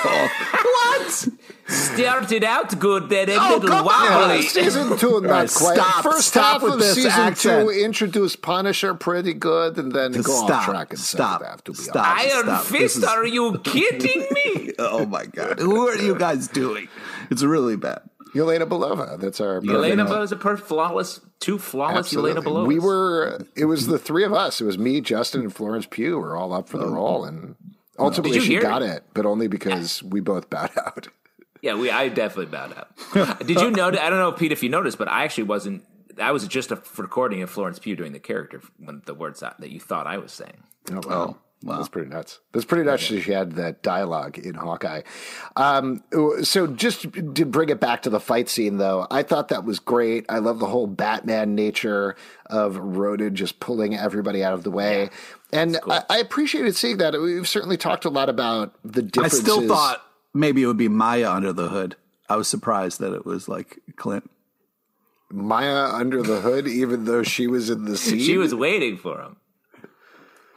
what? 0.00 1.28
Started 1.68 2.42
out 2.42 2.76
good, 2.80 3.08
then 3.08 3.28
a 3.30 3.36
Oh, 3.38 3.58
little 3.62 3.84
wobbly. 3.84 4.42
season 4.42 4.98
two, 4.98 5.20
not 5.20 5.30
right, 5.30 5.54
quite. 5.54 5.76
stop- 5.76 6.02
First 6.02 6.28
stop 6.28 6.60
half 6.62 6.70
of 6.72 6.82
season 6.82 7.10
accent. 7.12 7.68
two 7.68 7.70
introduced 7.72 8.42
Punisher 8.42 8.94
pretty 8.94 9.32
good, 9.34 9.78
and 9.78 9.92
then 9.92 10.12
go 10.12 10.22
stop. 10.22 10.50
off 10.50 10.64
track 10.64 10.90
and 10.90 10.98
Stop. 10.98 11.44
half. 11.44 11.62
To 11.64 11.72
be 11.72 11.78
Stop. 11.78 12.04
honest, 12.18 12.34
Iron 12.34 12.44
Stop. 12.46 12.64
Fist, 12.64 12.96
is- 12.96 13.04
are 13.04 13.26
you 13.26 13.58
kidding 13.62 14.26
me? 14.32 14.72
Oh 14.80 15.06
my 15.06 15.26
god! 15.26 15.60
Who 15.60 15.86
are 15.86 15.96
you 15.96 16.16
guys 16.16 16.48
doing? 16.48 16.88
It's 17.30 17.42
really 17.42 17.76
bad. 17.76 18.02
Yelena 18.34 18.68
Belova. 18.68 19.18
That's 19.18 19.40
our 19.40 19.56
Elena 19.56 20.04
perfect- 20.04 20.20
was 20.20 20.32
a 20.32 20.36
per 20.36 20.56
flawless, 20.56 21.20
two 21.40 21.58
flawless 21.58 21.98
Absolutely. 21.98 22.32
Elena 22.32 22.46
Belovas. 22.46 22.66
We 22.66 22.78
were. 22.78 23.40
It 23.56 23.64
was 23.64 23.86
the 23.86 23.98
three 23.98 24.24
of 24.24 24.32
us. 24.32 24.60
It 24.60 24.64
was 24.64 24.78
me, 24.78 25.00
Justin, 25.00 25.42
and 25.42 25.54
Florence 25.54 25.86
Pugh. 25.86 26.18
Were 26.18 26.36
all 26.36 26.52
up 26.52 26.68
for 26.68 26.78
the 26.78 26.86
oh. 26.86 26.92
role, 26.92 27.24
and 27.24 27.56
ultimately 27.98 28.38
Did 28.38 28.46
she 28.46 28.58
got 28.58 28.82
it? 28.82 28.90
it, 28.90 29.04
but 29.14 29.26
only 29.26 29.48
because 29.48 30.02
we 30.02 30.20
both 30.20 30.48
bowed 30.50 30.70
out. 30.78 31.08
Yeah, 31.62 31.74
we. 31.74 31.90
I 31.90 32.08
definitely 32.08 32.46
bowed 32.46 32.74
out. 32.76 33.46
Did 33.46 33.60
you 33.60 33.70
notice? 33.70 34.00
I 34.00 34.10
don't 34.10 34.18
know, 34.18 34.32
Pete, 34.32 34.52
if 34.52 34.62
you 34.62 34.68
noticed, 34.68 34.98
but 34.98 35.08
I 35.08 35.24
actually 35.24 35.44
wasn't. 35.44 35.84
I 36.18 36.32
was 36.32 36.46
just 36.46 36.70
a 36.70 36.80
recording 36.96 37.42
of 37.42 37.50
Florence 37.50 37.78
Pugh 37.78 37.96
doing 37.96 38.12
the 38.12 38.18
character 38.18 38.60
when 38.78 39.02
the 39.06 39.14
words 39.14 39.40
that, 39.40 39.60
that 39.60 39.70
you 39.70 39.80
thought 39.80 40.06
I 40.06 40.18
was 40.18 40.32
saying. 40.32 40.62
Oh, 40.90 40.94
wow. 40.96 41.02
Oh. 41.10 41.36
That's 41.62 41.88
pretty 41.88 42.08
nuts. 42.08 42.40
That's 42.52 42.64
pretty 42.64 42.84
nuts. 42.84 43.08
that 43.08 43.20
She 43.20 43.32
had 43.32 43.52
that 43.52 43.82
dialogue 43.82 44.38
in 44.38 44.54
Hawkeye. 44.54 45.02
Um, 45.56 46.02
so 46.42 46.66
just 46.66 47.02
to 47.02 47.44
bring 47.44 47.68
it 47.68 47.80
back 47.80 48.02
to 48.02 48.10
the 48.10 48.20
fight 48.20 48.48
scene, 48.48 48.78
though, 48.78 49.06
I 49.10 49.22
thought 49.22 49.48
that 49.48 49.64
was 49.64 49.78
great. 49.78 50.24
I 50.28 50.38
love 50.38 50.58
the 50.58 50.66
whole 50.66 50.86
Batman 50.86 51.54
nature 51.54 52.16
of 52.46 52.76
Ronin 52.78 53.34
just 53.34 53.60
pulling 53.60 53.94
everybody 53.94 54.42
out 54.42 54.54
of 54.54 54.62
the 54.62 54.70
way, 54.70 55.10
and 55.52 55.78
I, 55.88 56.02
I 56.08 56.18
appreciated 56.18 56.76
seeing 56.76 56.96
that. 56.98 57.12
We've 57.20 57.48
certainly 57.48 57.76
talked 57.76 58.06
a 58.06 58.10
lot 58.10 58.28
about 58.30 58.74
the 58.82 59.02
differences. 59.02 59.40
I 59.40 59.42
still 59.42 59.68
thought 59.68 60.02
maybe 60.32 60.62
it 60.62 60.66
would 60.66 60.78
be 60.78 60.88
Maya 60.88 61.30
under 61.30 61.52
the 61.52 61.68
hood. 61.68 61.96
I 62.28 62.36
was 62.36 62.48
surprised 62.48 63.00
that 63.00 63.12
it 63.12 63.26
was 63.26 63.48
like 63.48 63.80
Clint. 63.96 64.30
Maya 65.30 65.90
under 65.92 66.22
the 66.22 66.40
hood, 66.40 66.66
even 66.66 67.04
though 67.04 67.22
she 67.22 67.46
was 67.46 67.70
in 67.70 67.84
the 67.84 67.96
scene. 67.96 68.18
She 68.18 68.36
was 68.38 68.54
waiting 68.54 68.96
for 68.96 69.20
him. 69.20 69.36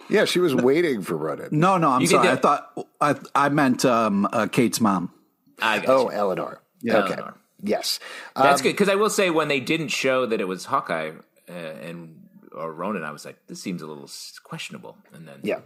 Yeah, 0.09 0.25
she 0.25 0.39
was 0.39 0.53
waiting 0.53 1.01
for 1.01 1.15
Ronin. 1.17 1.49
No, 1.51 1.77
no, 1.77 1.89
I'm 1.89 2.01
You 2.01 2.07
can 2.07 2.17
sorry. 2.17 2.27
do- 2.27 2.33
I 2.33 2.35
thought 2.35 2.87
I 3.01 3.15
I 3.45 3.49
meant 3.49 3.85
um, 3.85 4.27
uh, 4.31 4.47
Kate's 4.51 4.79
mom. 4.81 5.11
I 5.61 5.79
got 5.79 5.89
Oh, 5.89 6.03
you. 6.11 6.11
Eleanor. 6.11 6.61
Yeah, 6.81 6.97
okay. 6.97 7.13
Eleanor. 7.13 7.35
Yes. 7.61 7.99
That's 8.35 8.59
Um, 8.59 8.63
good 8.63 8.73
because 8.73 8.89
I 8.89 8.95
will 8.95 9.09
say 9.09 9.29
when 9.29 9.47
they 9.47 9.59
didn't 9.61 9.87
show 9.89 10.25
that 10.25 10.41
it 10.41 10.47
was 10.47 10.65
Hawkeye 10.65 11.11
uh, 11.49 11.51
and 11.53 12.22
or 12.55 12.71
Ronin, 12.71 13.03
I 13.03 13.11
was 13.11 13.25
like, 13.25 13.37
this 13.47 13.61
seems 13.61 13.81
a 13.81 13.87
little 13.87 14.09
questionable. 14.43 14.97
And 15.13 15.27
then 15.27 15.39
Yeah. 15.43 15.59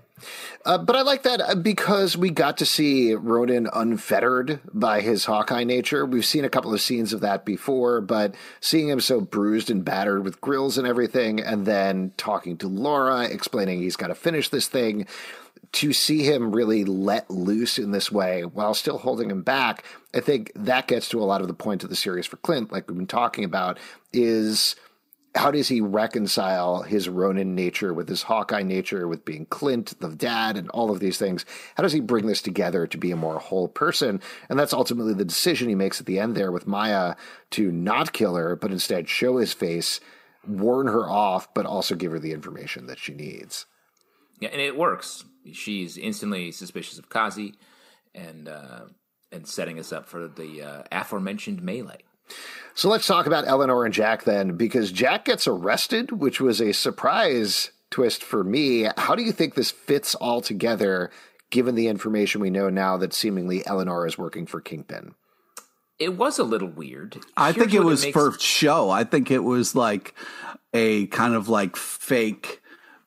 Uh, 0.66 0.78
but 0.78 0.96
I 0.96 1.02
like 1.02 1.24
that 1.24 1.42
uh, 1.42 1.56
because 1.56 2.18
we 2.18 2.30
got 2.30 2.58
to 2.58 2.66
see 2.66 3.14
Ronin 3.14 3.68
unfettered 3.74 4.60
by 4.74 5.02
his 5.02 5.26
Hawkeye 5.26 5.64
nature. 5.64 6.06
We've 6.06 6.26
seen 6.26 6.46
a 6.46 6.50
couple 6.50 6.74
of 6.74 6.82
scenes 6.82 7.14
of 7.14 7.22
that 7.22 7.46
before, 7.46 8.02
but 8.02 8.36
seeing 8.60 8.90
him 8.90 9.00
so 9.00 9.22
bruised 9.22 9.70
and 9.70 9.86
battered 9.86 10.24
with 10.24 10.42
grills 10.42 10.78
and 10.78 10.88
everything, 10.88 11.40
and 11.40 11.66
then 11.66 12.14
talking 12.18 12.58
to 12.58 12.68
Laura, 12.68 13.24
explaining 13.24 13.82
he's 13.82 13.96
got 13.96 14.08
to 14.08 14.16
finish 14.16 14.50
this 14.50 14.68
thing, 14.68 15.06
to 15.74 15.94
see 15.94 16.24
him 16.24 16.56
really 16.56 16.86
let 16.86 17.30
loose 17.30 17.78
in 17.78 17.92
this 17.92 18.12
way 18.12 18.44
while 18.46 18.74
still 18.74 18.98
holding 18.98 19.30
him 19.30 19.42
back, 19.42 19.84
I 20.14 20.22
think 20.22 20.52
that 20.56 20.88
gets 20.88 21.10
to 21.10 21.22
a 21.22 21.26
lot 21.26 21.42
of 21.42 21.48
the 21.48 21.54
point 21.54 21.84
of 21.84 21.90
the 21.90 21.96
series 21.96 22.26
for 22.26 22.38
Clint, 22.38 22.72
like 22.72 22.88
we've 22.88 22.98
been 22.98 23.08
talking 23.08 23.44
about, 23.44 23.78
is 24.14 24.76
how 25.38 25.52
does 25.52 25.68
he 25.68 25.80
reconcile 25.80 26.82
his 26.82 27.08
Ronin 27.08 27.56
nature 27.56 27.94
with 27.94 28.10
his 28.10 28.24
Hawkeye 28.24 28.64
nature, 28.64 29.08
with 29.08 29.24
being 29.24 29.46
Clint, 29.46 30.00
the 30.00 30.10
dad, 30.10 30.58
and 30.58 30.70
all 30.70 30.92
of 30.92 31.00
these 31.00 31.18
things? 31.18 31.46
How 31.76 31.84
does 31.84 31.94
he 31.94 32.00
bring 32.00 32.26
this 32.26 32.42
together 32.42 32.88
to 32.88 32.98
be 32.98 33.12
a 33.12 33.16
more 33.16 33.40
whole 33.40 33.68
person? 33.68 34.20
And 34.50 34.60
that's 34.60 34.74
ultimately 34.74 35.14
the 35.14 35.26
decision 35.26 35.70
he 35.70 35.76
makes 35.76 36.00
at 36.00 36.06
the 36.06 36.20
end 36.20 36.36
there 36.36 36.52
with 36.52 36.68
Maya 36.68 37.16
to 37.52 37.72
not 37.72 38.14
kill 38.14 38.36
her, 38.36 38.56
but 38.56 38.72
instead 38.72 39.08
show 39.08 39.38
his 39.38 39.54
face, 39.54 40.00
warn 40.46 40.88
her 40.88 41.10
off, 41.10 41.54
but 41.54 41.66
also 41.66 41.96
give 41.96 42.12
her 42.12 42.20
the 42.20 42.34
information 42.34 42.88
that 42.88 43.00
she 43.00 43.14
needs. 43.14 43.66
Yeah, 44.40 44.50
and 44.50 44.62
it 44.62 44.78
works. 44.78 45.24
She's 45.54 45.98
instantly 45.98 46.52
suspicious 46.52 47.00
of 47.00 47.10
Kazi, 47.10 47.56
and 48.14 48.50
uh, 48.50 48.86
and 49.32 49.48
setting 49.48 49.80
us 49.80 49.92
up 49.92 50.08
for 50.08 50.28
the 50.28 50.62
uh, 50.62 50.84
aforementioned 50.92 51.62
melee. 51.62 52.04
So 52.76 52.90
let's 52.90 53.08
talk 53.08 53.26
about 53.26 53.48
Eleanor 53.48 53.86
and 53.86 53.94
Jack 53.94 54.24
then, 54.24 54.56
because 54.56 54.92
Jack 54.92 55.26
gets 55.26 55.48
arrested, 55.48 56.12
which 56.12 56.40
was 56.40 56.62
a 56.62 56.74
surprise 56.74 57.72
twist 57.90 58.24
for 58.24 58.44
me. 58.44 58.88
How 58.98 59.16
do 59.16 59.24
you 59.24 59.32
think 59.32 59.56
this 59.56 59.72
fits 59.72 60.14
all 60.16 60.42
together, 60.42 61.10
given 61.50 61.74
the 61.76 61.88
information 61.88 62.40
we 62.42 62.50
know 62.52 62.70
now 62.70 62.98
that 62.98 63.14
seemingly 63.14 63.66
Eleanor 63.66 64.06
is 64.06 64.18
working 64.18 64.46
for 64.46 64.62
Kingpin? 64.62 65.16
It 65.98 66.16
was 66.16 66.38
a 66.38 66.44
little 66.44 66.68
weird. 66.68 67.18
I 67.36 67.46
Here's 67.52 67.56
think 67.58 67.74
it 67.74 67.80
what 67.80 67.88
was 67.88 68.04
makes- 68.04 68.14
for 68.14 68.32
show. 68.40 68.92
I 68.92 69.04
think 69.04 69.32
it 69.32 69.40
was 69.40 69.74
like 69.76 70.14
a 70.74 71.08
kind 71.08 71.34
of 71.34 71.50
like 71.50 71.76
fake, 71.76 72.62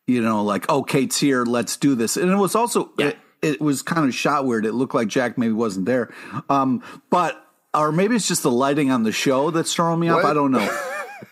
you 0.08 0.20
know, 0.20 0.42
like 0.42 0.64
oh, 0.68 0.82
Kate's 0.82 1.20
here, 1.20 1.44
let's 1.44 1.76
do 1.76 1.94
this. 1.94 2.16
And 2.16 2.28
it 2.32 2.36
was 2.36 2.56
also 2.56 2.90
Yeah. 2.98 3.08
it, 3.08 3.18
it 3.42 3.60
was 3.60 3.82
kind 3.82 4.08
of 4.08 4.12
shot 4.14 4.44
weird. 4.46 4.66
It 4.66 4.72
looked 4.72 4.94
like 4.96 5.06
Jack 5.06 5.38
maybe 5.38 5.52
wasn't 5.52 5.86
there, 5.86 6.12
um, 6.48 6.82
but 7.10 7.46
or 7.74 7.92
maybe 7.92 8.16
it's 8.16 8.28
just 8.28 8.42
the 8.42 8.50
lighting 8.50 8.90
on 8.90 9.02
the 9.02 9.12
show 9.12 9.50
that's 9.50 9.74
throwing 9.74 10.00
me 10.00 10.08
off. 10.08 10.22
What? 10.22 10.30
I 10.30 10.34
don't 10.34 10.52
know. 10.52 10.78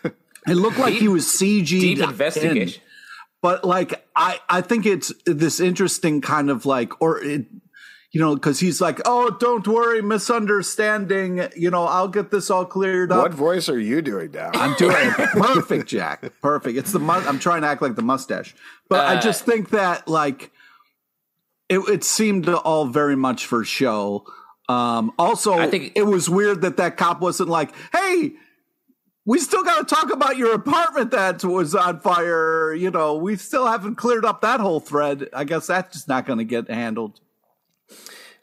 it 0.47 0.55
looked 0.55 0.77
like 0.77 0.93
he 0.93 1.07
was 1.07 1.25
CG 1.25 1.67
deep 1.67 1.99
investigation. 1.99 2.81
but 3.41 3.63
like 3.63 4.05
I, 4.15 4.39
I 4.49 4.61
think 4.61 4.85
it's 4.85 5.11
this 5.25 5.59
interesting 5.59 6.21
kind 6.21 6.49
of 6.49 6.65
like, 6.65 7.01
or 7.01 7.21
it, 7.21 7.45
you 8.11 8.19
know, 8.19 8.33
because 8.33 8.59
he's 8.59 8.81
like, 8.81 8.99
oh, 9.05 9.29
don't 9.39 9.67
worry, 9.67 10.01
misunderstanding. 10.01 11.47
You 11.55 11.69
know, 11.69 11.85
I'll 11.85 12.07
get 12.07 12.31
this 12.31 12.49
all 12.49 12.65
cleared 12.65 13.11
up. 13.11 13.21
What 13.21 13.33
voice 13.33 13.69
are 13.69 13.79
you 13.79 14.01
doing 14.01 14.31
now? 14.31 14.49
I'm 14.53 14.75
doing 14.77 15.11
perfect, 15.11 15.87
Jack. 15.87 16.31
Perfect. 16.41 16.77
It's 16.77 16.91
the 16.91 16.99
mu- 16.99 17.13
I'm 17.13 17.37
trying 17.37 17.61
to 17.61 17.67
act 17.67 17.83
like 17.83 17.95
the 17.95 18.01
mustache, 18.01 18.55
but 18.87 19.01
I 19.01 19.17
uh, 19.17 19.21
just 19.21 19.45
think 19.45 19.69
that 19.71 20.07
like 20.07 20.51
it, 21.69 21.79
it 21.87 22.03
seemed 22.03 22.49
all 22.49 22.87
very 22.87 23.15
much 23.15 23.45
for 23.45 23.63
show. 23.63 24.25
Um, 24.69 25.11
also, 25.17 25.53
I 25.57 25.67
think- 25.67 25.93
it 25.95 26.03
was 26.03 26.29
weird 26.29 26.61
that 26.61 26.77
that 26.77 26.95
cop 26.95 27.19
wasn't 27.21 27.49
like, 27.49 27.71
"Hey, 27.91 28.33
we 29.25 29.39
still 29.39 29.63
got 29.63 29.87
to 29.87 29.95
talk 29.95 30.13
about 30.13 30.37
your 30.37 30.53
apartment 30.53 31.11
that 31.11 31.43
was 31.43 31.73
on 31.73 31.99
fire." 31.99 32.73
You 32.73 32.91
know, 32.91 33.15
we 33.15 33.35
still 33.35 33.65
haven't 33.65 33.95
cleared 33.95 34.23
up 34.25 34.41
that 34.41 34.59
whole 34.59 34.79
thread. 34.79 35.27
I 35.33 35.43
guess 35.43 35.67
that's 35.67 35.93
just 35.93 36.07
not 36.07 36.25
going 36.27 36.37
to 36.37 36.45
get 36.45 36.69
handled. 36.69 37.19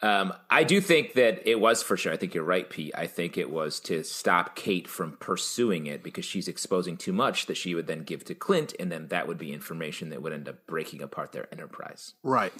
Um, 0.02 0.34
I 0.50 0.64
do 0.64 0.80
think 0.82 1.14
that 1.14 1.48
it 1.48 1.58
was 1.58 1.82
for 1.82 1.96
sure. 1.96 2.12
I 2.12 2.16
think 2.18 2.34
you're 2.34 2.44
right, 2.44 2.68
Pete. 2.68 2.92
I 2.94 3.06
think 3.06 3.38
it 3.38 3.48
was 3.50 3.80
to 3.80 4.04
stop 4.04 4.54
Kate 4.54 4.86
from 4.86 5.16
pursuing 5.20 5.86
it 5.86 6.02
because 6.02 6.24
she's 6.24 6.48
exposing 6.48 6.98
too 6.98 7.14
much 7.14 7.46
that 7.46 7.56
she 7.56 7.74
would 7.74 7.86
then 7.86 8.02
give 8.02 8.24
to 8.26 8.34
Clint, 8.34 8.74
and 8.78 8.92
then 8.92 9.08
that 9.08 9.26
would 9.26 9.38
be 9.38 9.52
information 9.54 10.10
that 10.10 10.20
would 10.20 10.34
end 10.34 10.48
up 10.48 10.66
breaking 10.66 11.00
apart 11.02 11.32
their 11.32 11.48
enterprise. 11.50 12.12
Right. 12.22 12.52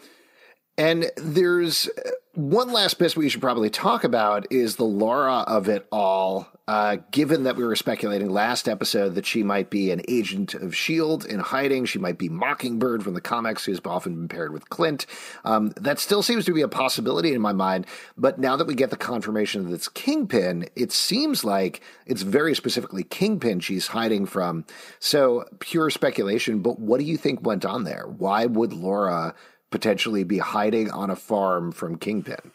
And 0.79 1.11
there's 1.17 1.89
uh, 1.89 2.11
one 2.35 2.71
last 2.71 2.99
bit 2.99 3.17
we 3.17 3.31
should 3.31 3.41
probably 3.41 3.71
talk 3.71 4.05
about 4.05 4.47
is 4.53 4.77
the 4.77 4.85
Laura 4.85 5.39
of 5.47 5.69
it 5.69 5.87
all. 5.91 6.49
Uh, 6.69 6.97
given 7.13 7.45
that 7.45 7.55
we 7.55 7.65
were 7.65 7.77
speculating 7.77 8.29
last 8.29 8.69
episode 8.69 9.15
that 9.15 9.25
she 9.25 9.45
might 9.45 9.71
be 9.71 9.93
an 9.93 10.03
agent 10.09 10.53
of 10.53 10.73
S.H.I.E.L.D. 10.73 11.31
in 11.31 11.39
hiding, 11.39 11.85
she 11.85 12.01
might 12.01 12.19
be 12.19 12.29
Mockingbird 12.29 13.05
from 13.05 13.15
the 13.15 13.21
comics, 13.21 13.65
who's 13.65 13.81
often 13.85 14.17
been 14.17 14.29
paired 14.29 14.53
with 14.53 14.69
Clint. 14.69 15.07
Um, 15.45 15.73
that 15.77 16.01
still 16.01 16.25
seems 16.25 16.45
to 16.45 16.53
be 16.53 16.63
a 16.63 16.69
possibility 16.69 17.33
in 17.33 17.41
my 17.41 17.53
mind. 17.53 17.87
But 18.19 18.41
now 18.41 18.57
that 18.57 18.67
we 18.67 18.75
get 18.75 18.91
the 18.91 18.97
confirmation 18.97 19.65
that 19.65 19.75
it's 19.75 19.89
Kingpin, 19.89 20.69
it 20.75 20.91
seems 20.91 21.45
like 21.45 21.81
it's 22.05 22.23
very 22.23 22.55
specifically 22.55 23.05
Kingpin 23.05 23.61
she's 23.61 23.87
hiding 23.87 24.27
from. 24.27 24.65
So 24.99 25.45
pure 25.61 25.89
speculation, 25.89 26.59
but 26.59 26.81
what 26.81 26.99
do 26.99 27.07
you 27.07 27.17
think 27.17 27.47
went 27.47 27.65
on 27.65 27.85
there? 27.85 28.07
Why 28.09 28.45
would 28.45 28.73
Laura 28.73 29.37
potentially 29.71 30.25
be 30.25 30.39
hiding 30.39 30.91
on 30.91 31.11
a 31.11 31.17
farm 31.17 31.73
from 31.73 31.99
Kingpin. 31.99 32.53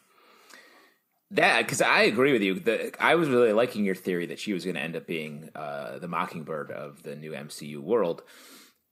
That 1.32 1.62
because 1.62 1.82
I 1.82 2.02
agree 2.02 2.34
with 2.34 2.41
you. 2.41 2.56
The, 2.56 2.93
I 3.00 3.15
was 3.15 3.30
really 3.30 3.54
liking 3.54 3.86
your 3.86 3.95
theory 3.95 4.26
that 4.28 4.39
she 4.39 4.52
was 4.52 4.65
going 4.65 4.76
to 4.76 4.82
end 4.82 4.97
up 4.97 5.08
being 5.08 5.50
uh, 5.56 6.00
the 6.00 6.08
Mockingbird 6.10 6.71
of 6.71 7.04
the 7.04 7.15
new 7.15 7.32
MCU 7.32 7.80
world, 7.80 8.21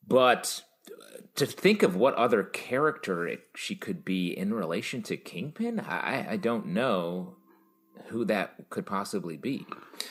but 0.07 0.61
to 1.35 1.45
think 1.45 1.83
of 1.83 1.95
what 1.95 2.13
other 2.15 2.43
character 2.43 3.27
it, 3.27 3.41
she 3.55 3.75
could 3.75 4.03
be 4.03 4.37
in 4.37 4.53
relation 4.53 5.01
to 5.03 5.17
Kingpin, 5.17 5.79
I, 5.79 6.31
I 6.31 6.37
don't 6.37 6.67
know 6.67 7.35
who 8.07 8.25
that 8.25 8.69
could 8.69 8.85
possibly 8.85 9.37
be. 9.37 9.65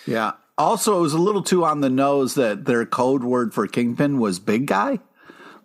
Yeah. 0.06 0.32
Also, 0.56 0.98
it 0.98 1.02
was 1.02 1.12
a 1.12 1.18
little 1.18 1.42
too 1.42 1.64
on 1.64 1.80
the 1.80 1.90
nose 1.90 2.34
that 2.34 2.64
their 2.64 2.84
code 2.86 3.24
word 3.24 3.54
for 3.54 3.66
Kingpin 3.66 4.18
was 4.18 4.38
big 4.38 4.66
guy. 4.66 4.98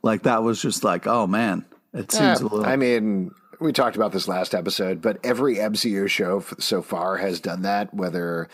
Like 0.01 0.23
that 0.23 0.43
was 0.43 0.61
just 0.61 0.83
like, 0.83 1.07
oh 1.07 1.27
man, 1.27 1.65
it 1.93 2.11
seems 2.11 2.41
a 2.41 2.43
little. 2.43 2.65
I 2.65 2.75
mean, 2.75 3.31
we 3.59 3.71
talked 3.71 3.95
about 3.95 4.11
this 4.11 4.27
last 4.27 4.53
episode, 4.53 5.01
but 5.01 5.19
every 5.23 5.55
MCU 5.57 6.09
show 6.09 6.37
f- 6.39 6.55
so 6.59 6.81
far 6.81 7.17
has 7.17 7.39
done 7.39 7.61
that, 7.63 7.93
whether 7.93 8.49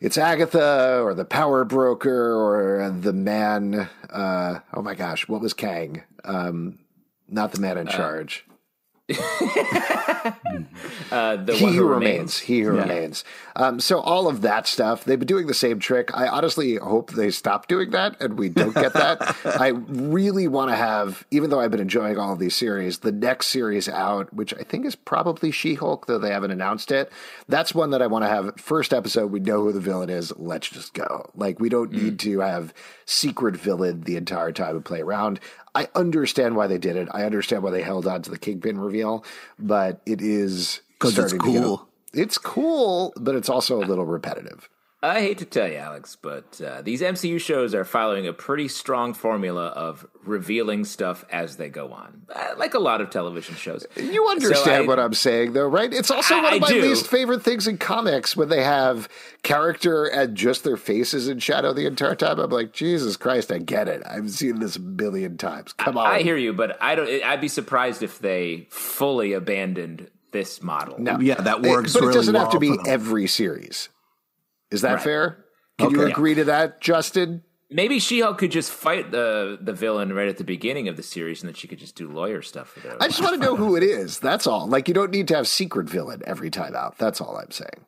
it's 0.00 0.18
Agatha 0.18 1.00
or 1.02 1.14
the 1.14 1.24
power 1.24 1.64
broker 1.64 2.34
or 2.34 2.90
the 2.90 3.12
man. 3.12 3.88
Uh, 4.10 4.60
oh 4.74 4.82
my 4.82 4.94
gosh, 4.94 5.28
what 5.28 5.40
was 5.40 5.54
Kang? 5.54 6.02
Um, 6.24 6.78
not 7.28 7.52
the 7.52 7.60
man 7.60 7.78
in 7.78 7.86
charge. 7.86 8.44
Uh, 11.10 11.36
the 11.36 11.54
he 11.54 11.64
one 11.64 11.74
who 11.74 11.86
remains. 11.86 12.12
remains. 12.12 12.38
He 12.38 12.60
who 12.60 12.70
remains. 12.70 13.24
Um, 13.54 13.80
so 13.80 14.00
all 14.00 14.28
of 14.28 14.40
that 14.42 14.66
stuff, 14.66 15.04
they've 15.04 15.18
been 15.18 15.26
doing 15.28 15.46
the 15.46 15.52
same 15.54 15.78
trick. 15.78 16.10
I 16.16 16.26
honestly 16.26 16.76
hope 16.76 17.10
they 17.12 17.30
stop 17.30 17.68
doing 17.68 17.90
that 17.90 18.18
and 18.20 18.38
we 18.38 18.48
don't 18.48 18.74
get 18.74 18.94
that. 18.94 19.36
I 19.44 19.68
really 19.68 20.48
want 20.48 20.70
to 20.70 20.76
have, 20.76 21.26
even 21.30 21.50
though 21.50 21.60
I've 21.60 21.70
been 21.70 21.80
enjoying 21.80 22.16
all 22.18 22.32
of 22.32 22.38
these 22.38 22.56
series, 22.56 23.00
the 23.00 23.12
next 23.12 23.48
series 23.48 23.88
out, 23.90 24.32
which 24.32 24.54
I 24.54 24.62
think 24.62 24.86
is 24.86 24.94
probably 24.94 25.50
She-Hulk, 25.50 26.06
though 26.06 26.18
they 26.18 26.30
haven't 26.30 26.50
announced 26.50 26.90
it. 26.90 27.12
That's 27.46 27.74
one 27.74 27.90
that 27.90 28.00
I 28.00 28.06
want 28.06 28.24
to 28.24 28.28
have. 28.28 28.58
First 28.58 28.94
episode, 28.94 29.30
we 29.30 29.40
know 29.40 29.62
who 29.62 29.72
the 29.72 29.80
villain 29.80 30.08
is. 30.08 30.32
Let's 30.38 30.70
just 30.70 30.94
go. 30.94 31.30
Like 31.34 31.60
we 31.60 31.68
don't 31.68 31.92
need 31.92 32.18
to 32.20 32.40
have 32.40 32.72
secret 33.04 33.56
villain 33.56 34.02
the 34.02 34.16
entire 34.16 34.52
time 34.52 34.76
and 34.76 34.84
play 34.84 35.00
around. 35.02 35.40
I 35.74 35.88
understand 35.94 36.56
why 36.56 36.66
they 36.66 36.78
did 36.78 36.96
it. 36.96 37.08
I 37.12 37.24
understand 37.24 37.62
why 37.62 37.70
they 37.70 37.82
held 37.82 38.06
on 38.06 38.22
to 38.22 38.30
the 38.30 38.38
Kingpin 38.38 38.78
reveal, 38.78 39.24
but 39.58 40.00
it 40.04 40.20
is 40.20 40.80
'Cause 40.98 41.18
it's 41.18 41.32
to 41.32 41.38
get- 41.38 41.62
cool. 41.62 41.88
it's 42.12 42.36
cool, 42.38 43.12
but 43.16 43.34
it's 43.34 43.48
also 43.48 43.78
a 43.82 43.84
little 43.86 44.04
repetitive. 44.04 44.68
I 45.04 45.20
hate 45.20 45.38
to 45.38 45.44
tell 45.44 45.66
you, 45.66 45.78
Alex, 45.78 46.16
but 46.20 46.60
uh, 46.64 46.80
these 46.80 47.02
MCU 47.02 47.40
shows 47.40 47.74
are 47.74 47.84
following 47.84 48.28
a 48.28 48.32
pretty 48.32 48.68
strong 48.68 49.14
formula 49.14 49.66
of 49.70 50.06
revealing 50.24 50.84
stuff 50.84 51.24
as 51.32 51.56
they 51.56 51.68
go 51.68 51.92
on, 51.92 52.22
uh, 52.32 52.50
like 52.56 52.74
a 52.74 52.78
lot 52.78 53.00
of 53.00 53.10
television 53.10 53.56
shows. 53.56 53.84
You 53.96 54.28
understand 54.28 54.84
I- 54.84 54.86
what 54.86 55.00
I'm 55.00 55.12
saying, 55.14 55.54
though, 55.54 55.66
right? 55.66 55.92
It's 55.92 56.10
also 56.12 56.36
I- 56.36 56.42
one 56.42 56.52
of 56.52 56.56
I 56.58 56.58
my 56.60 56.68
do. 56.68 56.82
least 56.82 57.08
favorite 57.08 57.42
things 57.42 57.66
in 57.66 57.78
comics 57.78 58.36
when 58.36 58.48
they 58.48 58.62
have 58.62 59.08
character 59.42 60.04
and 60.04 60.36
just 60.36 60.62
their 60.62 60.76
faces 60.76 61.26
in 61.26 61.40
shadow 61.40 61.72
the 61.72 61.86
entire 61.86 62.14
time. 62.14 62.38
I'm 62.38 62.50
like, 62.50 62.72
Jesus 62.72 63.16
Christ, 63.16 63.50
I 63.50 63.58
get 63.58 63.88
it. 63.88 64.02
I've 64.08 64.30
seen 64.30 64.60
this 64.60 64.76
a 64.76 64.80
million 64.80 65.36
times. 65.36 65.72
Come 65.72 65.98
on. 65.98 66.06
I 66.06 66.22
hear 66.22 66.36
you, 66.36 66.52
but 66.52 66.80
I 66.80 66.94
don't. 66.94 67.08
I'd 67.24 67.40
be 67.40 67.48
surprised 67.48 68.04
if 68.04 68.20
they 68.20 68.68
fully 68.70 69.32
abandoned 69.32 70.10
this 70.30 70.62
model. 70.62 70.94
No. 71.00 71.18
Yeah, 71.18 71.34
that 71.40 71.64
It- 71.64 71.68
works 71.68 71.92
but 71.92 72.04
it 72.04 72.12
doesn't 72.12 72.36
have 72.36 72.50
to 72.50 72.60
be 72.60 72.76
every 72.86 73.26
series. 73.26 73.88
Is 74.72 74.80
that 74.82 74.94
Right. 74.94 75.02
fair? 75.02 75.44
Can 75.78 75.90
you 75.90 76.02
agree 76.02 76.34
to 76.34 76.44
that, 76.44 76.80
Justin? 76.80 77.42
Maybe 77.70 77.98
She-Hulk 77.98 78.36
could 78.36 78.50
just 78.50 78.70
fight 78.70 79.10
the 79.10 79.58
the 79.60 79.72
villain 79.72 80.12
right 80.12 80.28
at 80.28 80.36
the 80.36 80.44
beginning 80.44 80.88
of 80.88 80.96
the 80.96 81.02
series, 81.02 81.40
and 81.42 81.48
then 81.48 81.54
she 81.54 81.66
could 81.66 81.78
just 81.78 81.96
do 81.96 82.06
lawyer 82.10 82.42
stuff 82.42 82.68
for 82.70 82.80
the. 82.80 82.96
I 83.02 83.06
just 83.08 83.22
want 83.22 83.34
to 83.34 83.40
know 83.40 83.56
who 83.56 83.76
it 83.76 83.82
is. 83.82 84.18
That's 84.18 84.46
all. 84.46 84.66
Like, 84.66 84.88
you 84.88 84.94
don't 84.94 85.10
need 85.10 85.28
to 85.28 85.36
have 85.36 85.48
secret 85.48 85.88
villain 85.88 86.20
every 86.26 86.50
time 86.50 86.74
out. 86.76 86.98
That's 86.98 87.20
all 87.20 87.36
I'm 87.38 87.50
saying. 87.50 87.86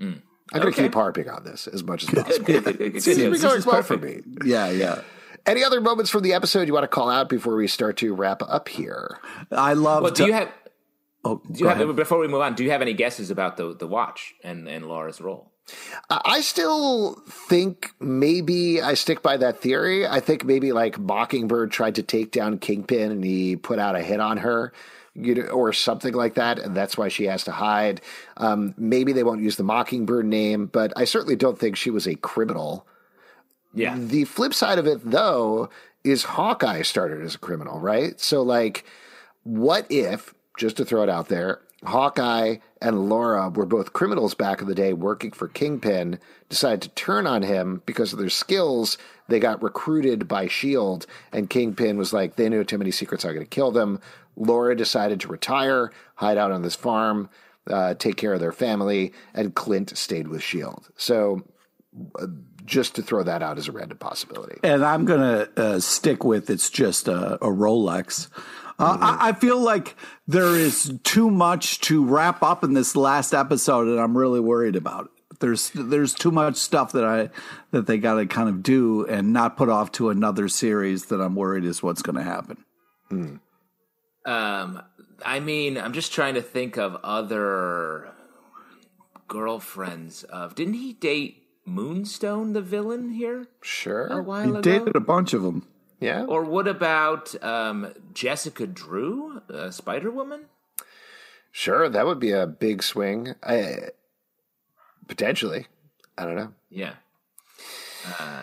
Hmm. 0.00 0.12
I'm 0.52 0.62
going 0.62 0.72
to 0.72 0.78
Okay. 0.80 0.82
keep 0.88 0.94
harping 0.94 1.28
on 1.28 1.44
this 1.44 1.68
as 1.68 1.84
much 1.84 2.04
as 2.04 2.10
possible. 2.24 2.44
Good, 2.44 2.64
Seems 3.02 3.18
to 3.18 3.24
be 3.24 3.28
This 3.30 3.42
going 3.42 3.58
is 3.58 3.66
well 3.66 3.82
for 3.82 3.98
me. 3.98 4.20
Yeah, 4.44 4.70
yeah. 4.70 5.02
Any 5.46 5.62
other 5.62 5.80
moments 5.80 6.10
from 6.10 6.22
the 6.22 6.32
episode 6.32 6.66
you 6.66 6.74
want 6.74 6.84
to 6.84 6.88
call 6.88 7.08
out 7.10 7.28
before 7.28 7.54
we 7.56 7.66
start 7.68 7.98
to 7.98 8.14
wrap 8.14 8.42
up 8.42 8.68
here? 8.68 9.18
I 9.52 9.74
love. 9.74 10.02
Well, 10.02 10.12
do 10.12 10.22
to- 10.24 10.26
you 10.28 10.32
have? 10.32 10.48
Oh, 11.24 11.42
Do 11.52 11.60
you 11.60 11.68
have 11.68 11.78
ahead. 11.80 11.94
before 11.94 12.18
we 12.18 12.26
move 12.28 12.40
on? 12.40 12.54
Do 12.54 12.64
you 12.64 12.70
have 12.70 12.80
any 12.80 12.94
guesses 12.94 13.30
about 13.30 13.58
the 13.58 13.74
the 13.76 13.86
watch 13.86 14.32
and 14.42 14.66
and 14.66 14.86
Laura's 14.86 15.20
role? 15.20 15.49
I 16.10 16.40
still 16.40 17.22
think 17.28 17.92
maybe 18.00 18.82
I 18.82 18.94
stick 18.94 19.22
by 19.22 19.36
that 19.36 19.60
theory. 19.60 20.06
I 20.06 20.20
think 20.20 20.44
maybe 20.44 20.72
like 20.72 20.98
Mockingbird 20.98 21.70
tried 21.70 21.94
to 21.96 22.02
take 22.02 22.32
down 22.32 22.58
Kingpin 22.58 23.12
and 23.12 23.24
he 23.24 23.56
put 23.56 23.78
out 23.78 23.94
a 23.96 24.02
hit 24.02 24.20
on 24.20 24.38
her. 24.38 24.72
You 25.12 25.34
know, 25.34 25.42
or 25.48 25.72
something 25.72 26.14
like 26.14 26.34
that, 26.34 26.60
and 26.60 26.74
that's 26.74 26.96
why 26.96 27.08
she 27.08 27.24
has 27.24 27.42
to 27.44 27.50
hide. 27.50 28.00
Um, 28.36 28.74
maybe 28.78 29.12
they 29.12 29.24
won't 29.24 29.42
use 29.42 29.56
the 29.56 29.64
Mockingbird 29.64 30.24
name, 30.24 30.66
but 30.66 30.92
I 30.96 31.04
certainly 31.04 31.34
don't 31.34 31.58
think 31.58 31.76
she 31.76 31.90
was 31.90 32.06
a 32.06 32.14
criminal. 32.14 32.86
Yeah, 33.74 33.96
The 33.98 34.24
flip 34.24 34.54
side 34.54 34.78
of 34.78 34.86
it, 34.86 35.00
though, 35.10 35.68
is 36.04 36.22
Hawkeye 36.22 36.82
started 36.82 37.22
as 37.22 37.34
a 37.34 37.38
criminal, 37.38 37.80
right? 37.80 38.20
So, 38.20 38.42
like, 38.42 38.84
what 39.42 39.84
if, 39.90 40.32
just 40.56 40.76
to 40.76 40.84
throw 40.84 41.02
it 41.02 41.08
out 41.08 41.28
there, 41.28 41.60
Hawkeye 41.84 42.56
and 42.82 43.08
Laura 43.08 43.48
were 43.48 43.66
both 43.66 43.92
criminals 43.92 44.34
back 44.34 44.60
in 44.60 44.66
the 44.66 44.74
day 44.74 44.92
working 44.92 45.32
for 45.32 45.48
Kingpin, 45.48 46.18
decided 46.48 46.82
to 46.82 46.88
turn 46.90 47.26
on 47.26 47.42
him 47.42 47.82
because 47.86 48.12
of 48.12 48.18
their 48.18 48.30
skills. 48.30 48.98
They 49.28 49.40
got 49.40 49.62
recruited 49.62 50.28
by 50.28 50.44
S.H.I.E.L.D., 50.44 51.06
and 51.32 51.48
Kingpin 51.48 51.96
was 51.96 52.12
like, 52.12 52.36
they 52.36 52.48
knew 52.48 52.64
too 52.64 52.78
many 52.78 52.90
secrets, 52.90 53.24
I'm 53.24 53.34
going 53.34 53.46
to 53.46 53.50
kill 53.50 53.70
them. 53.70 54.00
Laura 54.36 54.76
decided 54.76 55.20
to 55.20 55.28
retire, 55.28 55.92
hide 56.16 56.38
out 56.38 56.52
on 56.52 56.62
this 56.62 56.74
farm, 56.74 57.30
uh, 57.68 57.94
take 57.94 58.16
care 58.16 58.34
of 58.34 58.40
their 58.40 58.52
family, 58.52 59.12
and 59.34 59.54
Clint 59.54 59.96
stayed 59.96 60.28
with 60.28 60.40
S.H.I.E.L.D. 60.40 60.86
So, 60.96 61.42
just 62.64 62.94
to 62.94 63.02
throw 63.02 63.22
that 63.22 63.42
out 63.42 63.58
as 63.58 63.68
a 63.68 63.72
random 63.72 63.98
possibility. 63.98 64.60
and 64.62 64.84
I'm 64.84 65.04
gonna 65.04 65.48
uh, 65.56 65.80
stick 65.80 66.22
with 66.24 66.48
it's 66.50 66.70
just 66.70 67.08
a, 67.08 67.34
a 67.34 67.48
Rolex. 67.48 68.28
Uh, 68.80 68.96
I, 69.00 69.28
I 69.28 69.32
feel 69.32 69.58
like 69.60 69.94
there 70.26 70.56
is 70.56 70.92
too 71.04 71.30
much 71.30 71.80
to 71.82 72.04
wrap 72.04 72.42
up 72.42 72.64
in 72.64 72.72
this 72.74 72.96
last 72.96 73.34
episode, 73.34 73.88
and 73.88 74.00
I'm 74.00 74.16
really 74.16 74.40
worried 74.40 74.74
about 74.76 75.04
it. 75.06 75.10
There's 75.40 75.70
there's 75.74 76.12
too 76.14 76.30
much 76.30 76.56
stuff 76.56 76.92
that 76.92 77.04
I 77.04 77.30
that 77.70 77.86
they 77.86 77.98
got 77.98 78.14
to 78.14 78.26
kind 78.26 78.48
of 78.48 78.62
do 78.62 79.06
and 79.06 79.32
not 79.32 79.56
put 79.56 79.68
off 79.68 79.90
to 79.92 80.10
another 80.10 80.48
series 80.48 81.06
that 81.06 81.20
I'm 81.20 81.34
worried 81.34 81.64
is 81.64 81.82
what's 81.82 82.02
going 82.02 82.16
to 82.16 82.22
happen. 82.22 82.64
Um, 84.26 84.82
I 85.24 85.40
mean, 85.40 85.78
I'm 85.78 85.92
just 85.92 86.12
trying 86.12 86.34
to 86.34 86.42
think 86.42 86.76
of 86.76 86.96
other 87.02 88.12
girlfriends 89.28 90.24
of. 90.24 90.54
Didn't 90.54 90.74
he 90.74 90.92
date 90.92 91.42
Moonstone, 91.64 92.52
the 92.52 92.60
villain 92.60 93.10
here, 93.10 93.46
Sure, 93.62 94.06
a 94.06 94.10
Sure. 94.10 94.22
while 94.22 94.44
He 94.44 94.50
ago? 94.50 94.60
dated 94.60 94.96
a 94.96 95.00
bunch 95.00 95.32
of 95.32 95.42
them. 95.42 95.66
Yeah. 96.00 96.24
Or 96.24 96.44
what 96.44 96.66
about 96.66 97.34
um, 97.44 97.92
Jessica 98.14 98.66
Drew, 98.66 99.42
uh, 99.52 99.70
Spider 99.70 100.10
Woman? 100.10 100.46
Sure. 101.52 101.88
That 101.88 102.06
would 102.06 102.18
be 102.20 102.30
a 102.32 102.46
big 102.46 102.82
swing. 102.82 103.34
I, 103.42 103.90
potentially. 105.08 105.66
I 106.16 106.24
don't 106.24 106.36
know. 106.36 106.52
Yeah, 106.70 106.94
uh, 108.18 108.42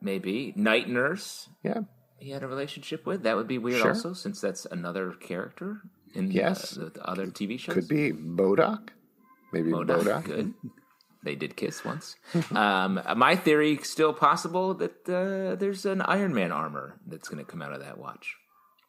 maybe 0.00 0.52
Night 0.56 0.88
Nurse. 0.88 1.48
Yeah. 1.62 1.80
He 2.18 2.30
had 2.30 2.42
a 2.42 2.48
relationship 2.48 3.06
with. 3.06 3.22
That 3.22 3.36
would 3.36 3.46
be 3.46 3.58
weird, 3.58 3.80
Sure. 3.82 3.90
also, 3.90 4.12
since 4.12 4.40
that's 4.40 4.66
another 4.66 5.12
character 5.12 5.82
in 6.14 6.30
Yes. 6.32 6.70
the, 6.70 6.86
the 6.90 7.04
other 7.08 7.26
TV 7.26 7.58
shows. 7.60 7.74
Could 7.74 7.88
be 7.88 8.12
MODOK. 8.12 8.88
Maybe 9.52 9.70
MODOK, 9.70 10.02
MODOK. 10.02 10.24
good. 10.24 10.54
They 11.24 11.34
did 11.34 11.56
kiss 11.56 11.84
once. 11.84 12.16
um, 12.52 13.00
my 13.16 13.36
theory 13.36 13.78
still 13.82 14.12
possible 14.12 14.74
that 14.74 15.08
uh, 15.08 15.56
there's 15.56 15.84
an 15.84 16.00
Iron 16.02 16.34
Man 16.34 16.52
armor 16.52 17.00
that's 17.06 17.28
going 17.28 17.44
to 17.44 17.50
come 17.50 17.60
out 17.62 17.72
of 17.72 17.80
that 17.80 17.98
watch. 17.98 18.36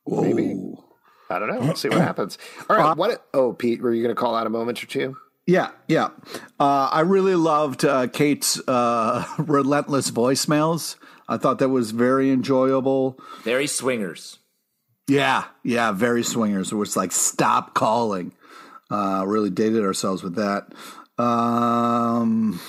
Maybe. 0.07 0.55
I 1.29 1.39
don't 1.39 1.49
know. 1.49 1.59
We'll 1.59 1.75
see 1.75 1.89
what 1.89 2.01
happens. 2.01 2.37
All 2.69 2.77
right. 2.77 2.97
What? 2.97 3.25
Oh, 3.33 3.53
Pete, 3.53 3.81
were 3.81 3.93
you 3.93 4.01
going 4.01 4.15
to 4.15 4.19
call 4.19 4.35
out 4.35 4.47
a 4.47 4.49
moment 4.49 4.83
or 4.83 4.87
two? 4.87 5.17
Yeah, 5.45 5.71
yeah. 5.87 6.09
Uh, 6.59 6.89
I 6.91 7.01
really 7.01 7.35
loved 7.35 7.83
uh, 7.83 8.07
Kate's 8.07 8.61
uh, 8.67 9.25
relentless 9.39 10.11
voicemails. 10.11 10.95
I 11.27 11.37
thought 11.37 11.59
that 11.59 11.69
was 11.69 11.91
very 11.91 12.31
enjoyable. 12.31 13.19
Very 13.43 13.67
swingers. 13.67 14.37
Yeah, 15.07 15.45
yeah, 15.63 15.91
very 15.91 16.23
swingers. 16.23 16.71
It 16.71 16.75
was 16.75 16.95
like 16.95 17.11
stop 17.11 17.73
calling. 17.73 18.33
Uh, 18.91 19.23
really 19.25 19.49
dated 19.49 19.83
ourselves 19.83 20.21
with 20.23 20.35
that. 20.35 20.73
Um, 21.19 22.59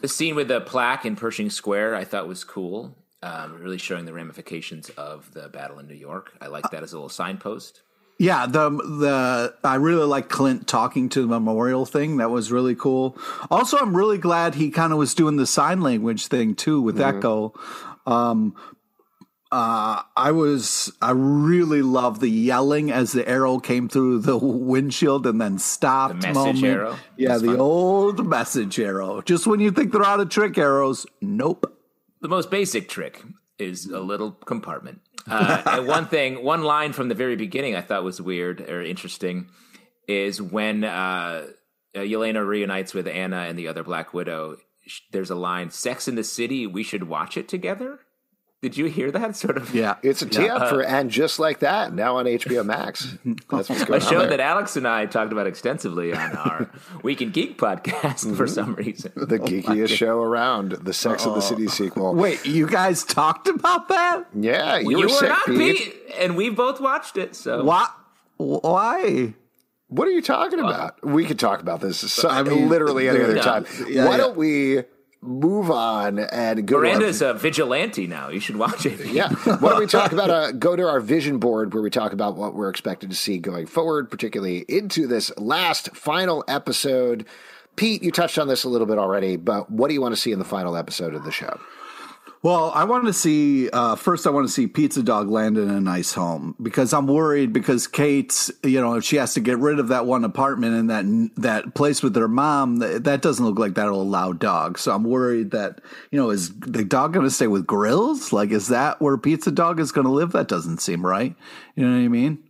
The 0.00 0.08
scene 0.08 0.34
with 0.34 0.48
the 0.48 0.60
plaque 0.60 1.04
in 1.04 1.16
Pershing 1.16 1.50
Square, 1.50 1.94
I 1.94 2.04
thought 2.04 2.28
was 2.28 2.44
cool. 2.44 2.96
Um, 3.22 3.60
really 3.60 3.78
showing 3.78 4.04
the 4.04 4.12
ramifications 4.12 4.90
of 4.90 5.32
the 5.34 5.48
battle 5.48 5.78
in 5.80 5.88
New 5.88 5.94
York. 5.94 6.32
I 6.40 6.46
like 6.46 6.70
that 6.70 6.82
as 6.84 6.92
a 6.92 6.96
little 6.96 7.08
signpost. 7.08 7.82
yeah, 8.20 8.46
the 8.46 8.70
the 8.70 9.54
I 9.64 9.74
really 9.74 10.06
like 10.06 10.28
Clint 10.28 10.68
talking 10.68 11.08
to 11.10 11.22
the 11.22 11.26
memorial 11.26 11.84
thing. 11.84 12.18
That 12.18 12.30
was 12.30 12.52
really 12.52 12.76
cool. 12.76 13.16
Also, 13.50 13.76
I'm 13.76 13.96
really 13.96 14.18
glad 14.18 14.54
he 14.54 14.70
kind 14.70 14.92
of 14.92 14.98
was 14.98 15.14
doing 15.14 15.36
the 15.36 15.46
sign 15.46 15.80
language 15.80 16.28
thing 16.28 16.54
too 16.54 16.80
with 16.80 17.00
Echo. 17.00 17.54
Um, 18.06 18.54
uh, 19.50 20.02
I 20.16 20.30
was 20.32 20.92
I 21.00 21.12
really 21.12 21.80
loved 21.82 22.20
the 22.20 22.28
yelling 22.28 22.90
as 22.90 23.12
the 23.12 23.26
arrow 23.28 23.58
came 23.58 23.88
through 23.88 24.20
the 24.20 24.36
windshield 24.42 25.26
and 25.26 25.40
then 25.40 25.58
stopped. 25.58 26.20
The 26.20 26.28
message 26.28 26.34
moment. 26.34 26.64
arrow? 26.64 26.96
Yeah, 27.16 27.28
That's 27.30 27.42
the 27.42 27.48
fun. 27.48 27.60
old 27.60 28.26
message 28.26 28.78
arrow. 28.78 29.22
Just 29.22 29.46
when 29.46 29.60
you 29.60 29.70
think 29.70 29.92
they're 29.92 30.04
out 30.04 30.20
of 30.20 30.28
trick 30.28 30.58
arrows, 30.58 31.06
nope. 31.20 31.74
The 32.20 32.28
most 32.28 32.50
basic 32.50 32.88
trick 32.88 33.22
is 33.58 33.86
a 33.86 34.00
little 34.00 34.32
compartment. 34.32 35.00
Uh, 35.26 35.62
and 35.66 35.86
one 35.86 36.06
thing, 36.06 36.42
one 36.44 36.62
line 36.62 36.92
from 36.92 37.08
the 37.08 37.14
very 37.14 37.36
beginning 37.36 37.74
I 37.74 37.80
thought 37.80 38.02
was 38.04 38.20
weird 38.20 38.60
or 38.62 38.82
interesting 38.82 39.48
is 40.06 40.40
when 40.42 40.84
uh, 40.84 40.88
uh, 41.94 41.98
Yelena 42.00 42.46
reunites 42.46 42.92
with 42.94 43.06
Anna 43.06 43.42
and 43.48 43.58
the 43.58 43.68
other 43.68 43.82
Black 43.82 44.12
Widow. 44.12 44.56
There's 45.12 45.30
a 45.30 45.34
line, 45.34 45.70
"Sex 45.70 46.06
in 46.08 46.14
the 46.16 46.24
City. 46.24 46.66
We 46.66 46.82
should 46.82 47.04
watch 47.04 47.36
it 47.36 47.48
together." 47.48 48.00
Did 48.60 48.76
you 48.76 48.86
hear 48.86 49.12
that? 49.12 49.36
Sort 49.36 49.56
of. 49.56 49.72
Yeah, 49.72 49.96
It's 50.02 50.20
a 50.20 50.26
tee 50.26 50.48
up 50.48 50.68
for 50.68 50.82
uh, 50.82 50.88
and 50.88 51.10
just 51.10 51.38
like 51.38 51.60
that 51.60 51.92
now 51.94 52.16
on 52.16 52.24
HBO 52.24 52.66
Max. 52.66 53.16
That's 53.50 53.68
what's 53.68 53.82
A 53.82 53.86
going 53.86 54.02
on. 54.02 54.08
show 54.08 54.18
there. 54.20 54.30
that 54.30 54.40
Alex 54.40 54.74
and 54.76 54.86
I 54.88 55.06
talked 55.06 55.30
about 55.30 55.46
extensively 55.46 56.12
on 56.12 56.32
our 56.36 56.70
Week 57.04 57.22
in 57.22 57.30
Geek 57.30 57.56
podcast 57.56 58.36
for 58.36 58.46
mm-hmm. 58.46 58.54
some 58.54 58.74
reason. 58.74 59.12
the 59.14 59.36
oh 59.40 59.44
geekiest 59.44 59.96
show 59.96 60.20
around, 60.20 60.72
the 60.72 60.92
Sex 60.92 61.24
of 61.24 61.36
the 61.36 61.40
City 61.40 61.68
uh, 61.68 61.70
sequel. 61.70 62.14
Wait, 62.14 62.44
you 62.44 62.66
guys 62.66 63.04
talked 63.04 63.46
about 63.46 63.88
that? 63.90 64.26
Yeah, 64.34 64.78
you, 64.78 64.90
You, 64.90 64.96
were, 64.96 65.02
were 65.04 65.08
sick, 65.10 65.28
not 65.28 65.46
Pete. 65.46 65.76
Pete, 65.76 65.94
and 66.18 66.36
we 66.36 66.50
both 66.50 66.80
watched 66.80 67.16
it. 67.16 67.36
So 67.36 67.62
Why? 67.62 67.86
Why? 68.38 69.34
What 69.86 70.08
are 70.08 70.12
you 70.12 70.20
talking 70.20 70.58
about? 70.58 71.02
We 71.04 71.24
could 71.24 71.38
talk 71.38 71.60
about 71.60 71.80
this 71.80 71.98
so, 71.98 72.28
I 72.28 72.42
mean, 72.42 72.68
literally 72.68 73.08
any 73.08 73.22
other 73.22 73.36
yeah. 73.36 73.42
time. 73.42 73.66
Yeah, 73.86 74.04
Why 74.04 74.12
yeah. 74.12 74.16
don't 74.16 74.36
we 74.36 74.82
move 75.20 75.70
on 75.70 76.18
and 76.18 76.66
go 76.66 76.78
Miranda's 76.78 77.18
to 77.18 77.28
our, 77.28 77.34
a 77.34 77.38
vigilante 77.38 78.06
now. 78.06 78.28
You 78.28 78.40
should 78.40 78.56
watch 78.56 78.86
it. 78.86 79.04
yeah. 79.06 79.28
Why 79.44 79.70
don't 79.70 79.80
we 79.80 79.86
talk 79.86 80.12
about 80.12 80.30
uh, 80.30 80.52
go 80.52 80.76
to 80.76 80.86
our 80.88 81.00
vision 81.00 81.38
board 81.38 81.74
where 81.74 81.82
we 81.82 81.90
talk 81.90 82.12
about 82.12 82.36
what 82.36 82.54
we're 82.54 82.70
expected 82.70 83.10
to 83.10 83.16
see 83.16 83.38
going 83.38 83.66
forward, 83.66 84.10
particularly 84.10 84.64
into 84.68 85.06
this 85.06 85.36
last 85.36 85.94
final 85.96 86.44
episode. 86.46 87.26
Pete, 87.76 88.02
you 88.02 88.10
touched 88.10 88.38
on 88.38 88.48
this 88.48 88.64
a 88.64 88.68
little 88.68 88.86
bit 88.86 88.98
already, 88.98 89.36
but 89.36 89.70
what 89.70 89.88
do 89.88 89.94
you 89.94 90.00
want 90.00 90.14
to 90.14 90.20
see 90.20 90.32
in 90.32 90.38
the 90.38 90.44
final 90.44 90.76
episode 90.76 91.14
of 91.14 91.24
the 91.24 91.32
show? 91.32 91.60
Well, 92.40 92.70
I 92.72 92.84
want 92.84 93.06
to 93.06 93.12
see 93.12 93.68
uh, 93.70 93.96
first. 93.96 94.24
I 94.24 94.30
want 94.30 94.46
to 94.46 94.52
see 94.52 94.68
Pizza 94.68 95.02
Dog 95.02 95.28
land 95.28 95.58
in 95.58 95.68
a 95.68 95.80
nice 95.80 96.12
home 96.12 96.54
because 96.62 96.92
I'm 96.92 97.08
worried 97.08 97.52
because 97.52 97.88
Kate's, 97.88 98.52
you 98.62 98.80
know, 98.80 98.94
if 98.94 99.04
she 99.04 99.16
has 99.16 99.34
to 99.34 99.40
get 99.40 99.58
rid 99.58 99.80
of 99.80 99.88
that 99.88 100.06
one 100.06 100.24
apartment 100.24 100.74
and 100.74 100.90
that 100.90 101.42
that 101.42 101.74
place 101.74 102.00
with 102.00 102.14
her 102.14 102.28
mom, 102.28 102.76
that, 102.76 103.04
that 103.04 103.22
doesn't 103.22 103.44
look 103.44 103.58
like 103.58 103.74
that'll 103.74 104.00
allow 104.00 104.32
dogs. 104.32 104.82
So 104.82 104.94
I'm 104.94 105.02
worried 105.02 105.50
that 105.50 105.80
you 106.12 106.18
know, 106.18 106.30
is 106.30 106.56
the 106.60 106.84
dog 106.84 107.12
going 107.12 107.26
to 107.26 107.30
stay 107.30 107.48
with 107.48 107.66
Grills? 107.66 108.32
Like, 108.32 108.50
is 108.50 108.68
that 108.68 109.00
where 109.00 109.18
Pizza 109.18 109.50
Dog 109.50 109.80
is 109.80 109.90
going 109.90 110.06
to 110.06 110.12
live? 110.12 110.30
That 110.30 110.46
doesn't 110.46 110.78
seem 110.78 111.04
right. 111.04 111.34
You 111.74 111.84
know 111.84 111.96
what 111.96 112.04
I 112.04 112.08
mean? 112.08 112.44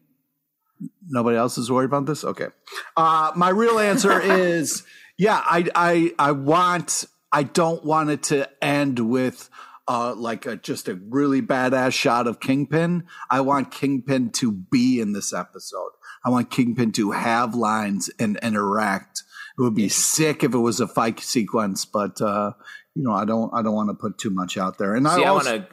Nobody 1.09 1.39
else 1.39 1.57
is 1.57 1.71
worried 1.71 1.87
about 1.87 2.05
this. 2.05 2.25
Okay. 2.25 2.49
Uh, 2.95 3.33
my 3.35 3.49
real 3.49 3.79
answer 3.79 4.21
is 4.23 4.83
yeah. 5.17 5.43
I 5.47 5.67
I 5.75 6.13
I 6.19 6.33
want. 6.33 7.07
I 7.31 7.43
don't 7.43 7.85
want 7.85 8.09
it 8.09 8.23
to 8.25 8.49
end 8.65 8.99
with 8.99 9.51
uh, 9.89 10.15
like 10.15 10.47
a, 10.47 10.57
just 10.57 10.89
a 10.89 10.95
really 11.09 11.41
badass 11.41 11.93
shot 11.93 12.27
of 12.27 12.41
Kingpin. 12.41 13.05
I 13.31 13.41
want 13.41 13.71
Kingpin 13.71 14.31
to 14.33 14.53
be 14.53 15.01
in 15.01 15.15
this 15.15 15.33
episode. 15.33 15.91
I 16.25 16.31
want 16.31 16.51
Kingpin 16.51 16.93
to 16.93 17.13
have 17.13 17.55
lines 17.55 18.11
and 18.19 18.39
interact. 18.43 19.23
It 19.59 19.63
would 19.63 19.75
be 19.75 19.89
sick 19.89 20.45
if 20.45 20.55
it 20.55 20.59
was 20.59 20.79
a 20.79 20.87
fight 20.87 21.19
sequence, 21.21 21.85
but 21.85 22.21
uh, 22.21 22.53
you 22.95 23.03
know, 23.03 23.13
I 23.13 23.25
don't. 23.25 23.53
I 23.55 23.63
don't 23.63 23.75
want 23.75 23.89
to 23.91 23.95
put 23.95 24.19
too 24.19 24.31
much 24.31 24.59
out 24.59 24.79
there. 24.79 24.95
And 24.95 25.07
See, 25.07 25.25
I 25.25 25.29
I 25.29 25.33
want 25.33 25.47
to. 25.47 25.67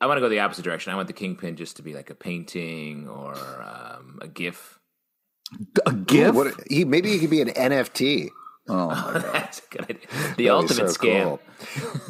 I 0.00 0.06
want 0.06 0.18
to 0.18 0.20
go 0.20 0.28
the 0.28 0.40
opposite 0.40 0.62
direction. 0.62 0.92
I 0.92 0.96
want 0.96 1.06
the 1.06 1.14
kingpin 1.14 1.56
just 1.56 1.76
to 1.76 1.82
be 1.82 1.94
like 1.94 2.10
a 2.10 2.14
painting 2.14 3.08
or 3.08 3.34
um, 3.34 4.18
a 4.20 4.28
GIF. 4.28 4.78
a 5.86 5.92
gift. 5.92 6.34
What, 6.34 6.54
he 6.68 6.84
maybe 6.84 7.10
he 7.10 7.18
could 7.18 7.30
be 7.30 7.40
an 7.40 7.48
NFT. 7.48 8.28
Oh 8.68 8.88
my 8.88 8.94
oh, 9.06 9.12
god. 9.12 9.22
That's 9.32 9.58
a 9.60 9.62
good 9.70 9.82
idea. 9.82 9.96
The 10.10 10.18
That'd 10.46 10.48
ultimate 10.50 10.90
so 10.90 10.98
scam. 11.00 11.22
cool. 11.24 11.40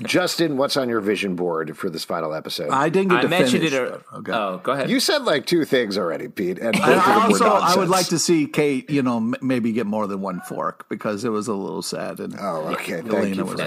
Justin, 0.07 0.57
what's 0.57 0.77
on 0.77 0.89
your 0.89 1.01
vision 1.01 1.37
board 1.37 1.77
for 1.79 1.89
this 1.89 2.05
final 2.05 2.35
episode? 2.35 2.71
I 2.71 2.89
didn't 2.89 3.11
get 3.11 3.19
I 3.19 3.23
to 3.23 3.29
mentioned 3.29 3.63
finish, 3.63 3.73
it. 3.73 3.79
Or, 3.81 4.03
okay. 4.19 4.33
Oh, 4.33 4.61
go 4.63 4.73
ahead. 4.73 4.91
you 4.91 4.99
said 5.01 5.23
like 5.23 5.47
two 5.47 5.65
things 5.65 5.97
already, 5.97 6.29
Pete, 6.29 6.59
and 6.59 6.73
both 6.73 6.83
And 6.85 6.95
of 6.95 7.01
I 7.07 7.25
also, 7.27 7.45
I 7.47 7.77
would 7.77 7.89
like 7.89 8.07
to 8.07 8.19
see 8.19 8.47
Kate, 8.47 8.91
you 8.91 9.03
know, 9.03 9.19
m- 9.19 9.35
maybe 9.41 9.73
get 9.73 9.87
more 9.87 10.07
than 10.07 10.21
one 10.21 10.41
fork 10.49 10.89
because 10.89 11.25
it 11.25 11.29
was 11.31 11.47
a 11.49 11.55
little 11.55 11.83
sad. 11.83 12.19
And 12.21 12.35
Oh, 12.41 12.67
okay. 12.75 13.03
Thank 13.03 13.37
you 13.37 13.47
for 13.47 13.55
right. 13.55 13.67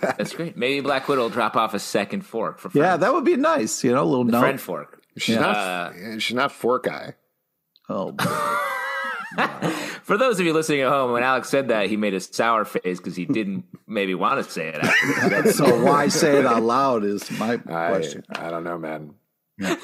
that. 0.00 0.14
That's 0.18 0.34
great. 0.34 0.56
Maybe 0.56 0.80
Black 0.80 1.06
Widow 1.08 1.22
will 1.22 1.28
drop 1.30 1.56
off 1.56 1.74
a 1.74 1.78
second 1.78 2.22
fork 2.22 2.58
for 2.58 2.70
yeah, 2.72 2.96
that 2.96 3.12
would 3.12 3.24
be 3.24 3.36
nice. 3.36 3.84
You 3.84 3.92
know, 3.92 4.02
a 4.02 4.04
little 4.04 4.24
note. 4.24 4.40
friend 4.40 4.60
fork. 4.60 5.02
She's 5.18 5.34
Yeah. 5.34 5.40
not. 5.42 5.56
Uh, 5.56 6.18
she's 6.18 6.36
not 6.36 6.52
fork 6.52 6.84
guy. 6.84 7.14
Oh, 7.90 8.12
boy. 8.12 8.24
For 10.08 10.16
those 10.16 10.40
of 10.40 10.46
you 10.46 10.54
listening 10.54 10.80
at 10.80 10.88
home, 10.88 11.12
when 11.12 11.22
Alex 11.22 11.50
said 11.50 11.68
that, 11.68 11.90
he 11.90 11.98
made 11.98 12.14
a 12.14 12.20
sour 12.20 12.64
face 12.64 12.96
because 12.96 13.14
he 13.14 13.26
didn't 13.26 13.66
maybe 13.86 14.14
want 14.14 14.42
to 14.42 14.50
say 14.50 14.68
it. 14.68 14.76
After. 14.76 15.52
so 15.52 15.84
why 15.84 16.08
say 16.08 16.38
it 16.38 16.46
out 16.46 16.62
loud 16.62 17.04
is 17.04 17.30
my 17.32 17.52
I, 17.52 17.58
question. 17.90 18.24
I 18.30 18.50
don't 18.50 18.64
know, 18.64 18.78
man. 18.78 19.14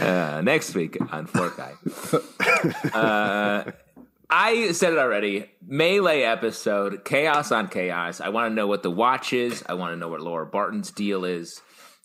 Uh, 0.00 0.40
next 0.42 0.74
week 0.74 0.96
on 1.12 1.26
Fork 1.26 1.58
Eye. 1.58 1.74
Uh, 2.94 3.70
I 4.30 4.72
said 4.72 4.92
it 4.92 4.98
already. 4.98 5.50
Melee 5.66 6.22
episode, 6.22 7.04
chaos 7.04 7.52
on 7.52 7.68
chaos. 7.68 8.20
I 8.20 8.30
want 8.30 8.50
to 8.50 8.54
know 8.54 8.66
what 8.66 8.82
the 8.82 8.90
watch 8.90 9.32
is. 9.32 9.62
I 9.68 9.74
want 9.74 9.92
to 9.92 9.96
know 9.96 10.08
what 10.08 10.20
Laura 10.20 10.46
Barton's 10.46 10.90
deal 10.90 11.24
is. 11.24 11.60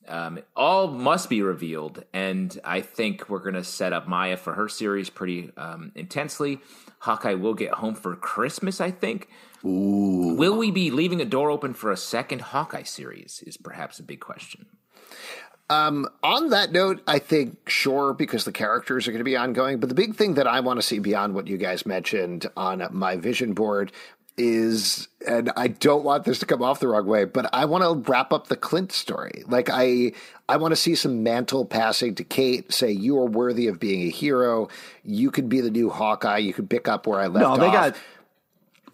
Um, 0.10 0.40
all 0.56 0.88
must 0.88 1.30
be 1.30 1.42
revealed, 1.42 2.04
and 2.14 2.60
I 2.64 2.82
think 2.82 3.30
we're 3.30 3.40
going 3.40 3.54
to 3.54 3.64
set 3.64 3.94
up 3.94 4.08
Maya 4.08 4.38
for 4.38 4.54
her 4.54 4.68
series 4.68 5.10
pretty 5.10 5.52
um, 5.56 5.92
intensely. 5.96 6.60
Hawkeye 7.00 7.36
will 7.36 7.54
get 7.54 7.74
home 7.74 7.96
for 7.96 8.16
Christmas, 8.16 8.82
I 8.82 8.92
think. 8.92 9.30
Will 9.64 10.58
we 10.58 10.72
be 10.72 10.90
leaving 10.90 11.22
a 11.22 11.26
door 11.26 11.52
open 11.52 11.74
for 11.74 11.92
a 11.92 11.98
second 11.98 12.42
Hawkeye 12.42 12.84
series? 12.84 13.44
Is 13.46 13.58
perhaps 13.58 14.00
a 14.00 14.04
big 14.04 14.20
question. 14.20 14.66
On 15.70 16.50
that 16.50 16.72
note, 16.72 17.04
I 17.06 17.20
think 17.20 17.70
sure 17.70 18.14
because 18.14 18.44
the 18.44 18.52
characters 18.52 19.08
are 19.08 19.12
going 19.12 19.20
to 19.20 19.26
be 19.26 19.38
ongoing. 19.38 19.80
But 19.80 19.90
the 19.90 19.96
big 19.96 20.16
thing 20.16 20.34
that 20.34 20.48
I 20.48 20.62
want 20.62 20.80
to 20.80 20.86
see 20.86 20.98
beyond 21.00 21.36
what 21.36 21.48
you 21.48 21.58
guys 21.58 21.86
mentioned 21.86 22.48
on 22.58 22.88
my 22.92 23.18
vision 23.18 23.54
board 23.54 23.92
is, 24.40 25.08
and 25.28 25.52
I 25.56 25.68
don't 25.68 26.04
want 26.04 26.24
this 26.24 26.40
to 26.40 26.46
come 26.46 26.64
off 26.64 26.80
the 26.80 26.88
wrong 26.88 27.06
way, 27.06 27.26
but 27.26 27.48
I 27.54 27.66
want 27.66 27.84
to 27.84 28.10
wrap 28.12 28.32
up 28.34 28.48
the 28.48 28.56
Clint 28.56 28.92
story. 28.92 29.44
Like 29.48 29.70
I, 29.72 30.14
I 30.48 30.58
want 30.58 30.72
to 30.72 30.76
see 30.78 30.96
some 30.96 31.22
mantle 31.22 31.66
passing 31.66 32.16
to 32.16 32.24
Kate. 32.24 32.72
Say 32.74 32.92
you 32.92 33.20
are 33.20 33.26
worthy 33.26 33.68
of 33.68 33.80
being 33.80 34.08
a 34.08 34.10
hero. 34.10 34.70
You 35.04 35.30
could 35.30 35.50
be 35.50 35.62
the 35.62 35.70
new 35.70 35.90
Hawkeye. 35.90 36.38
You 36.40 36.54
could 36.54 36.70
pick 36.70 36.88
up 36.88 37.06
where 37.06 37.20
I 37.20 37.28
left 37.28 37.44
No, 37.44 37.58
they 37.58 37.68
off. 37.68 37.74
got 37.74 37.96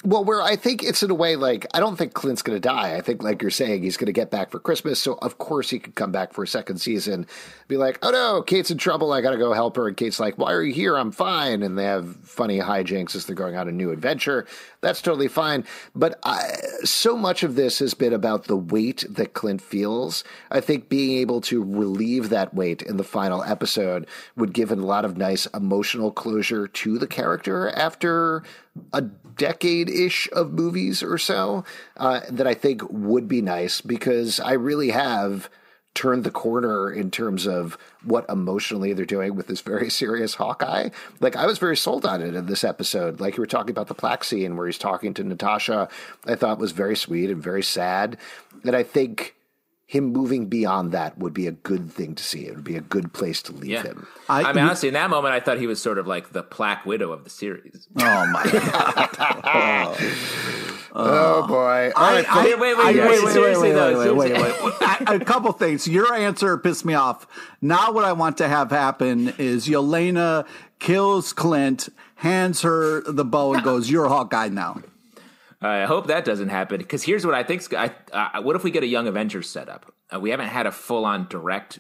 Well, 0.05 0.23
where 0.23 0.43
I 0.43 0.55
think 0.55 0.83
it's 0.83 1.01
in 1.01 1.09
a 1.09 1.15
way 1.15 1.35
like 1.35 1.65
I 1.73 1.79
don't 1.79 1.95
think 1.95 2.13
Clint's 2.13 2.43
going 2.43 2.55
to 2.55 2.59
die. 2.59 2.95
I 2.95 3.01
think, 3.01 3.23
like 3.23 3.41
you're 3.41 3.49
saying, 3.49 3.81
he's 3.81 3.97
going 3.97 4.05
to 4.05 4.13
get 4.13 4.29
back 4.29 4.51
for 4.51 4.59
Christmas. 4.59 4.99
So 4.99 5.13
of 5.13 5.39
course 5.39 5.71
he 5.71 5.79
could 5.79 5.95
come 5.95 6.11
back 6.11 6.31
for 6.31 6.43
a 6.43 6.47
second 6.47 6.77
season. 6.77 7.25
Be 7.67 7.77
like, 7.77 7.97
oh 8.03 8.11
no, 8.11 8.43
Kate's 8.43 8.69
in 8.69 8.77
trouble. 8.77 9.11
I 9.11 9.21
got 9.21 9.31
to 9.31 9.37
go 9.37 9.51
help 9.51 9.75
her. 9.77 9.87
And 9.87 9.97
Kate's 9.97 10.19
like, 10.19 10.37
why 10.37 10.53
are 10.53 10.61
you 10.61 10.73
here? 10.73 10.95
I'm 10.95 11.11
fine. 11.11 11.63
And 11.63 11.75
they 11.75 11.85
have 11.85 12.15
funny 12.17 12.59
hijinks 12.59 13.15
as 13.15 13.25
they're 13.25 13.35
going 13.35 13.55
on 13.55 13.67
a 13.67 13.71
new 13.71 13.89
adventure. 13.89 14.45
That's 14.81 15.01
totally 15.01 15.27
fine. 15.27 15.65
But 15.95 16.19
I, 16.23 16.51
so 16.83 17.17
much 17.17 17.41
of 17.41 17.55
this 17.55 17.79
has 17.79 17.95
been 17.95 18.13
about 18.13 18.43
the 18.43 18.57
weight 18.57 19.05
that 19.09 19.33
Clint 19.33 19.61
feels. 19.61 20.23
I 20.51 20.61
think 20.61 20.87
being 20.87 21.17
able 21.17 21.41
to 21.41 21.63
relieve 21.63 22.29
that 22.29 22.53
weight 22.53 22.83
in 22.83 22.97
the 22.97 23.03
final 23.03 23.43
episode 23.43 24.05
would 24.35 24.53
give 24.53 24.71
a 24.71 24.75
lot 24.75 25.03
of 25.03 25.17
nice 25.17 25.47
emotional 25.47 26.11
closure 26.11 26.67
to 26.67 26.99
the 26.99 27.07
character 27.07 27.69
after 27.69 28.43
a 28.93 29.03
decade 29.35 29.89
ish 29.89 30.29
of 30.31 30.51
movies 30.51 31.03
or 31.03 31.17
so 31.17 31.63
uh, 31.97 32.21
that 32.29 32.47
I 32.47 32.53
think 32.53 32.81
would 32.89 33.27
be 33.27 33.41
nice 33.41 33.81
because 33.81 34.39
I 34.39 34.53
really 34.53 34.89
have 34.89 35.49
turned 35.95 36.25
the 36.25 36.31
corner 36.31 36.91
in 36.91 37.09
terms 37.09 37.47
of 37.47 37.77
what 38.03 38.29
emotionally 38.29 38.91
they're 38.93 39.05
doing 39.05 39.35
with 39.35 39.47
this 39.47 39.61
very 39.61 39.89
serious 40.01 40.35
Hawkeye. 40.35 40.89
Like 41.21 41.35
I 41.35 41.45
was 41.45 41.57
very 41.57 41.77
sold 41.77 42.05
on 42.05 42.21
it 42.21 42.35
in 42.35 42.45
this 42.45 42.63
episode. 42.63 43.19
Like 43.19 43.37
you 43.37 43.41
were 43.41 43.47
talking 43.47 43.71
about 43.71 43.87
the 43.87 43.95
plaque 43.95 44.23
scene 44.23 44.57
where 44.57 44.67
he's 44.67 44.77
talking 44.77 45.13
to 45.15 45.23
Natasha, 45.23 45.89
I 46.25 46.35
thought 46.35 46.59
was 46.59 46.73
very 46.73 46.95
sweet 46.95 47.29
and 47.29 47.41
very 47.41 47.63
sad. 47.63 48.17
And 48.63 48.75
I 48.75 48.83
think 48.83 49.34
him 49.87 50.05
moving 50.05 50.47
beyond 50.47 50.91
that 50.93 51.17
would 51.19 51.33
be 51.33 51.45
a 51.45 51.51
good 51.51 51.91
thing 51.91 52.15
to 52.15 52.23
see. 52.23 52.47
It 52.47 52.55
would 52.55 52.63
be 52.63 52.75
a 52.75 52.81
good 52.81 53.13
place 53.13 53.41
to 53.43 53.51
leave 53.53 53.69
Yeah. 53.71 53.83
him. 53.83 54.07
I, 54.27 54.43
I- 54.43 54.53
mean, 54.53 54.63
honestly, 54.65 54.87
in 54.89 54.93
that 54.95 55.09
moment, 55.11 55.33
I 55.35 55.39
thought 55.39 55.59
he 55.59 55.67
was 55.67 55.79
sort 55.81 55.99
of 55.99 56.07
like 56.07 56.31
the 56.31 56.41
Plaque 56.43 56.85
Widow 56.85 57.11
of 57.11 57.23
the 57.23 57.29
series. 57.29 57.87
Oh 57.99 58.25
my 58.27 58.43
god! 58.43 59.95
Oh, 60.97 61.41
oh 61.43 61.47
boy. 61.47 61.91
All 61.93 62.03
I, 62.05 62.25
I, 62.29 62.43
wait, 62.45 62.57
wait, 62.59 62.75
I- 62.77 62.85
wait, 62.85 62.95
wait, 62.95 63.23
wait, 63.25 63.33
seriously, 63.33 63.69
wait, 63.69 63.75
though, 63.75 64.15
wait, 64.15 64.31
wait, 64.31 64.41
wait, 64.41 64.63
wait. 64.63 64.73
I- 64.81 65.15
A 65.15 65.19
couple 65.19 65.51
things. 65.51 65.87
Your 65.89 66.13
answer 66.13 66.57
pissed 66.57 66.85
me 66.85 66.93
off. 66.93 67.27
Now, 67.61 67.91
what 67.91 68.05
I 68.05 68.13
want 68.13 68.37
to 68.37 68.47
have 68.47 68.71
happen 68.71 69.33
is 69.37 69.67
Yelena 69.67 70.47
kills 70.79 71.33
Clint, 71.33 71.89
hands 72.15 72.61
her 72.61 73.01
the 73.01 73.25
bow, 73.25 73.53
and 73.55 73.63
goes, 73.63 73.89
"You're 73.89 74.07
Hawkeye 74.07 74.47
now." 74.49 74.81
I 75.65 75.85
hope 75.85 76.07
that 76.07 76.25
doesn't 76.25 76.49
happen 76.49 76.77
because 76.77 77.03
here's 77.03 77.25
what 77.25 77.35
I 77.35 77.43
think. 77.43 77.73
I, 77.73 77.91
uh, 78.11 78.41
what 78.41 78.55
if 78.55 78.63
we 78.63 78.71
get 78.71 78.83
a 78.83 78.87
Young 78.87 79.07
Avengers 79.07 79.49
setup? 79.49 79.93
Uh, 80.13 80.19
we 80.19 80.29
haven't 80.29 80.49
had 80.49 80.65
a 80.65 80.71
full 80.71 81.05
on 81.05 81.27
direct 81.27 81.79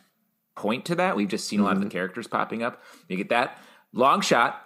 point 0.55 0.85
to 0.85 0.95
that. 0.95 1.15
We've 1.15 1.27
just 1.27 1.47
seen 1.47 1.59
a 1.59 1.63
lot 1.63 1.75
of 1.75 1.83
the 1.83 1.89
characters 1.89 2.27
popping 2.27 2.63
up. 2.63 2.81
You 3.07 3.17
get 3.17 3.29
that 3.29 3.61
long 3.93 4.21
shot. 4.21 4.61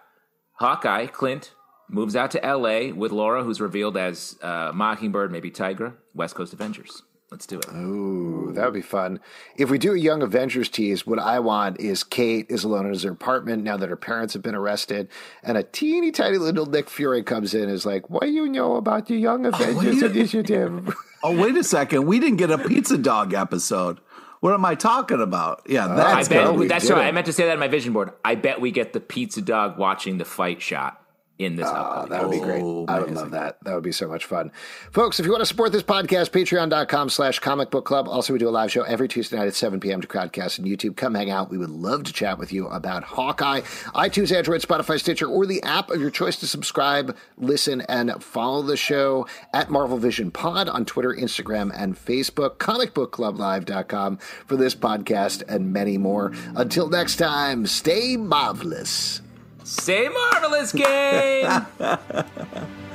Hawkeye 0.54 1.08
Clint 1.08 1.54
moves 1.90 2.16
out 2.16 2.32
to 2.32 2.46
L.A. 2.46 2.92
with 2.92 3.12
Laura, 3.12 3.44
who's 3.44 3.60
revealed 3.60 3.98
as 3.98 4.38
uh, 4.42 4.72
Mockingbird, 4.74 5.32
maybe 5.32 5.50
Tigra. 5.50 5.96
West 6.14 6.36
Coast 6.36 6.54
Avengers. 6.54 7.02
Let's 7.32 7.46
do 7.46 7.60
it. 7.60 7.72
Ooh, 7.74 8.52
that 8.56 8.66
would 8.66 8.74
be 8.74 8.82
fun. 8.82 9.20
If 9.56 9.70
we 9.70 9.78
do 9.78 9.94
a 9.94 9.98
Young 9.98 10.24
Avengers 10.24 10.68
tease, 10.68 11.06
what 11.06 11.20
I 11.20 11.40
want 11.40 11.80
is 11.80 12.04
Kate 12.04 12.48
is 12.50 12.64
alone 12.64 12.92
in 12.92 13.00
her 13.00 13.12
apartment 13.12 13.64
now 13.64 13.78
that 13.78 13.90
her 13.90 13.96
parents 13.96 14.34
have 14.34 14.42
been 14.42 14.56
arrested, 14.56 15.10
and 15.44 15.56
a 15.56 15.62
teeny 15.62 16.12
tiny 16.12 16.40
little 16.40 16.66
Nick 16.66 16.90
Fury 16.90 17.22
comes 17.22 17.54
in 17.54 17.64
and 17.64 17.72
is 17.72 17.86
like, 17.86 18.10
"What 18.10 18.24
do 18.24 18.30
you 18.30 18.50
know 18.50 18.78
about 18.78 19.06
the 19.06 19.16
Young 19.16 19.46
oh, 19.46 19.50
Avengers 19.50 19.98
you- 19.98 20.08
initiative?" 20.08 20.94
Oh, 21.22 21.36
wait 21.36 21.58
a 21.58 21.66
second. 21.66 22.06
We 22.06 22.22
didn't 22.22 22.38
get 22.38 22.50
a 22.50 22.58
pizza 22.58 22.98
dog 22.98 23.34
episode. 23.34 24.00
What 24.40 24.54
am 24.54 24.64
I 24.64 24.76
talking 24.76 25.20
about? 25.20 25.64
Yeah, 25.68 25.86
oh, 25.86 25.92
I 25.92 25.96
that's 25.96 26.30
bet 26.30 26.70
that's 26.70 26.90
right. 26.90 27.06
it. 27.06 27.08
I 27.10 27.12
meant 27.12 27.26
to 27.26 27.34
say 27.34 27.46
that 27.46 27.56
in 27.56 27.60
my 27.60 27.68
vision 27.68 27.92
board. 27.92 28.14
I 28.24 28.36
bet 28.36 28.62
we 28.62 28.72
get 28.72 28.94
the 28.94 29.02
pizza 29.02 29.42
dog 29.42 29.78
watching 29.78 30.18
the 30.18 30.24
fight 30.24 30.62
shot 30.62 31.04
in 31.40 31.56
this. 31.56 31.66
Ah, 31.68 32.02
upcoming 32.02 32.10
that 32.10 32.24
would 32.24 32.32
be 32.32 32.40
great. 32.40 32.62
Oh, 32.62 32.86
I 32.88 33.00
would 33.00 33.12
love 33.12 33.32
that. 33.32 33.64
That 33.64 33.74
would 33.74 33.84
be 33.84 33.94
so 33.94 34.08
much 34.08 34.26
fun. 34.26 34.52
Folks, 34.92 35.20
if 35.20 35.26
you 35.26 35.32
want 35.32 35.42
to 35.42 35.46
support 35.46 35.72
this 35.72 35.84
podcast, 35.84 36.32
patreon.com 36.32 37.10
slash 37.10 37.40
comic 37.40 37.72
book 37.72 37.86
club. 37.86 38.08
Also, 38.10 38.34
we 38.34 38.40
do 38.40 38.50
a 38.50 38.52
live 38.52 38.72
show 38.72 38.84
every 38.84 39.08
Tuesday 39.08 39.38
night 39.38 39.48
at 39.48 39.56
7 39.56 39.80
p.m. 39.80 40.02
to 40.02 40.08
Crowdcast 40.08 40.60
and 40.60 40.68
YouTube. 40.68 40.98
Come 40.98 41.16
hang 41.16 41.32
out. 41.32 41.50
We 41.50 41.58
would 41.58 41.70
love 41.70 42.04
to 42.04 42.14
chat 42.14 42.38
with 42.38 42.52
you 42.52 42.68
about 42.68 43.04
Hawkeye, 43.04 43.62
iTunes, 43.62 44.36
Android, 44.36 44.62
Spotify, 44.62 45.00
Stitcher, 45.00 45.28
or 45.28 45.46
the 45.46 45.64
app 45.64 45.90
of 45.90 46.02
your 46.02 46.12
choice 46.12 46.36
to 46.38 46.48
subscribe, 46.48 47.16
listen, 47.38 47.82
and 47.82 48.22
follow 48.22 48.62
the 48.62 48.78
show 48.78 49.26
at 49.54 49.70
Marvel 49.70 49.98
Vision 49.98 50.32
Pod 50.32 50.68
on 50.68 50.84
Twitter, 50.84 51.14
Instagram, 51.14 51.72
and 51.74 51.96
Facebook. 51.96 52.58
Comicbookclublive.com 52.58 54.18
for 54.18 54.58
this 54.58 54.76
podcast 54.76 55.44
and 55.48 55.72
many 55.72 55.98
more. 55.98 56.34
Until 56.56 56.90
next 56.90 57.16
time, 57.16 57.66
stay 57.66 58.18
marvelous. 58.18 59.22
Say 59.70 60.10
marvelous 60.10 60.72
game. 60.72 61.48